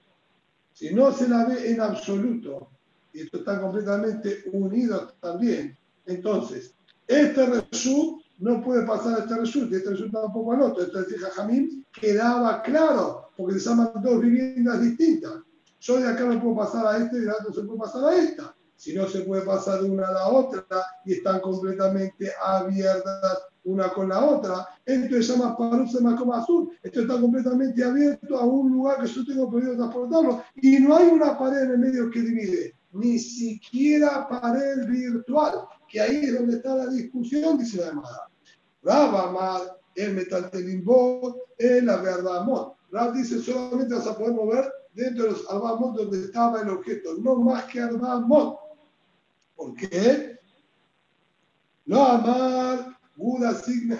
Si 0.73 0.93
no 0.93 1.11
se 1.11 1.27
la 1.27 1.45
ve 1.45 1.71
en 1.71 1.81
absoluto, 1.81 2.69
y 3.13 3.21
esto 3.21 3.37
está 3.39 3.59
completamente 3.59 4.43
unido 4.53 5.11
también, 5.19 5.75
entonces, 6.05 6.75
este 7.07 7.43
result 7.71 8.21
no 8.37 8.63
puede 8.63 8.85
pasar 8.85 9.19
a 9.19 9.23
este 9.23 9.37
result, 9.37 9.73
este 9.73 9.89
result 9.89 10.13
tampoco 10.13 10.53
al 10.53 10.61
otro. 10.61 10.83
Entonces, 10.83 11.19
Jamín 11.19 11.83
quedaba 11.91 12.61
claro, 12.61 13.31
porque 13.35 13.59
se 13.59 13.69
llaman 13.69 13.89
dos 14.03 14.21
viviendas 14.21 14.83
distintas. 14.83 15.33
Yo 15.79 15.99
de 15.99 16.07
acá 16.07 16.25
no 16.25 16.39
puedo 16.39 16.57
pasar 16.57 16.85
a 16.85 17.03
este 17.03 17.17
y 17.17 17.21
de 17.21 17.31
acá 17.31 17.43
no 17.47 17.55
se 17.55 17.63
puede 17.63 17.79
pasar 17.79 18.03
a 18.03 18.15
esta 18.15 18.56
si 18.77 18.93
no 18.93 19.07
se 19.07 19.21
puede 19.21 19.41
pasar 19.41 19.81
de 19.81 19.89
una 19.89 20.07
a 20.07 20.13
la 20.13 20.27
otra 20.29 20.65
y 21.03 21.13
están 21.13 21.41
completamente 21.41 22.31
abiertas 22.41 23.39
una 23.63 23.89
con 23.89 24.07
la 24.07 24.23
otra, 24.23 24.65
esto 24.85 25.15
se 25.15 25.23
llama 25.23 25.57
más 25.59 26.19
como 26.19 26.33
azul, 26.33 26.69
esto 26.81 27.01
está 27.01 27.19
completamente 27.19 27.83
abierto 27.83 28.37
a 28.37 28.45
un 28.45 28.71
lugar 28.71 29.01
que 29.01 29.07
yo 29.07 29.25
tengo 29.25 29.49
prohibido 29.49 29.75
transportarlo 29.75 30.43
y 30.55 30.79
no 30.79 30.95
hay 30.95 31.07
una 31.07 31.37
pared 31.37 31.63
en 31.63 31.71
el 31.71 31.79
medio 31.79 32.09
que 32.09 32.21
divide, 32.21 32.75
ni 32.93 33.19
siquiera 33.19 34.27
pared 34.29 34.87
virtual, 34.87 35.67
que 35.89 35.99
ahí 35.99 36.17
es 36.25 36.37
donde 36.37 36.57
está 36.57 36.75
la 36.75 36.87
discusión, 36.87 37.57
dice 37.57 37.81
la 37.81 37.87
hermana. 37.87 38.19
Rab 38.83 39.33
mal 39.33 39.61
el 39.95 40.13
metal 40.13 40.49
limbo, 40.53 41.35
la 41.57 41.97
verdad 41.97 42.37
amor. 42.37 42.75
Rab 42.91 43.13
dice 43.13 43.39
solamente 43.41 43.95
vas 43.95 44.07
a 44.07 44.17
poder 44.17 44.33
mover 44.33 44.71
dentro 44.93 45.25
de 45.25 45.31
los 45.31 45.49
albamos 45.49 45.95
donde 45.95 46.19
estaba 46.19 46.61
el 46.61 46.69
objeto, 46.69 47.15
no 47.19 47.35
más 47.35 47.65
que 47.65 47.81
albamos. 47.81 48.57
¿Por 49.57 49.75
qué? 49.75 50.39
No 51.87 52.05
amar 52.05 52.95
Buda 53.15 53.55
Sigma 53.55 53.99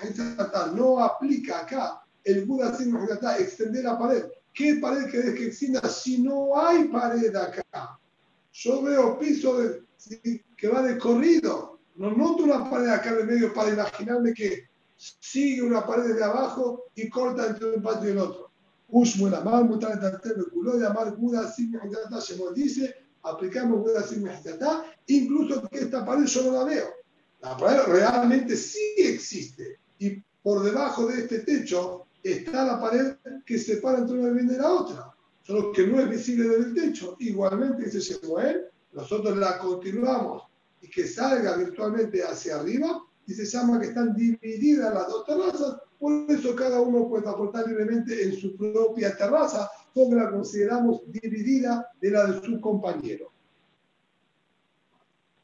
No 0.75 0.99
aplica 0.99 1.61
acá 1.61 2.03
el 2.23 2.45
Buda 2.45 2.77
Sigma 2.77 3.07
extender 3.39 3.83
la 3.83 3.97
pared. 3.97 4.25
¿Qué 4.53 4.75
pared 4.75 5.09
querés 5.09 5.33
que 5.35 5.47
extienda 5.47 5.87
si 5.89 6.21
no 6.21 6.59
hay 6.59 6.85
pared 6.85 7.35
acá? 7.35 7.99
Yo 8.53 8.83
veo 8.83 9.17
piso 9.17 9.57
de, 9.57 9.83
que 10.55 10.67
va 10.67 10.83
de 10.83 10.97
corrido. 10.97 11.79
No 11.95 12.11
noto 12.11 12.43
una 12.43 12.69
pared 12.69 12.89
acá 12.89 13.09
en 13.09 13.19
el 13.21 13.27
medio 13.27 13.53
para 13.53 13.71
imaginarme 13.71 14.33
que 14.33 14.67
sigue 14.95 15.63
una 15.63 15.85
pared 15.85 16.15
de 16.15 16.23
abajo 16.23 16.85
y 16.95 17.09
corta 17.09 17.47
entre 17.47 17.75
un 17.75 17.81
patio 17.81 18.09
y 18.09 18.11
el 18.11 18.19
otro. 18.19 18.51
Ushmu 18.89 19.29
la 19.29 19.41
mar, 19.41 19.63
mutar 19.63 19.99
culo 20.51 20.77
de 20.77 20.85
amar 20.85 21.15
Buda 21.15 21.51
Sigma 21.51 21.81
dice 22.53 23.06
aplicamos 23.27 23.79
Buda 23.81 24.01
está 24.01 24.85
incluso 25.07 25.67
que 25.69 25.79
esta 25.79 26.05
pared 26.05 26.25
yo 26.25 26.43
no 26.43 26.51
la 26.51 26.63
veo. 26.65 26.87
La 27.41 27.57
pared 27.57 27.81
realmente 27.87 28.55
sí 28.55 28.93
existe. 28.97 29.79
Y 29.99 30.21
por 30.41 30.63
debajo 30.63 31.07
de 31.07 31.19
este 31.19 31.39
techo 31.39 32.07
está 32.23 32.65
la 32.65 32.79
pared 32.79 33.15
que 33.45 33.57
separa 33.57 33.99
entre 33.99 34.17
una 34.17 34.29
vivienda 34.29 34.53
y 34.53 34.57
la 34.57 34.71
otra. 34.71 35.11
Solo 35.43 35.71
que 35.71 35.87
no 35.87 35.99
es 35.99 36.09
visible 36.09 36.47
desde 36.49 36.65
el 36.65 36.73
techo. 36.73 37.15
Igualmente, 37.19 37.85
dice 37.85 37.99
Shemuel, 37.99 38.65
nosotros 38.93 39.37
la 39.37 39.57
continuamos 39.59 40.43
y 40.81 40.89
que 40.89 41.07
salga 41.07 41.55
virtualmente 41.57 42.23
hacia 42.23 42.57
arriba 42.57 43.01
y 43.25 43.33
se 43.33 43.45
llama 43.45 43.79
que 43.79 43.87
están 43.87 44.15
divididas 44.15 44.93
las 44.93 45.07
dos 45.07 45.25
terrazas. 45.25 45.77
Por 45.99 46.29
eso 46.29 46.55
cada 46.55 46.81
uno 46.81 47.07
puede 47.07 47.27
aportar 47.27 47.67
libremente 47.67 48.23
en 48.23 48.35
su 48.35 48.55
propia 48.55 49.15
terraza 49.15 49.69
porque 49.93 50.15
la 50.15 50.31
consideramos 50.31 51.01
dividida 51.07 51.89
de 51.99 52.11
la 52.11 52.27
de 52.27 52.45
su 52.45 52.59
compañero. 52.61 53.31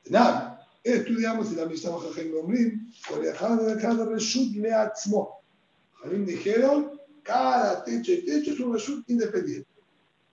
Nada, 0.09 0.67
estudiamos 0.83 1.49
en 1.51 1.57
la 1.57 1.65
Mishnah 1.65 1.97
Jajim 1.97 2.31
Gomrim, 2.31 2.91
por 3.09 3.21
de 3.21 3.81
cada 3.81 4.05
reshut 4.05 4.53
leatzmo. 4.55 5.41
Jajim 6.01 6.25
dijeron, 6.25 6.99
cada 7.23 7.83
techo 7.83 8.11
y 8.11 8.25
techo 8.25 8.51
es 8.51 8.59
un 8.59 8.73
reshut 8.73 9.09
independiente. 9.09 9.67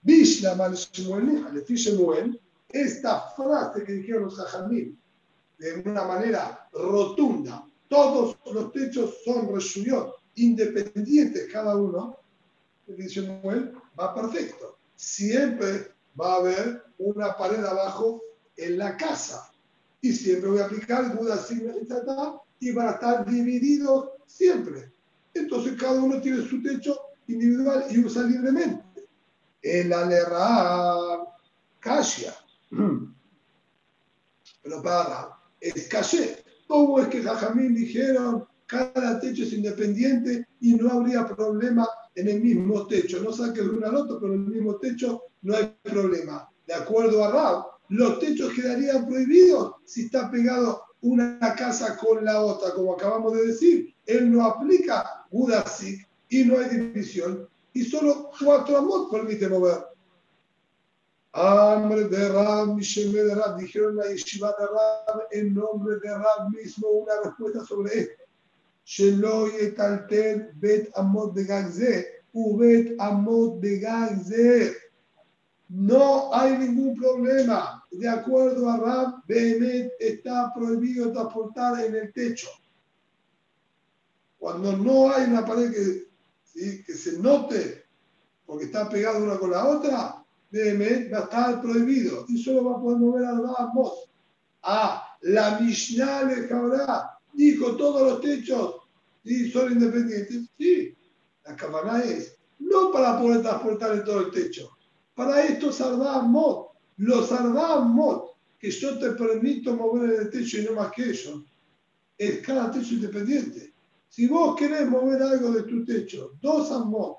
Bishla 0.03 0.55
mal 0.55 0.75
Shemuel, 0.75 2.41
esta 2.69 3.21
frase 3.37 3.85
que 3.85 3.93
dijeron 3.93 4.25
los 4.25 4.37
Jajamim, 4.37 4.97
de 5.59 5.83
una 5.85 6.05
manera 6.05 6.69
rotunda, 6.73 7.65
todos 7.89 8.37
los 8.53 8.73
techos 8.73 9.19
son 9.25 9.55
reshuyot, 9.55 10.15
independientes 10.37 11.53
cada 11.53 11.77
uno, 11.77 12.17
dice 12.87 13.21
Shemuel, 13.21 13.73
va 13.99 14.15
perfecto. 14.15 14.79
Siempre 14.95 15.93
va 16.19 16.35
a 16.35 16.37
haber 16.37 16.85
una 16.99 17.37
pared 17.37 17.65
abajo 17.65 18.23
en 18.57 18.79
la 18.79 18.97
casa. 18.97 19.51
Y 20.01 20.13
siempre 20.13 20.51
voy 20.51 20.61
a 20.61 20.67
aplicar 20.67 21.15
Buda 21.15 21.39
y 22.59 22.73
van 22.73 22.89
a 22.89 22.93
estar 22.93 23.27
divididos 23.27 24.11
siempre. 24.27 24.93
Entonces 25.35 25.75
cada 25.79 26.01
uno 26.01 26.21
tiene 26.21 26.47
su 26.47 26.63
techo 26.63 26.99
individual 27.27 27.87
y 27.91 28.05
usa 28.05 28.23
libremente. 28.23 29.09
El 29.63 29.93
alerra 29.93 30.97
Kasia. 31.79 32.35
Pero 34.63 34.83
para 34.83 35.39
es 35.61 35.89
caché. 35.89 36.45
¿Cómo 36.67 37.01
es 37.01 37.09
que 37.09 37.23
Jajamín 37.23 37.75
dijeron 37.75 38.47
cada 38.67 39.19
techo 39.19 39.43
es 39.43 39.53
independiente 39.53 40.47
y 40.61 40.75
no 40.75 40.93
habría 40.93 41.27
problema 41.27 41.89
en 42.15 42.29
el 42.29 42.41
mismo 42.41 42.87
techo. 42.87 43.23
No 43.23 43.33
saque 43.33 43.63
de 43.63 43.71
uno 43.71 43.87
al 43.87 43.97
otro, 43.97 44.21
pero 44.21 44.35
en 44.35 44.45
el 44.45 44.51
mismo 44.51 44.77
techo 44.77 45.23
no 45.43 45.57
hay 45.57 45.75
problema. 45.83 46.49
De 46.67 46.75
acuerdo 46.75 47.25
a 47.25 47.33
Rab, 47.33 47.65
los 47.89 48.19
techos 48.19 48.53
quedarían 48.55 49.07
prohibidos 49.07 49.75
si 49.85 50.07
está 50.07 50.31
pegado 50.31 50.83
una 51.03 51.39
casa 51.57 51.97
con 51.97 52.25
la 52.25 52.43
otra, 52.43 52.73
como 52.75 52.95
acabamos 52.95 53.33
de 53.35 53.47
decir. 53.47 53.95
Él 54.07 54.31
no 54.31 54.45
aplica 54.45 55.27
Udasik 55.31 56.07
y 56.29 56.45
no 56.45 56.59
hay 56.59 56.69
división. 56.69 57.49
Y 57.73 57.85
solo 57.85 58.31
cuatro 58.39 58.77
amot 58.79 59.11
permite 59.11 59.49
mover. 59.49 59.87
Hambre 61.33 62.09
de 62.09 62.29
Rab, 62.29 62.75
Misheme 62.75 63.21
de 63.21 63.35
Rab, 63.35 63.57
dijeron 63.57 63.97
la 63.97 64.09
yeshiva 64.09 64.55
de 64.59 64.67
Rab 64.67 65.29
en 65.31 65.55
nombre 65.55 65.97
de 66.01 66.13
Rab 66.13 66.51
mismo 66.51 66.89
una 66.89 67.13
respuesta 67.25 67.65
sobre 67.65 68.01
esto. 68.01 68.20
Shelo 68.91 69.47
yetaltel 69.47 70.51
bet 70.59 70.91
amot 70.97 71.33
de 71.35 71.45
Gagze, 71.45 72.05
ubet 72.35 72.97
amot 72.99 73.61
de 73.63 73.79
Gagze. 73.79 74.75
No 75.69 76.35
hay 76.35 76.59
ningún 76.59 76.97
problema. 76.97 77.85
De 77.93 78.09
acuerdo 78.09 78.69
a 78.69 78.77
Rab, 78.79 79.25
Behemet 79.29 79.93
está 80.01 80.53
prohibido 80.53 81.13
transportar 81.13 81.85
en 81.85 81.95
el 81.95 82.13
techo. 82.13 82.49
Cuando 84.41 84.77
no 84.77 85.13
hay 85.13 85.31
una 85.31 85.45
pared 85.45 85.71
que, 85.73 86.83
que 86.85 86.93
se 86.93 87.21
note 87.21 87.85
porque 88.45 88.65
está 88.65 88.89
pegada 88.89 89.21
una 89.21 89.39
con 89.39 89.53
la 89.53 89.69
otra, 89.69 90.25
Behemet 90.51 91.13
va 91.13 91.19
a 91.19 91.23
estar 91.23 91.63
prohibido 91.63 92.25
y 92.27 92.43
solo 92.43 92.65
va 92.65 92.77
a 92.77 92.81
poder 92.81 92.99
mover 92.99 93.25
a 93.25 93.35
Rab 93.35 93.73
Mos. 93.73 94.11
Ah, 94.65 95.17
la 95.21 95.61
Mishnah 95.61 96.25
le 96.25 96.49
cabrá, 96.49 97.21
dijo 97.33 97.77
todos 97.77 98.03
los 98.03 98.21
techos 98.21 98.80
y 99.25 99.51
son 99.51 99.73
independientes. 99.73 100.51
Sí, 100.59 100.95
la 101.45 101.57
cámara 101.57 102.03
es 102.05 102.37
no 102.59 102.91
para 102.93 103.19
poder 103.19 103.43
transportar 103.43 103.95
en 103.95 104.05
todo 104.05 104.21
el 104.21 104.31
techo 104.31 104.71
para 105.21 105.43
esto 105.43 105.71
mod, 106.23 106.67
los 106.97 107.31
mod 107.85 108.23
que 108.59 108.71
yo 108.71 108.99
te 108.99 109.11
permito 109.13 109.77
mover 109.77 110.15
en 110.15 110.21
el 110.23 110.31
techo 110.31 110.59
y 110.59 110.65
no 110.65 110.73
más 110.73 110.91
que 110.93 111.11
eso, 111.11 111.45
es 112.17 112.41
cada 112.41 112.71
techo 112.71 112.95
independiente. 112.95 113.75
Si 114.09 114.27
vos 114.27 114.57
querés 114.57 114.89
mover 114.89 115.23
algo 115.23 115.53
de 115.53 115.65
tu 115.65 115.85
techo, 115.85 116.33
dos 116.41 116.71
amot, 116.73 117.19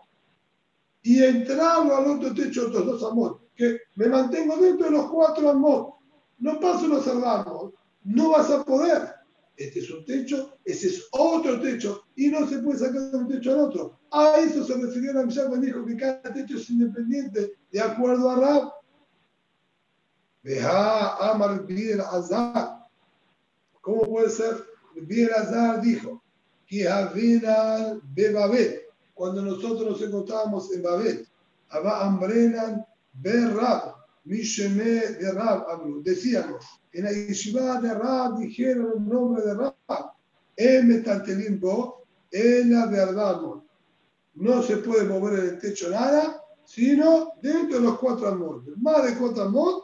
y 1.04 1.24
entrarlo 1.24 1.95
al 1.95 2.08
otro 2.08 2.34
techo, 2.34 2.68
otros 2.68 2.88
dos 2.88 3.04
amot, 3.04 3.54
que 3.56 3.82
me 3.95 4.08
mantengo 4.08 4.58
dentro 4.58 4.88
de 4.88 4.91
los 4.93 5.12
cuatro 5.12 5.52
amot, 5.52 5.93
no 6.39 6.60
paso 6.60 6.88
los 6.88 7.06
mod, 7.06 7.72
no 8.04 8.32
vas 8.32 8.49
a 8.49 8.66
poder. 8.66 9.14
Este 9.56 9.80
es 9.80 9.91
un 9.91 10.06
techo, 10.06 10.58
ese 10.66 10.88
es 10.88 11.08
otro 11.12 11.60
techo, 11.62 12.06
y 12.16 12.30
no 12.30 12.47
se 12.47 12.60
puede 12.60 12.80
sacar 12.80 13.12
de 13.12 13.18
un 13.18 13.28
techo 13.28 13.52
al 13.52 13.60
otro. 13.60 13.99
A 14.12 14.38
eso 14.39 14.66
se 14.66 14.76
refirió 14.76 15.14
la 15.14 15.24
cuando 15.24 15.58
dijo 15.58 15.86
que 15.86 15.97
cada 15.97 16.22
techo 16.34 16.58
es 16.58 16.70
independiente 16.70 17.54
de 17.72 17.80
acuerdo 17.80 18.30
a 18.30 18.36
Rab. 18.36 18.72
Veja 20.43 21.32
Amar 21.32 21.66
Biel 21.66 22.02
Azar. 22.02 22.88
¿Cómo 23.82 24.02
puede 24.04 24.30
ser? 24.30 24.64
Biel 24.95 25.32
Azar 25.34 25.82
dijo 25.82 26.24
que 26.66 26.84
de 26.84 28.34
Babel, 28.34 28.82
cuando 29.14 29.41
nosotros 29.41 29.89
nos 29.91 30.02
encontrábamos 30.02 30.72
en 30.74 30.82
Babel, 30.82 31.28
Abba 31.70 32.06
Ambrenan 32.06 32.86
Berrab, 33.14 34.01
Misheme 34.24 34.84
de 34.84 35.32
Rab, 35.32 35.65
decíamos, 36.03 36.65
en 36.93 37.05
la 37.05 37.11
yeshiva 37.11 37.82
de 37.82 37.93
Rab 37.93 38.38
dijeron 38.38 38.93
el 38.97 39.07
nombre 39.07 39.43
de 39.43 39.53
Rab, 39.55 39.74
Emetantelimbo, 40.55 42.05
en 42.30 42.74
la 42.74 42.86
verdad, 42.86 43.41
no 44.36 44.63
se 44.63 44.78
puede 44.78 45.05
mover 45.05 45.39
en 45.39 45.45
el 45.49 45.59
techo 45.59 45.89
nada, 45.89 46.41
sino 46.65 47.34
dentro 47.41 47.80
de 47.80 47.84
los 47.84 47.97
cuatro 47.97 48.28
amores. 48.28 48.63
Más 48.78 49.03
de 49.03 49.17
cuatro 49.17 49.43
amores 49.43 49.84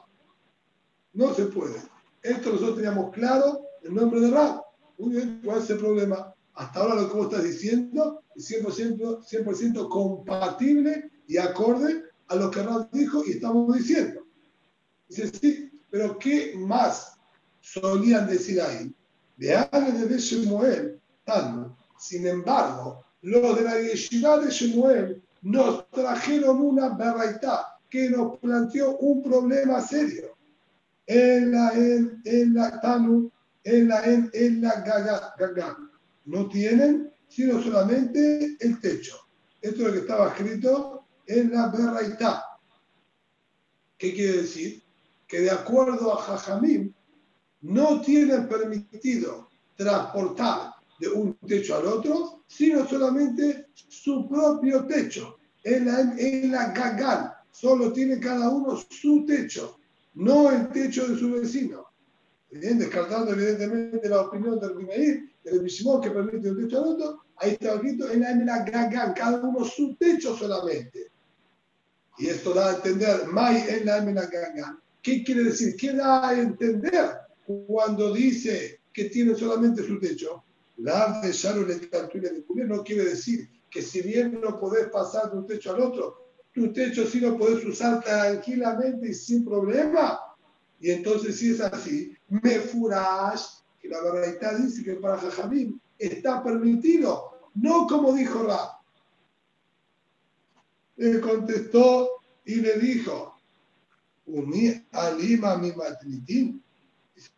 no 1.13 1.33
se 1.33 1.45
puede. 1.47 1.81
Esto 2.21 2.51
nosotros 2.51 2.75
teníamos 2.75 3.11
claro 3.11 3.61
el 3.83 3.95
nombre 3.95 4.19
de 4.21 4.31
Rab. 4.31 4.61
Muy 4.99 5.15
bien, 5.15 5.41
¿cuál 5.43 5.59
es 5.59 5.69
el 5.69 5.77
problema? 5.79 6.33
Hasta 6.53 6.79
ahora 6.79 6.95
lo 6.95 7.09
que 7.09 7.17
vos 7.17 7.31
estás 7.31 7.43
diciendo 7.43 8.23
es 8.35 8.49
100%, 8.51 9.23
100 9.23 9.73
compatible 9.89 11.11
y 11.27 11.37
acorde 11.37 12.03
a 12.27 12.35
lo 12.35 12.51
que 12.51 12.61
Rab 12.61 12.89
dijo 12.91 13.23
y 13.25 13.31
estamos 13.31 13.75
diciendo. 13.75 14.26
Dice, 15.09 15.31
sí, 15.39 15.71
pero 15.89 16.17
¿qué 16.19 16.53
más 16.57 17.17
solían 17.61 18.27
decir 18.27 18.61
ahí? 18.61 18.93
De 19.37 19.55
Ale 19.55 19.91
de 19.91 20.17
Shemuel, 20.17 20.99
Sin 21.97 22.27
embargo, 22.27 23.03
los 23.21 23.57
de 23.57 23.63
la 23.63 23.81
yeshiva 23.81 24.39
de 24.39 24.51
Shemuel 24.51 25.21
nos 25.41 25.89
trajeron 25.91 26.59
una 26.61 26.89
berraitá 26.89 27.79
que 27.89 28.09
nos 28.09 28.37
planteó 28.39 28.97
un 28.97 29.23
problema 29.23 29.81
serio. 29.81 30.35
En 31.05 31.51
la 31.51 31.71
en, 31.73 32.53
la 32.53 32.81
Tanu, 32.81 33.31
en 33.63 33.87
la 33.87 34.03
en, 34.03 34.61
la 34.61 34.81
gaga, 34.81 35.77
No 36.25 36.49
tienen 36.49 37.11
sino 37.29 37.61
solamente 37.61 38.57
el 38.59 38.79
techo. 38.81 39.17
Esto 39.61 39.81
es 39.81 39.87
lo 39.87 39.93
que 39.93 39.99
estaba 39.99 40.29
escrito 40.29 41.05
en 41.25 41.51
la 41.51 41.67
berraitá. 41.67 42.43
¿Qué 43.97 44.13
quiere 44.13 44.41
decir? 44.43 44.83
Que 45.27 45.41
de 45.41 45.51
acuerdo 45.51 46.13
a 46.13 46.21
Jajamim, 46.21 46.93
no 47.61 48.01
tienen 48.01 48.47
permitido 48.47 49.49
transportar 49.75 50.71
de 50.99 51.09
un 51.09 51.37
techo 51.47 51.75
al 51.75 51.85
otro, 51.85 52.43
sino 52.47 52.87
solamente 52.87 53.67
su 53.75 54.27
propio 54.27 54.85
techo. 54.85 55.37
En 55.63 55.85
la, 55.85 55.99
en 56.17 56.51
la 56.51 56.71
gagal, 56.71 57.33
solo 57.51 57.91
tiene 57.91 58.19
cada 58.19 58.49
uno 58.49 58.77
su 58.89 59.25
techo, 59.25 59.79
no 60.13 60.49
el 60.51 60.69
techo 60.69 61.07
de 61.07 61.17
su 61.17 61.31
vecino. 61.31 61.85
Bien, 62.49 62.79
descartando 62.79 63.33
evidentemente 63.33 64.07
la 64.07 64.21
opinión 64.21 64.59
del 64.59 64.75
Rimeir, 64.77 65.29
del 65.43 65.61
Mishimón 65.61 66.01
que 66.01 66.11
permite 66.11 66.49
un 66.49 66.61
techo 66.61 66.81
al 66.81 66.89
otro, 66.89 67.23
ahí 67.35 67.51
está 67.51 67.73
escrito 67.73 68.09
en 68.09 68.21
la, 68.21 68.31
en 68.31 68.45
la 68.45 68.63
gagal, 68.63 69.13
cada 69.13 69.41
uno 69.41 69.65
su 69.65 69.95
techo 69.95 70.35
solamente. 70.35 71.11
Y 72.17 72.27
esto 72.27 72.53
da 72.53 72.69
a 72.69 72.75
entender, 72.75 73.27
Mai 73.27 73.63
en 73.67 73.85
la, 73.85 73.97
en 73.97 74.15
la 74.15 74.25
gagal. 74.25 74.79
¿Qué 75.07 75.23
quiere 75.23 75.45
decir? 75.45 75.77
¿Qué 75.77 75.93
da 75.93 76.27
a 76.27 76.37
entender 76.37 77.11
cuando 77.45 78.13
dice 78.13 78.81
que 78.91 79.05
tiene 79.05 79.35
solamente 79.35 79.81
su 79.81 79.97
techo? 80.01 80.43
La 80.75 81.21
de 81.21 81.31
de 81.31 82.65
no 82.65 82.83
quiere 82.83 83.05
decir 83.05 83.49
que 83.69 83.81
si 83.81 84.01
bien 84.01 84.41
no 84.41 84.59
podés 84.59 84.89
pasar 84.89 85.31
de 85.31 85.37
un 85.37 85.47
techo 85.47 85.73
al 85.73 85.81
otro, 85.81 86.33
tu 86.53 86.73
techo 86.73 87.07
sí 87.07 87.21
lo 87.21 87.37
podés 87.37 87.63
usar 87.63 88.03
tranquilamente 88.03 89.07
y 89.07 89.13
sin 89.13 89.45
problema. 89.45 90.19
Y 90.81 90.91
entonces, 90.91 91.37
si 91.37 91.51
es 91.51 91.61
así, 91.61 92.13
me 92.27 92.59
furás, 92.59 93.63
que 93.79 93.87
la 93.87 94.01
verdad 94.01 94.57
dice 94.57 94.83
que 94.83 94.95
para 94.95 95.19
Jajamín 95.19 95.79
está 95.97 96.43
permitido, 96.43 97.31
no 97.55 97.87
como 97.87 98.11
dijo 98.11 98.43
Ra. 98.43 98.77
Le 100.97 101.21
contestó 101.21 102.09
y 102.43 102.55
le 102.55 102.77
dijo, 102.77 103.36
Uni 104.27 104.85
alima 104.91 105.57
mi 105.57 105.71
matritín. 105.71 106.63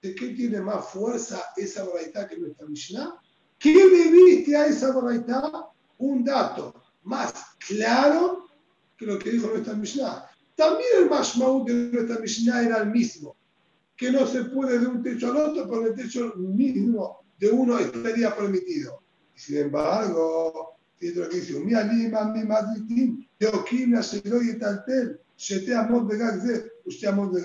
¿Qué 0.02 0.12
tiene 0.12 0.62
más 0.62 0.90
fuerza 0.90 1.42
esa 1.56 1.86
verdad 1.86 2.28
que 2.28 2.38
nuestra 2.38 2.68
Mishnah? 2.68 3.16
¿Qué 3.58 3.74
le 3.74 4.12
viste 4.12 4.56
a 4.56 4.68
esa 4.68 4.92
baraita? 4.92 5.70
Un 6.00 6.24
dato 6.24 6.74
más 7.04 7.34
claro 7.66 8.48
que 8.98 9.06
lo 9.06 9.18
que 9.18 9.32
dijo 9.32 9.48
nuestra 9.48 9.74
Mishnah. 9.74 10.26
También 10.56 10.90
el 11.00 11.10
Mashmaut 11.10 11.68
de 11.68 11.74
nuestra 11.74 12.20
Mishnah 12.20 12.64
era 12.64 12.78
el 12.80 12.90
mismo, 12.90 13.36
que 13.96 14.12
no 14.12 14.28
se 14.28 14.46
puede 14.46 14.80
de 14.80 14.88
un 14.88 15.02
techo 15.02 15.32
al 15.32 15.38
otro, 15.38 15.70
pero 15.70 15.88
el 15.88 15.96
techo 15.96 16.34
mismo 16.36 17.20
de 17.38 17.50
uno 17.50 17.80
estaría 17.80 18.36
permitido. 18.36 19.02
sin 19.36 19.58
embargo, 19.58 20.78
lo 21.00 21.30
que 21.30 21.38
dice, 21.38 21.60
mi 21.62 21.74
alima, 21.74 22.26
mi 22.26 22.44
madritín, 22.44 23.26
teoquina, 23.38 24.04
seloy 24.04 24.50
y 24.50 24.60
taltel, 24.60 25.20
shete 25.38 25.74
amor 25.74 26.08
de 26.08 26.18
gagze, 26.18 26.72
usted 26.90 27.08
amor 27.08 27.32
de 27.32 27.42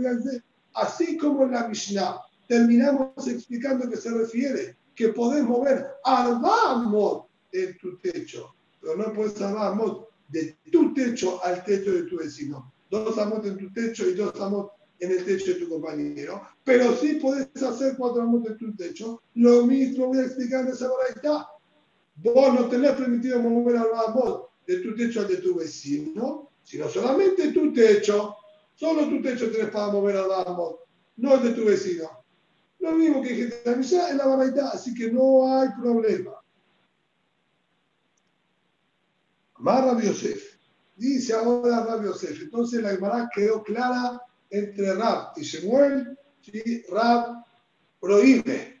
gagze, 0.00 0.42
así 0.74 1.16
como 1.16 1.44
en 1.44 1.52
la 1.52 1.68
Mishnah 1.68 2.20
terminamos 2.48 3.26
explicando 3.26 3.88
que 3.88 3.96
se 3.96 4.10
refiere 4.10 4.76
que 4.94 5.08
podés 5.10 5.44
mover 5.44 5.86
arbamot 6.04 7.26
en 7.52 7.78
tu 7.78 7.96
techo, 7.98 8.54
pero 8.80 8.96
no 8.96 9.12
puedes 9.12 9.40
arbamot 9.40 10.08
de 10.28 10.56
tu 10.70 10.92
techo 10.94 11.42
al 11.44 11.64
techo 11.64 11.92
de 11.92 12.02
tu 12.04 12.18
vecino. 12.18 12.72
Dos 12.90 13.16
amot 13.18 13.46
en 13.46 13.56
tu 13.56 13.72
techo 13.72 14.08
y 14.08 14.14
dos 14.14 14.38
amot 14.40 14.72
en 14.98 15.12
el 15.12 15.24
techo 15.24 15.54
de 15.54 15.60
tu 15.60 15.68
compañero. 15.68 16.42
Pero 16.64 16.94
sí 16.96 17.14
podés 17.14 17.48
hacer 17.62 17.96
cuatro 17.96 18.22
amot 18.22 18.46
en 18.48 18.58
tu 18.58 18.74
techo. 18.74 19.22
Lo 19.34 19.64
mismo 19.64 20.08
voy 20.08 20.18
a 20.18 20.24
explicar 20.24 20.66
en 20.66 20.72
esa 20.72 20.90
hora 20.90 21.46
Vos 22.16 22.54
no 22.54 22.68
tenés 22.68 22.92
permitido 22.92 23.40
mover 23.40 23.76
arbamot 23.76 24.49
de 24.70 24.78
tu 24.82 24.94
techo 24.94 25.20
al 25.20 25.28
de 25.28 25.38
tu 25.38 25.56
vecino, 25.56 26.50
sino 26.62 26.88
solamente 26.88 27.50
tu 27.52 27.72
techo. 27.72 28.36
Solo 28.76 29.08
tu 29.08 29.20
techo 29.20 29.50
tenés 29.50 29.70
para 29.70 29.90
mover 29.90 30.16
arbamot, 30.16 30.86
no 31.16 31.34
el 31.34 31.42
de 31.42 31.50
tu 31.50 31.64
vecino. 31.64 32.08
Lo 32.78 32.92
mismo 32.92 33.20
que 33.20 33.34
generalizar 33.34 34.12
en 34.12 34.18
la 34.18 34.26
baraita, 34.26 34.70
así 34.70 34.94
que 34.94 35.10
no 35.10 35.52
hay 35.52 35.68
problema. 35.80 36.32
Más 39.58 39.84
Rabbi 39.84 40.06
Yosef. 40.06 40.56
Dice 40.96 41.34
ahora 41.34 41.84
Rabbi 41.84 42.06
Yosef. 42.06 42.40
Entonces 42.40 42.80
la 42.80 42.90
Gemara 42.90 43.28
quedó 43.34 43.62
clara 43.62 44.22
entre 44.48 44.94
Rab 44.94 45.32
y 45.36 45.42
Shemuel, 45.42 46.16
¿sí? 46.40 46.84
Rab 46.88 47.44
prohíbe, 48.00 48.80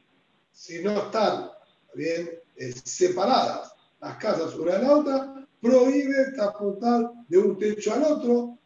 si 0.52 0.82
no 0.82 0.92
están 1.02 1.50
bien 1.94 2.30
eh, 2.56 2.72
separadas 2.84 3.74
las 4.00 4.16
casas 4.16 4.54
una 4.54 4.78
de 4.78 4.82
la 4.82 4.96
otra, 4.96 5.39
prohíbe 5.60 6.32
transportar 6.34 7.10
de 7.28 7.38
un 7.38 7.58
techo 7.58 7.92
al 7.92 8.04
otro, 8.04 8.58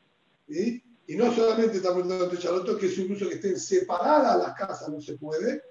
y 0.49 0.82
no 1.16 1.32
solamente 1.32 1.80
transportar 1.80 2.18
de 2.18 2.24
un 2.24 2.30
techo 2.30 2.49
al 2.51 2.61
otro, 2.61 2.78
que 2.78 2.86
es 2.86 2.99
incluso 2.99 3.28
que 3.28 3.34
estén 3.34 3.59
separadas 3.59 4.38
las 4.38 4.55
casas, 4.55 4.88
no 4.88 5.01
se 5.01 5.16
puede, 5.16 5.62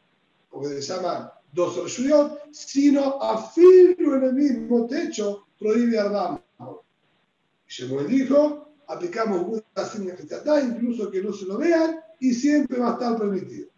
porque 0.50 0.82
se 0.82 0.94
llaman 0.94 1.30
dos 1.52 1.82
reshuyot, 1.82 2.52
sino 2.52 3.22
afirmo 3.22 4.16
en 4.16 4.24
el 4.24 4.34
mismo 4.34 4.86
techo, 4.88 5.48
prohíbe 5.60 6.00
Arbam. 6.00 6.40
Shemuel 7.68 8.08
dijo, 8.08 8.74
aplicamos 8.88 9.62
una 9.76 9.88
significativa, 9.88 10.62
incluso 10.62 11.10
que 11.10 11.22
no 11.22 11.34
se 11.34 11.46
lo 11.46 11.58
vean, 11.58 12.00
y 12.20 12.34
siempre 12.34 12.80
va 12.80 12.92
a 12.92 12.94
estar 12.94 13.18
permitido. 13.18 13.70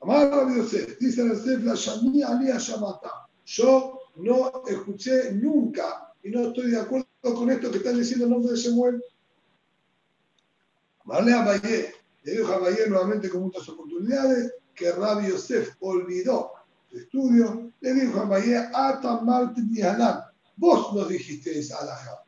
Amar 0.00 0.30
Rabbi 0.30 0.60
dice 1.00 1.22
Aliyah 1.22 2.58
Shamata. 2.58 3.26
Yo 3.44 3.98
no 4.16 4.62
escuché 4.68 5.32
nunca 5.32 6.07
y 6.22 6.30
no 6.30 6.48
estoy 6.48 6.70
de 6.70 6.80
acuerdo 6.80 7.06
con 7.22 7.50
esto 7.50 7.70
que 7.70 7.78
están 7.78 7.96
diciendo 7.96 8.24
el 8.24 8.30
nombre 8.32 8.52
de 8.52 8.58
Shemuel. 8.58 9.02
Marle 11.04 11.32
a 11.32 11.60
le 12.24 12.32
dijo 12.32 12.52
a 12.52 12.58
Valle 12.58 12.88
nuevamente 12.88 13.30
con 13.30 13.42
muchas 13.42 13.68
oportunidades 13.68 14.52
que 14.74 14.92
Rabbi 14.92 15.28
Yosef 15.28 15.74
olvidó 15.80 16.50
su 16.90 16.98
estudio, 16.98 17.72
le 17.80 17.94
dijo 17.94 18.20
a 18.20 18.24
Valle, 18.24 18.56
Ata 18.74 19.20
Martin 19.22 19.70
vos 20.56 20.94
nos 20.94 21.08
dijiste 21.08 21.58
esa 21.58 21.78
alhaja. 21.78 22.22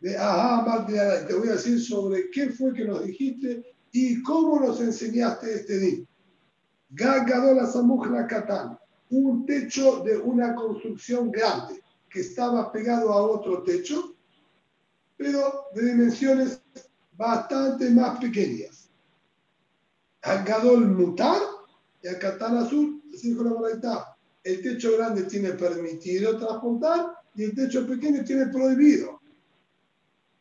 De 0.00 0.16
Ajá 0.16 0.86
te 0.86 1.34
voy 1.34 1.48
a 1.48 1.52
decir 1.52 1.80
sobre 1.80 2.30
qué 2.30 2.50
fue 2.50 2.72
que 2.72 2.84
nos 2.84 3.04
dijiste 3.04 3.64
y 3.92 4.22
cómo 4.22 4.60
nos 4.60 4.80
enseñaste 4.80 5.54
este 5.54 5.78
día. 5.78 6.04
Gagadola 6.90 7.66
Samujna 7.66 8.26
Katán, 8.26 8.78
un 9.10 9.46
techo 9.46 10.02
de 10.04 10.18
una 10.18 10.54
construcción 10.54 11.30
grande 11.30 11.82
que 12.16 12.22
estaba 12.22 12.72
pegado 12.72 13.12
a 13.12 13.20
otro 13.20 13.62
techo, 13.62 14.16
pero 15.18 15.66
de 15.74 15.90
dimensiones 15.90 16.62
bastante 17.14 17.90
más 17.90 18.18
pequeñas. 18.18 18.88
Gadol 20.22 20.88
Mutar 20.88 21.42
y 22.02 22.08
Katán 22.18 22.56
Azul, 22.56 23.02
así 23.14 23.34
dijo 23.34 23.44
la 23.44 24.16
El 24.44 24.62
techo 24.62 24.96
grande 24.96 25.24
tiene 25.24 25.50
permitido 25.50 26.38
transportar 26.38 27.18
y 27.34 27.44
el 27.44 27.54
techo 27.54 27.86
pequeño 27.86 28.24
tiene 28.24 28.46
prohibido. 28.46 29.20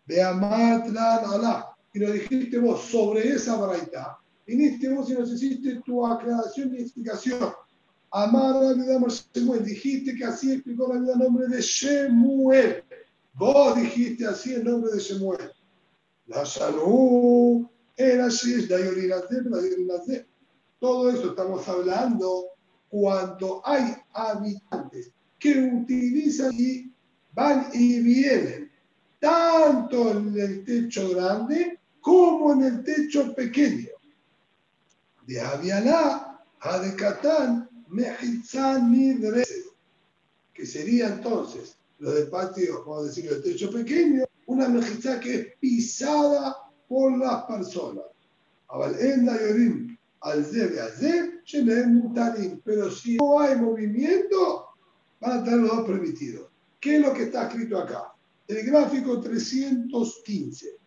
De 0.06 0.24
Amatlan 0.24 1.26
Alá. 1.26 1.76
Y 1.94 2.00
lo 2.00 2.14
dijiste 2.14 2.58
vos 2.58 2.86
sobre 2.86 3.34
esa 3.34 3.58
baraita. 3.58 4.18
Viniste 4.48 4.94
vos 4.94 5.10
y 5.10 5.14
nos 5.14 5.30
hiciste 5.30 5.82
tu 5.86 6.06
aclaración 6.08 6.74
y 6.74 6.84
explicación. 6.84 7.54
Amar 8.12 8.76
vida 8.76 9.00
Shemuel. 9.08 9.66
Dijiste 9.66 10.16
que 10.16 10.26
así 10.26 10.54
explicó 10.54 10.94
la 10.94 11.00
vida 11.00 11.14
el 11.14 11.20
nombre 11.20 11.48
de 11.48 11.62
Shemuel. 11.62 12.84
Vos 13.34 13.76
dijiste 13.76 14.26
así 14.26 14.54
el 14.54 14.64
nombre 14.64 14.92
de 14.92 15.00
Shemuel. 15.00 15.52
La 16.28 16.46
salud 16.46 17.68
era 17.96 18.26
así, 18.26 18.68
Todo 20.80 21.10
eso 21.10 21.30
estamos 21.30 21.68
hablando 21.68 22.48
cuando 22.90 23.62
hay 23.66 23.96
habitantes 24.14 25.12
que 25.40 25.60
utilizan 25.62 26.54
y 26.54 26.92
van 27.34 27.68
y 27.74 28.00
vienen, 28.00 28.72
tanto 29.20 30.12
en 30.12 30.40
el 30.40 30.64
techo 30.64 31.10
grande 31.10 31.80
como 32.02 32.54
en 32.54 32.64
el 32.64 32.84
techo 32.84 33.34
pequeño. 33.36 33.90
De 35.28 35.42
Avialá 35.42 36.42
a 36.62 36.80
de 36.80 36.96
Catán, 36.96 37.70
que 40.54 40.66
sería 40.66 41.08
entonces 41.08 41.78
lo 42.00 42.12
del 42.12 42.30
patio, 42.30 42.84
vamos 42.86 43.04
a 43.04 43.08
decir, 43.08 43.28
el 43.28 43.42
techo 43.42 43.72
pequeño, 43.72 44.26
una 44.48 44.68
mejizá 44.68 45.20
que 45.20 45.36
es 45.36 45.48
pisada 45.60 46.56
por 46.88 47.18
las 47.18 47.44
personas. 47.44 48.06
pero 52.64 52.92
si 52.92 53.18
no 53.18 53.40
hay 53.40 53.56
movimiento, 53.56 54.70
van 55.20 55.40
a 55.40 55.44
tener 55.44 55.60
los 55.60 55.78
dos 55.78 55.88
permitidos. 55.88 56.50
¿Qué 56.80 56.98
es 56.98 57.02
lo 57.02 57.14
que 57.14 57.24
está 57.24 57.48
escrito 57.48 57.78
acá? 57.80 58.14
El 58.48 58.66
gráfico 58.66 59.20
315. 59.20 60.78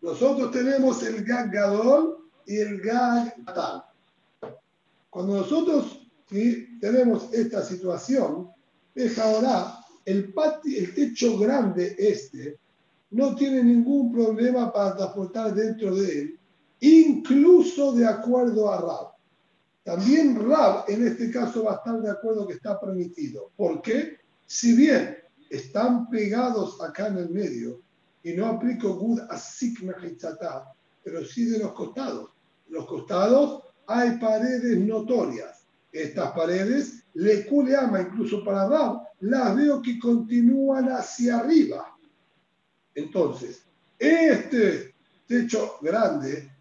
Nosotros 0.00 0.50
tenemos 0.52 1.02
el 1.02 1.24
gag 1.24 1.50
gadol 1.50 2.30
y 2.46 2.56
el 2.58 2.80
gag. 2.80 3.34
Cuando 5.18 5.38
nosotros 5.38 5.98
tenemos 6.28 7.32
esta 7.32 7.64
situación, 7.64 8.52
es 8.94 9.18
ahora 9.18 9.80
el, 10.04 10.32
patio, 10.32 10.78
el 10.78 10.94
techo 10.94 11.36
grande 11.36 11.96
este 11.98 12.56
no 13.10 13.34
tiene 13.34 13.64
ningún 13.64 14.12
problema 14.12 14.72
para 14.72 14.94
transportar 14.94 15.52
dentro 15.56 15.96
de 15.96 16.20
él, 16.20 16.38
incluso 16.78 17.96
de 17.96 18.06
acuerdo 18.06 18.72
a 18.72 18.80
Rab. 18.80 19.08
También 19.82 20.36
Rab 20.48 20.84
en 20.86 21.08
este 21.08 21.32
caso 21.32 21.64
va 21.64 21.72
a 21.72 21.76
estar 21.78 22.00
de 22.00 22.12
acuerdo 22.12 22.46
que 22.46 22.54
está 22.54 22.80
permitido. 22.80 23.50
¿Por 23.56 23.82
qué? 23.82 24.18
Si 24.46 24.76
bien 24.76 25.16
están 25.50 26.08
pegados 26.10 26.80
acá 26.80 27.08
en 27.08 27.18
el 27.18 27.30
medio, 27.30 27.80
y 28.22 28.34
no 28.34 28.46
aplico 28.46 28.94
Gud 28.94 29.18
Asik 29.30 29.82
Mechitzatá, 29.82 30.72
pero 31.02 31.24
sí 31.24 31.46
de 31.46 31.58
los 31.58 31.72
costados. 31.72 32.30
Los 32.68 32.86
costados 32.86 33.64
hay 33.88 34.18
paredes 34.18 34.78
notorias. 34.78 35.66
Estas 35.90 36.30
paredes, 36.32 37.02
le 37.14 37.46
ama 37.76 38.02
incluso 38.02 38.44
para 38.44 38.68
Rab, 38.68 39.00
las 39.20 39.56
veo 39.56 39.82
que 39.82 39.98
continúan 39.98 40.90
hacia 40.90 41.38
arriba. 41.38 41.96
Entonces, 42.94 43.64
este 43.98 44.94
techo 45.26 45.78
grande 45.80 46.52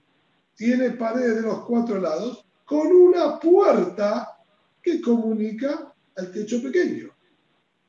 tiene 0.55 0.91
paredes 0.91 1.35
de 1.35 1.41
los 1.43 1.65
cuatro 1.65 1.99
lados 1.99 2.45
con 2.65 2.87
una 2.87 3.39
puerta 3.39 4.39
que 4.81 5.01
comunica 5.01 5.93
al 6.15 6.31
techo 6.31 6.63
pequeño. 6.63 7.09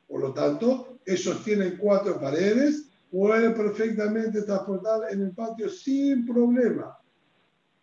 Por 0.07 0.21
lo 0.21 0.35
tanto, 0.35 0.99
ellos 1.07 1.43
tienen 1.45 1.79
cuatro 1.79 2.21
paredes 2.21 2.89
puede 3.11 3.51
perfectamente 3.51 4.43
transportar 4.43 5.11
en 5.11 5.23
el 5.23 5.31
patio 5.33 5.69
sin 5.69 6.27
problema. 6.27 6.98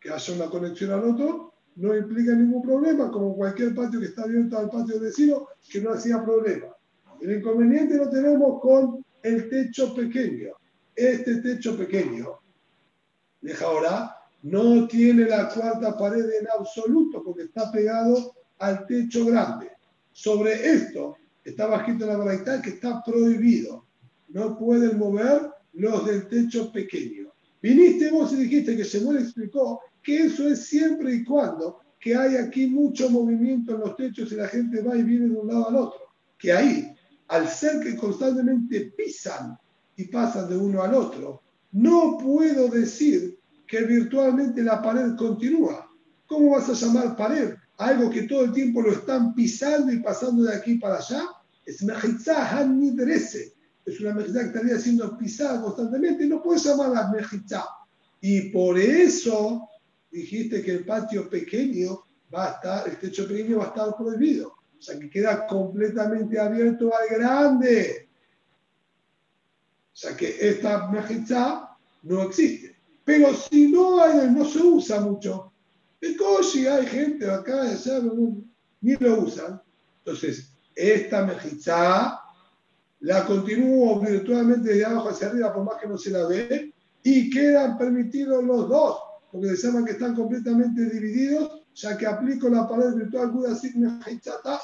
Que 0.05 0.11
haya 0.13 0.33
una 0.35 0.51
conexión 0.51 0.91
al 0.91 1.03
otro 1.03 1.51
no 1.77 1.97
implica 1.97 2.33
ningún 2.33 2.61
problema, 2.61 3.09
como 3.09 3.35
cualquier 3.35 3.73
patio 3.73 3.99
que 3.99 4.05
está 4.05 4.21
abierto 4.21 4.55
al 4.55 4.69
patio 4.69 4.99
vecino, 4.99 5.47
que 5.67 5.81
no 5.81 5.93
hacía 5.93 6.23
problema. 6.23 6.67
El 7.19 7.39
inconveniente 7.39 7.97
lo 7.97 8.07
tenemos 8.11 8.61
con 8.61 9.03
el 9.23 9.49
techo 9.49 9.95
pequeño. 9.95 10.53
Este 10.95 11.37
techo 11.37 11.75
pequeño, 11.75 12.37
deja 13.41 13.65
ahora, 13.65 14.15
no 14.43 14.87
tiene 14.87 15.25
la 15.25 15.49
cuarta 15.49 15.97
pared 15.97 16.29
en 16.39 16.47
absoluto 16.55 17.23
porque 17.23 17.41
está 17.45 17.71
pegado 17.71 18.35
al 18.59 18.85
techo 18.85 19.25
grande. 19.25 19.71
Sobre 20.11 20.53
esto 20.71 21.17
está 21.43 21.83
en 21.83 21.99
la 21.99 22.17
verdad 22.17 22.61
que 22.61 22.69
está 22.69 23.03
prohibido 23.03 23.85
no 24.29 24.55
pueden 24.55 24.99
mover 24.99 25.49
los 25.73 26.05
del 26.05 26.27
techo 26.27 26.71
pequeño. 26.71 27.31
Viniste 27.61 28.11
vos 28.11 28.31
y 28.33 28.35
dijiste 28.35 28.77
que 28.77 28.83
Shemuel 28.83 29.23
explicó 29.23 29.81
que 30.05 30.25
eso 30.25 30.47
es 30.47 30.67
siempre 30.67 31.15
y 31.15 31.23
cuando 31.23 31.79
que 31.99 32.15
hay 32.15 32.35
aquí 32.35 32.67
mucho 32.67 33.09
movimiento 33.09 33.73
en 33.73 33.81
los 33.81 33.95
techos 33.95 34.31
y 34.31 34.35
la 34.35 34.47
gente 34.47 34.81
va 34.83 34.95
y 34.95 35.01
viene 35.01 35.27
de 35.27 35.39
un 35.39 35.47
lado 35.47 35.69
al 35.69 35.75
otro. 35.75 35.99
Que 36.37 36.53
ahí, 36.53 36.95
al 37.27 37.47
ser 37.47 37.81
que 37.81 37.95
constantemente 37.95 38.93
pisan 38.95 39.57
y 39.95 40.05
pasan 40.05 40.47
de 40.47 40.55
uno 40.55 40.83
al 40.83 40.93
otro, 40.93 41.41
no 41.71 42.19
puedo 42.21 42.67
decir 42.67 43.39
que 43.65 43.81
virtualmente 43.81 44.61
la 44.61 44.81
pared 44.83 45.15
continúa. 45.17 45.89
¿Cómo 46.27 46.51
vas 46.51 46.69
a 46.69 46.73
llamar 46.73 47.15
pared? 47.15 47.55
Algo 47.77 48.11
que 48.11 48.23
todo 48.23 48.45
el 48.45 48.53
tiempo 48.53 48.83
lo 48.83 48.91
están 48.91 49.33
pisando 49.33 49.91
y 49.91 49.99
pasando 49.99 50.43
de 50.43 50.55
aquí 50.55 50.75
para 50.75 50.97
allá. 50.97 51.23
Es 51.65 51.81
mejizá 51.81 52.55
hanidrese 52.55 53.55
es 53.85 53.99
una 54.01 54.13
mejizá 54.13 54.39
que 54.39 54.47
estaría 54.47 54.79
siendo 54.79 55.17
pisada 55.17 55.61
constantemente 55.61 56.25
no 56.25 56.41
puedes 56.41 56.63
llamarla 56.63 57.11
mejizá. 57.11 57.65
Y 58.19 58.49
por 58.49 58.79
eso 58.79 59.69
dijiste 60.15 60.61
que 60.61 60.71
el 60.71 60.85
patio 60.85 61.29
pequeño 61.29 62.05
va 62.33 62.45
a 62.45 62.51
estar, 62.55 62.87
el 62.87 62.97
techo 62.97 63.27
pequeño 63.27 63.57
va 63.57 63.65
a 63.65 63.67
estar 63.67 63.95
prohibido. 63.97 64.55
O 64.77 64.81
sea 64.81 64.99
que 64.99 65.09
queda 65.09 65.45
completamente 65.47 66.39
abierto 66.39 66.91
al 66.95 67.07
grande. 67.17 68.09
O 69.93 69.97
sea 69.97 70.15
que 70.15 70.35
esta 70.39 70.89
mejizá 70.89 71.77
no 72.03 72.23
existe. 72.23 72.75
Pero 73.03 73.33
si 73.33 73.71
no 73.71 74.01
hay, 74.01 74.29
no 74.31 74.45
se 74.45 74.61
usa 74.61 74.99
mucho, 75.01 75.51
el 76.01 76.17
coche 76.17 76.69
hay 76.69 76.85
gente 76.85 77.29
acá, 77.29 77.63
ni 78.81 78.95
lo 78.95 79.21
usan. 79.21 79.61
Entonces, 79.99 80.51
esta 80.75 81.25
mejizá 81.25 82.19
la 83.01 83.25
continúo 83.25 83.99
virtualmente 83.99 84.73
de 84.73 84.85
abajo 84.85 85.09
hacia 85.09 85.27
arriba, 85.27 85.53
por 85.53 85.63
más 85.63 85.79
que 85.79 85.87
no 85.87 85.97
se 85.97 86.09
la 86.11 86.27
ve, 86.27 86.73
y 87.03 87.29
quedan 87.29 87.77
permitidos 87.77 88.43
los 88.43 88.67
dos, 88.67 88.97
porque 89.35 89.49
decían 89.49 89.83
que 89.83 89.91
están 89.91 90.15
completamente 90.15 90.89
divididos, 90.89 91.63
ya 91.73 91.97
que 91.97 92.07
aplico 92.07 92.47
la 92.47 92.65
pared 92.69 92.93
virtual 92.93 93.31
Gudasik 93.31 93.75
Mejitzata. 93.75 94.61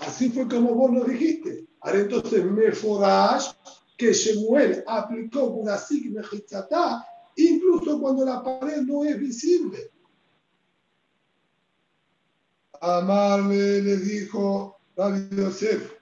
Así 0.00 0.30
fue 0.30 0.48
como 0.48 0.74
vos 0.74 0.92
lo 0.92 1.04
dijiste. 1.04 1.64
Ahora 1.82 2.00
entonces 2.00 2.44
Meforash, 2.44 3.52
que 3.96 4.12
Shemuel 4.12 4.82
aplicó 4.84 5.46
Gudasik 5.50 6.10
Mejitzata, 6.10 7.06
incluso 7.36 8.00
cuando 8.00 8.24
la 8.24 8.42
pared 8.42 8.82
no 8.82 9.04
es 9.04 9.16
visible. 9.16 9.92
Amarle 12.80 13.80
le 13.80 13.96
dijo 13.98 14.76
David 14.96 15.38
Yosef, 15.38 15.92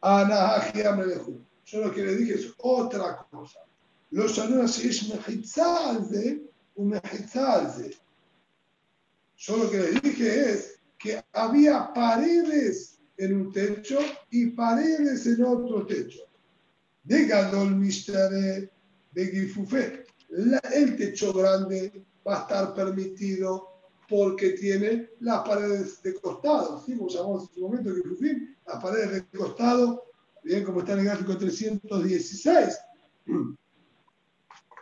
Ana 0.00 0.72
Yo 1.66 1.84
lo 1.84 1.92
que 1.92 2.06
le 2.06 2.16
dije 2.16 2.36
es 2.36 2.54
otra 2.56 3.26
cosa. 3.30 3.67
Los 4.10 4.36
saludos 4.36 4.78
es 4.84 5.08
mejitzalze 5.08 6.48
un 6.76 6.88
mejitzalze. 6.88 7.96
Yo 9.36 9.56
lo 9.56 9.70
que 9.70 9.78
le 9.78 10.00
dije 10.00 10.52
es 10.52 10.78
que 10.98 11.22
había 11.32 11.92
paredes 11.92 12.98
en 13.16 13.40
un 13.40 13.52
techo 13.52 13.98
y 14.30 14.46
paredes 14.50 15.26
en 15.26 15.44
otro 15.44 15.86
techo. 15.86 16.20
De 17.04 17.26
Gadol 17.26 17.74
Mishtare 17.76 18.70
de 19.12 19.26
Gifufet. 19.26 20.06
El 20.72 20.96
techo 20.96 21.32
grande 21.32 22.04
va 22.26 22.38
a 22.38 22.42
estar 22.42 22.74
permitido 22.74 23.68
porque 24.08 24.50
tiene 24.50 25.10
las 25.20 25.46
paredes 25.46 26.02
de 26.02 26.14
costado. 26.14 26.82
¿sí? 26.84 26.96
Como 26.96 27.10
llamamos 27.10 27.48
en 27.48 27.54
su 27.54 27.60
momento 27.60 27.94
Gifufim, 27.94 28.54
las 28.66 28.82
paredes 28.82 29.12
de 29.12 29.38
costado, 29.38 30.04
bien 30.44 30.64
como 30.64 30.80
está 30.80 30.92
en 30.92 31.00
el 31.00 31.04
gráfico 31.06 31.36
316. 31.36 32.78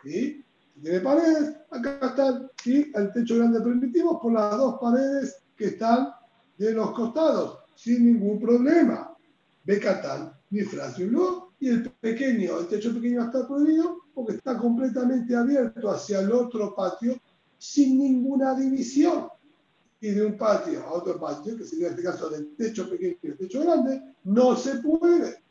¿Sí? 0.07 0.45
tiene 0.81 1.01
paredes, 1.01 1.57
acá 1.71 1.99
están, 2.03 2.51
¿sí? 2.63 2.93
el 2.95 3.13
techo 3.13 3.37
grande 3.37 3.61
permitimos 3.61 4.21
por 4.21 4.33
las 4.33 4.57
dos 4.57 4.79
paredes 4.81 5.37
que 5.57 5.67
están 5.67 6.11
de 6.59 6.73
los 6.73 6.93
costados, 6.93 7.59
sin 7.75 8.07
ningún 8.07 8.39
problema. 8.39 9.17
Becatán, 9.65 10.33
ni 10.51 10.61
frase 10.61 11.07
no, 11.07 11.55
y 11.59 11.71
el 11.71 11.91
pequeño, 11.91 12.61
el 12.61 12.69
techo 12.69 12.95
pequeño 12.95 13.25
está 13.25 13.49
prohibido 13.49 14.03
porque 14.15 14.35
está 14.35 14.57
completamente 14.57 15.35
abierto 15.35 15.91
hacia 15.91 16.21
el 16.21 16.31
otro 16.31 16.75
patio 16.75 17.19
sin 17.59 17.99
ninguna 17.99 18.55
división. 18.55 19.29
Y 20.01 20.11
de 20.11 20.25
un 20.25 20.37
patio 20.37 20.85
a 20.85 20.93
otro 20.93 21.19
patio, 21.19 21.57
que 21.57 21.65
sería 21.65 21.89
en 21.89 21.95
este 21.95 22.05
caso 22.05 22.29
del 22.29 22.55
techo 22.55 22.89
pequeño 22.89 23.17
y 23.23 23.27
el 23.27 23.39
techo 23.39 23.65
grande, 23.65 24.15
no 24.25 24.55
se 24.55 24.77
puede. 24.77 25.43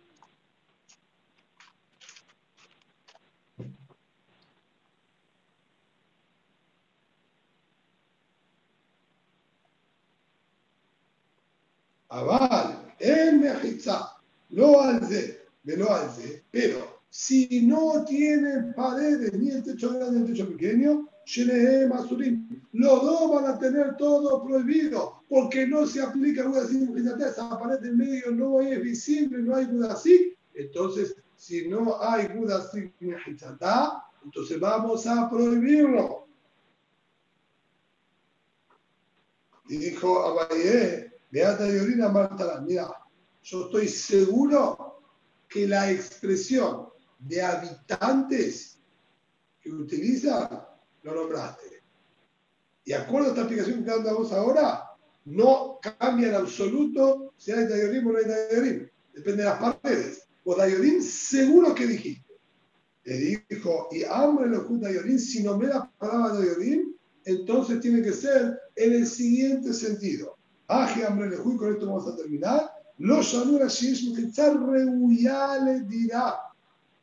Aval, 12.16 12.93
en 12.99 13.41
Mejitza, 13.41 14.16
lo 14.51 14.82
alce, 14.82 15.41
lo 15.66 15.93
alce, 15.93 16.45
pero 16.49 17.01
si 17.09 17.68
no 17.68 18.05
tienen 18.05 18.74
paredes, 18.74 19.34
ni 19.34 19.49
el 19.49 19.61
techo 19.61 19.89
grande 19.93 20.20
ni 20.20 20.26
el 20.26 20.34
techo 20.34 20.49
pequeño, 20.49 21.09
los 22.72 23.01
dos 23.01 23.32
van 23.32 23.45
a 23.47 23.59
tener 23.59 23.97
todo 23.97 24.45
prohibido, 24.45 25.24
porque 25.28 25.68
no 25.68 25.86
se 25.86 26.01
aplica 26.01 26.43
Gudasí, 26.43 26.88
esa 26.95 27.59
pared 27.59 27.80
del 27.80 27.97
medio 27.97 28.32
no 28.32 28.61
es 28.61 28.82
visible, 28.82 29.39
no 29.39 29.55
hay 29.55 29.66
Gudasí. 29.66 30.38
Entonces, 30.53 31.18
si 31.36 31.68
no 31.68 32.01
hay 32.01 32.28
Gudasí 32.28 32.93
entonces 34.24 34.59
vamos 34.59 35.05
a 35.05 35.30
prohibirlo. 35.30 36.28
Dijo 39.68 40.24
Abayé, 40.24 41.14
Beata 41.36 41.67
y 41.67 41.77
Orina 41.77 42.07
Marta, 42.07 42.63
mira, 42.65 42.89
yo 43.43 43.65
estoy 43.65 43.89
seguro 43.89 45.01
que 45.49 45.67
la 45.67 45.91
expresión 45.91 46.88
de 47.19 47.41
habitantes 47.41 48.79
que 49.59 49.69
utiliza 49.69 50.65
lo 51.03 51.13
nombraste. 51.13 51.83
Y 52.86 52.93
acuerdo 52.93 53.27
a 53.27 53.29
esta 53.31 53.43
aplicación 53.43 53.83
que 53.83 53.91
damos 53.91 54.31
ahora, 54.31 54.91
no 55.25 55.77
cambia 55.99 56.29
en 56.29 56.36
absoluto 56.36 57.33
si 57.36 57.51
hay 57.51 57.67
Dayorim 57.67 58.07
o 58.07 58.13
no 58.13 58.19
hay 58.19 58.25
Dayorim. 58.25 58.89
Depende 59.13 59.43
de 59.43 59.49
las 59.49 59.59
paredes. 59.59 60.29
O 60.45 60.55
Dayorim 60.55 61.01
seguro 61.01 61.75
que 61.75 61.86
dijiste. 61.86 62.33
Le 63.03 63.43
dijo, 63.49 63.89
y 63.91 64.05
hambre 64.05 64.47
lo 64.47 64.63
Dayorim, 64.69 65.19
si 65.19 65.43
no 65.43 65.57
me 65.57 65.67
la 65.67 65.91
palabra 65.97 66.36
Dayorim, 66.36 66.95
entonces 67.25 67.81
tiene 67.81 68.01
que 68.01 68.13
ser 68.13 68.57
en 68.77 68.93
el 68.93 69.05
siguiente 69.05 69.73
sentido. 69.73 70.34
Aje 70.68 71.05
hambre 71.05 71.30
le 71.30 71.38
con 71.38 71.74
esto 71.74 71.86
vamos 71.86 72.07
a 72.07 72.16
terminar. 72.16 72.72
Los 72.97 73.28
Shanura 73.28 73.68
Shish 73.68 74.13
le 74.16 75.80
dirá 75.82 76.39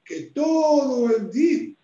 que 0.05 0.23
todo 0.35 1.11
el 1.15 1.31
día 1.31 1.75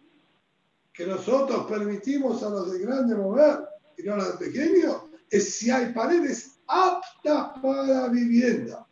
que 0.93 1.07
nosotros 1.07 1.67
permitimos 1.67 2.43
a 2.43 2.51
los 2.51 2.73
de 2.73 2.81
grande 2.81 3.15
mover 3.15 3.61
y 3.97 4.03
no 4.03 4.15
a 4.15 4.17
los 4.17 4.39
de 4.39 4.47
pequeño 4.47 5.09
es 5.31 5.55
si 5.55 5.71
hay 5.71 5.93
paredes 5.93 6.59
aptas 6.67 7.61
para 7.63 8.09
vivienda. 8.09 8.85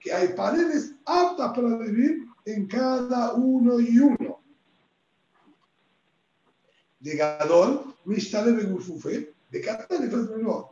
Que 0.00 0.12
hay 0.12 0.28
paredes 0.34 0.92
aptas 1.06 1.52
para 1.52 1.78
vivir 1.78 2.26
en 2.44 2.66
cada 2.68 3.32
uno 3.32 3.80
y 3.80 3.98
uno. 3.98 4.40
De 7.00 7.16
Gadol, 7.16 7.93
de 8.04 9.60
cada 9.60 9.86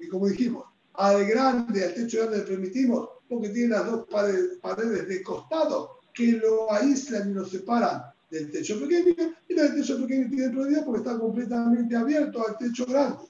y 0.00 0.08
como 0.08 0.28
dijimos, 0.28 0.64
al 0.94 1.24
grande, 1.24 1.84
al 1.84 1.94
techo 1.94 2.18
grande 2.18 2.38
le 2.38 2.44
permitimos 2.44 3.08
porque 3.28 3.48
tiene 3.50 3.68
las 3.68 3.86
dos 3.86 4.06
paredes, 4.08 4.58
paredes 4.60 5.08
de 5.08 5.22
costado 5.22 6.00
que 6.12 6.32
lo 6.32 6.70
aíslan 6.72 7.30
y 7.30 7.34
lo 7.34 7.46
separan 7.46 8.02
del 8.30 8.50
techo 8.50 8.78
pequeño, 8.80 9.14
y 9.48 9.58
el 9.58 9.74
techo 9.74 9.98
pequeño 10.00 10.28
tiene 10.28 10.50
prohibido 10.50 10.84
porque 10.84 11.00
está 11.00 11.18
completamente 11.18 11.96
abierto 11.96 12.46
al 12.46 12.58
techo 12.58 12.84
grande. 12.86 13.24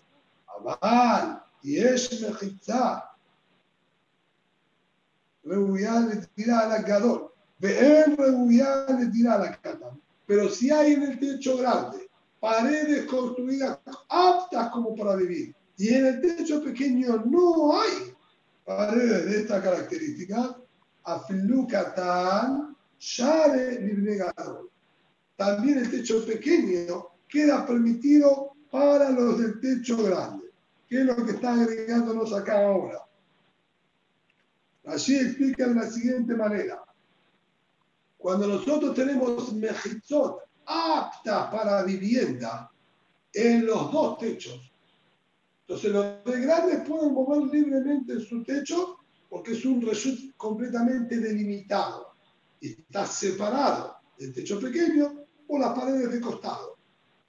Abal, 0.47 1.43
y 1.63 1.79
es 1.79 2.21
mejizá. 2.21 3.11
Rebuyá 5.45 6.01
le 6.01 6.17
tira 6.35 6.61
a 6.61 6.69
la 6.69 6.83
gadol. 6.83 7.33
Ve'en 7.59 8.17
Rebuyá 8.17 8.87
le 8.99 9.07
tira 9.07 9.35
a 9.35 9.39
la. 9.39 9.61
Pero 10.27 10.49
si 10.49 10.71
hay 10.71 10.95
en 10.95 11.03
el 11.03 11.19
techo 11.19 11.59
grande 11.59 12.09
paredes 12.43 13.07
construidas 13.07 13.79
aptas 14.09 14.71
como 14.71 14.97
para 14.97 15.15
vivir, 15.15 15.55
y 15.77 15.95
en 15.95 16.07
el 16.07 16.21
techo 16.21 16.61
pequeño 16.61 17.23
no 17.25 17.81
hay 17.81 18.13
paredes 18.65 19.27
de 19.27 19.41
esta 19.43 19.63
característica, 19.63 20.59
Afilukatan 21.05 22.77
Share 22.99 23.81
Libnegador. 23.81 24.69
También 25.37 25.79
el 25.79 25.91
techo 25.93 26.27
pequeño 26.27 27.11
queda 27.29 27.65
permitido 27.65 28.55
para 28.73 29.11
los 29.11 29.39
del 29.39 29.61
techo 29.61 30.03
grande, 30.03 30.51
que 30.89 31.01
es 31.01 31.07
lo 31.07 31.25
que 31.25 31.33
está 31.33 31.55
agregándonos 31.55 32.33
acá 32.33 32.67
ahora. 32.67 33.07
Allí 34.87 35.15
explica 35.15 35.69
de 35.69 35.75
la 35.77 35.89
siguiente 35.89 36.35
manera. 36.35 36.83
Cuando 38.19 38.49
nosotros 38.49 38.97
tenemos 38.97 39.53
mejitzot 39.53 40.52
aptas 40.67 41.51
para 41.51 41.83
vivienda 41.85 42.71
en 43.33 43.67
los 43.67 43.91
dos 43.91 44.19
techos, 44.19 44.73
entonces 45.63 45.93
los 45.93 46.25
de 46.25 46.41
grandes 46.41 46.87
pueden 46.87 47.15
mover 47.15 47.45
libremente 47.45 48.13
en 48.13 48.21
su 48.21 48.43
techo 48.45 48.99
porque 49.31 49.53
es 49.53 49.65
un 49.65 49.81
reshut 49.81 50.37
completamente 50.37 51.19
delimitado. 51.19 52.15
Está 52.61 53.07
separado 53.07 53.97
del 54.19 54.35
techo 54.35 54.61
pequeño 54.61 55.25
por 55.47 55.61
las 55.61 55.73
paredes 55.73 56.13
de 56.13 56.21
costado. 56.21 56.77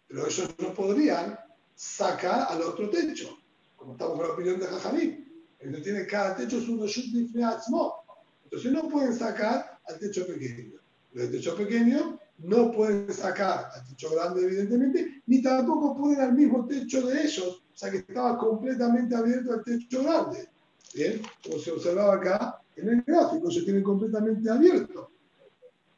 Pero 0.07 0.27
ellos 0.27 0.49
no 0.59 0.73
podrían 0.73 1.39
sacar 1.73 2.47
al 2.49 2.61
otro 2.63 2.89
techo, 2.89 3.37
como 3.77 3.93
estamos 3.93 4.17
con 4.17 4.27
la 4.27 4.33
opinión 4.33 4.59
de 4.59 4.65
Jajamín. 4.65 5.45
no 5.63 5.81
tiene 5.81 6.05
cada 6.05 6.35
techo 6.35 6.57
es 6.57 6.67
un 6.67 6.81
reshut. 6.81 7.05
Entonces 7.05 8.71
no 8.71 8.89
pueden 8.89 9.13
sacar 9.17 9.79
al 9.87 9.99
techo 9.99 10.27
pequeño. 10.27 10.79
Pero 11.13 11.25
el 11.25 11.31
techo 11.31 11.55
pequeño 11.55 12.19
no 12.43 12.71
pueden 12.71 13.11
sacar 13.13 13.69
al 13.73 13.85
techo 13.87 14.09
grande, 14.11 14.43
evidentemente, 14.43 15.23
ni 15.25 15.41
tampoco 15.41 15.95
pueden 15.95 16.19
al 16.21 16.33
mismo 16.33 16.65
techo 16.65 17.07
de 17.07 17.23
ellos, 17.23 17.63
o 17.73 17.75
sea 17.75 17.89
que 17.89 17.97
estaba 17.97 18.37
completamente 18.37 19.15
abierto 19.15 19.53
al 19.53 19.63
techo 19.63 20.03
grande. 20.03 20.49
Bien, 20.93 21.21
como 21.43 21.57
se 21.57 21.71
observaba 21.71 22.15
acá 22.15 22.61
en 22.75 22.89
el 22.89 23.01
gráfico, 23.03 23.49
se 23.49 23.61
tiene 23.61 23.81
completamente 23.81 24.49
abierto. 24.49 25.09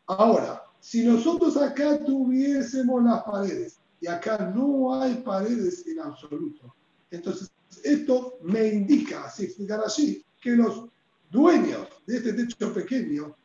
Ahora, 0.05 0.63
si 0.79 1.03
nosotros 1.03 1.57
acá 1.57 2.03
tuviésemos 2.05 3.03
las 3.03 3.23
paredes 3.23 3.79
y 3.99 4.07
acá 4.07 4.51
no 4.55 4.93
hay 5.01 5.15
paredes 5.15 5.85
en 5.87 5.99
absoluto, 5.99 6.75
entonces 7.09 7.51
esto 7.83 8.37
me 8.43 8.67
indica, 8.67 9.25
así 9.25 9.45
explicar 9.45 9.81
así, 9.83 10.23
que 10.41 10.51
los 10.51 10.85
dueños 11.31 11.87
de 12.05 12.17
este 12.17 12.33
techo 12.33 12.71
pequeño 12.73 13.35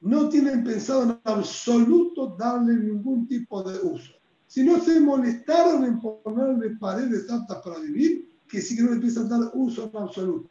no 0.00 0.28
tienen 0.28 0.64
pensado 0.64 1.02
en 1.02 1.18
absoluto 1.24 2.34
darle 2.38 2.74
ningún 2.76 3.26
tipo 3.28 3.62
de 3.62 3.78
uso. 3.80 4.12
Si 4.46 4.64
no 4.64 4.80
se 4.80 4.98
molestaron 4.98 5.84
en 5.84 6.00
ponerle 6.00 6.76
paredes 6.76 7.30
aptas 7.30 7.58
para 7.62 7.78
vivir, 7.78 8.28
que 8.48 8.60
sí 8.60 8.74
que 8.74 8.82
no 8.82 8.90
le 8.90 8.96
empiezan 8.96 9.26
a 9.26 9.38
dar 9.38 9.50
uso 9.54 9.90
en 9.92 10.02
absoluto. 10.02 10.50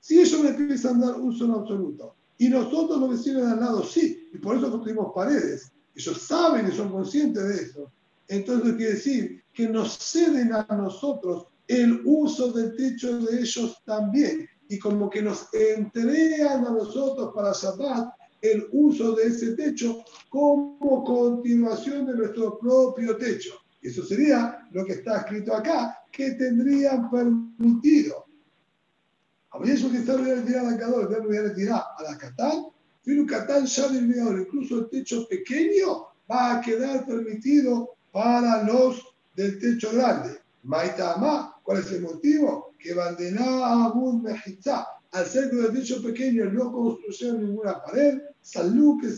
Si 0.00 0.20
ellos 0.20 0.42
le 0.42 0.50
empiezan 0.50 1.02
a 1.02 1.06
dar 1.06 1.20
uso 1.20 1.44
en 1.44 1.50
absoluto, 1.50 2.14
y 2.38 2.48
nosotros 2.48 2.98
los 2.98 3.10
vecinos 3.10 3.42
de 3.42 3.52
al 3.52 3.60
lado 3.60 3.84
sí, 3.84 4.28
y 4.32 4.38
por 4.38 4.56
eso 4.56 4.70
construimos 4.70 5.12
paredes, 5.14 5.70
ellos 5.94 6.22
saben 6.22 6.68
y 6.68 6.72
son 6.72 6.90
conscientes 6.90 7.46
de 7.46 7.54
eso, 7.54 7.90
entonces 8.28 8.74
quiere 8.76 8.92
decir 8.94 9.42
que 9.52 9.68
nos 9.68 9.98
ceden 9.98 10.52
a 10.52 10.66
nosotros 10.76 11.46
el 11.68 12.00
uso 12.04 12.52
del 12.52 12.74
techo 12.76 13.18
de 13.20 13.40
ellos 13.40 13.82
también, 13.84 14.48
y 14.68 14.78
como 14.78 15.10
que 15.10 15.20
nos 15.20 15.52
entregan 15.52 16.66
a 16.66 16.70
nosotros 16.70 17.32
para 17.34 17.52
Shabbat 17.52 18.23
el 18.44 18.68
uso 18.72 19.14
de 19.14 19.28
ese 19.28 19.54
techo 19.54 20.04
como 20.28 21.02
continuación 21.02 22.06
de 22.06 22.14
nuestro 22.14 22.58
propio 22.58 23.16
techo. 23.16 23.54
Eso 23.80 24.04
sería 24.04 24.68
lo 24.72 24.84
que 24.84 24.92
está 24.92 25.20
escrito 25.20 25.54
acá, 25.54 25.98
que 26.12 26.32
tendrían 26.32 27.10
permitido. 27.10 28.26
Habría 29.50 29.74
eso 29.74 29.90
que 29.90 29.98
está 29.98 30.16
tirar 30.44 30.66
a 30.66 30.76
Cador, 30.76 31.10
no 31.10 31.26
voy 31.26 31.36
a 31.38 31.76
a 31.76 32.02
la 32.02 32.18
Catán, 32.18 32.66
pero 33.02 33.24
Catán 33.26 33.64
ya 33.64 33.88
del 33.88 34.10
incluso 34.42 34.80
el 34.80 34.90
techo 34.90 35.26
pequeño 35.28 36.06
va 36.30 36.56
a 36.56 36.60
quedar 36.60 37.06
permitido 37.06 37.94
para 38.12 38.62
los 38.64 39.14
del 39.36 39.58
techo 39.58 39.90
grande. 39.92 40.38
Maitama, 40.64 41.56
¿cuál 41.62 41.78
es 41.78 41.92
el 41.92 42.02
motivo? 42.02 42.74
Que 42.78 42.94
Bandená 42.94 43.84
Abud 43.84 44.22
Mejitza, 44.22 44.86
al 45.14 45.26
ser 45.26 45.44
el 45.44 45.72
techo 45.72 46.02
pequeño 46.02 46.46
no 46.46 46.72
construyeron 46.72 47.46
ninguna 47.46 47.80
pared, 47.82 48.20
Salú 48.40 48.98
que 49.00 49.10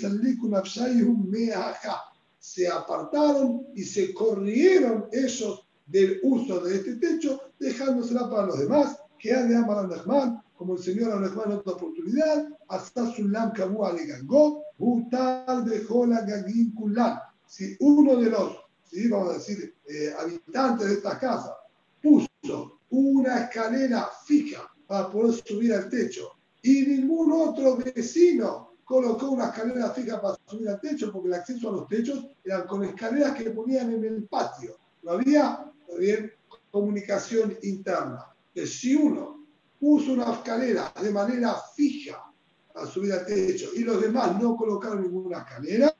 se 2.38 2.68
apartaron 2.68 3.66
y 3.74 3.82
se 3.82 4.14
corrieron 4.14 5.08
ellos 5.10 5.66
del 5.86 6.20
uso 6.22 6.60
de 6.60 6.76
este 6.76 6.96
techo, 6.96 7.40
dejándosela 7.58 8.30
para 8.30 8.46
los 8.46 8.58
demás, 8.60 8.98
que 9.18 9.32
han 9.34 9.48
de 9.48 9.56
amar 9.56 9.78
a 9.78 10.44
como 10.56 10.76
el 10.76 10.82
Señor 10.82 11.12
a 11.12 11.16
en 11.16 11.52
otra 11.52 11.72
oportunidad, 11.72 12.46
hasta 12.68 13.12
Sulam 13.12 13.52
Kabu 13.52 13.84
Alegangó, 13.84 14.62
Butal 14.78 15.64
de 15.64 15.82
Jola 15.82 16.20
Gagin 16.20 16.72
Kulan. 16.74 17.18
Si 17.46 17.74
uno 17.80 18.16
de 18.16 18.30
los, 18.30 18.56
¿sí? 18.84 19.08
vamos 19.08 19.30
a 19.30 19.38
decir, 19.38 19.74
eh, 19.88 20.14
habitantes 20.20 20.88
de 20.88 20.94
esta 20.94 21.18
casa 21.18 21.56
puso 22.00 22.80
una 22.90 23.44
escalera 23.44 24.08
fija 24.24 24.70
para 24.86 25.10
poder 25.10 25.34
subir 25.44 25.72
al 25.74 25.88
techo 25.88 26.36
y 26.62 26.82
ningún 26.82 27.32
otro 27.32 27.76
vecino 27.76 28.72
colocó 28.84 29.30
una 29.30 29.46
escalera 29.46 29.90
fija 29.90 30.20
para 30.20 30.38
subir 30.46 30.68
al 30.68 30.80
techo, 30.80 31.12
porque 31.12 31.28
el 31.28 31.34
acceso 31.34 31.68
a 31.68 31.72
los 31.72 31.88
techos 31.88 32.24
eran 32.44 32.66
con 32.66 32.84
escaleras 32.84 33.36
que 33.36 33.50
ponían 33.50 33.92
en 33.92 34.04
el 34.04 34.24
patio. 34.24 34.76
No 35.02 35.12
había 35.12 35.72
bien, 35.98 36.32
comunicación 36.70 37.56
interna. 37.62 38.26
Entonces, 38.48 38.78
si 38.78 38.94
uno 38.94 39.46
puso 39.78 40.12
una 40.12 40.32
escalera 40.32 40.92
de 41.00 41.10
manera 41.10 41.54
fija 41.74 42.32
para 42.72 42.86
subir 42.86 43.12
al 43.12 43.26
techo 43.26 43.70
y 43.74 43.80
los 43.80 44.00
demás 44.00 44.40
no 44.40 44.56
colocaron 44.56 45.02
ninguna 45.02 45.38
escalera, 45.38 45.94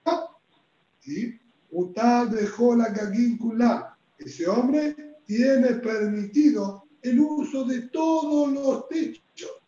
¿sí? 1.01 1.39
dejó 2.31 2.75
la 2.75 3.97
Ese 4.19 4.49
hombre 4.49 5.17
tiene 5.27 5.75
permitido 5.75 6.86
el 7.07 7.21
uso 7.21 7.65
de 7.65 7.83
todos 7.83 8.53
los 8.53 8.89
techos, 8.89 9.63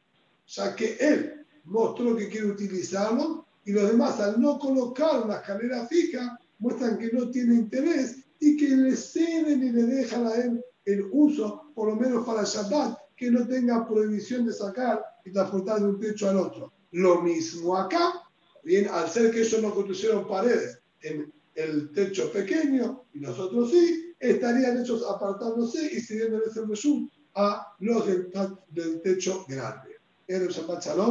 ya 0.46 0.74
que 0.74 0.96
él 0.98 1.46
mostró 1.64 2.16
que 2.16 2.28
quiere 2.28 2.48
utilizarlo 2.48 3.46
y 3.64 3.72
los 3.72 3.90
demás 3.90 4.18
al 4.20 4.40
no 4.40 4.58
colocar 4.58 5.22
una 5.24 5.36
escalera 5.36 5.86
fija 5.86 6.38
muestran 6.58 6.98
que 6.98 7.12
no 7.12 7.30
tiene 7.30 7.54
interés 7.54 8.16
y 8.40 8.56
que 8.56 8.68
le 8.68 8.96
ceden 8.96 9.62
y 9.62 9.70
le 9.70 9.82
dejan 9.84 10.26
a 10.26 10.34
él 10.34 10.64
el 10.84 11.06
uso, 11.12 11.70
por 11.74 11.88
lo 11.88 11.96
menos 11.96 12.24
para 12.24 12.44
Shabbat, 12.44 12.98
que 13.14 13.30
no 13.30 13.46
tenga 13.46 13.86
prohibición 13.86 14.46
de 14.46 14.52
sacar 14.52 15.04
y 15.24 15.32
transportar 15.32 15.80
de 15.80 15.88
un 15.88 16.00
techo 16.00 16.30
al 16.30 16.38
otro. 16.38 16.72
Lo 16.92 17.20
mismo 17.20 17.76
acá, 17.76 18.22
bien, 18.64 18.88
al 18.88 19.08
ser 19.08 19.30
que 19.30 19.42
ellos 19.42 19.60
no 19.60 19.74
construyeron 19.74 20.26
paredes 20.26 20.80
en 21.02 21.30
el 21.54 21.92
techo 21.92 22.32
pequeño 22.32 23.04
y 23.12 23.20
nosotros 23.20 23.70
sí, 23.70 24.14
estarían 24.18 24.78
ellos 24.78 25.04
apartándose 25.08 25.92
y 25.92 26.00
siguiendo 26.00 26.42
ese 26.44 26.64
reshut 26.64 27.10
a 27.38 27.72
los 27.78 28.04
del, 28.04 29.00
techo 29.02 29.44
grande. 29.46 29.96
El 30.26 30.48
Shabbat 30.48 30.84
Shalom. 30.84 31.06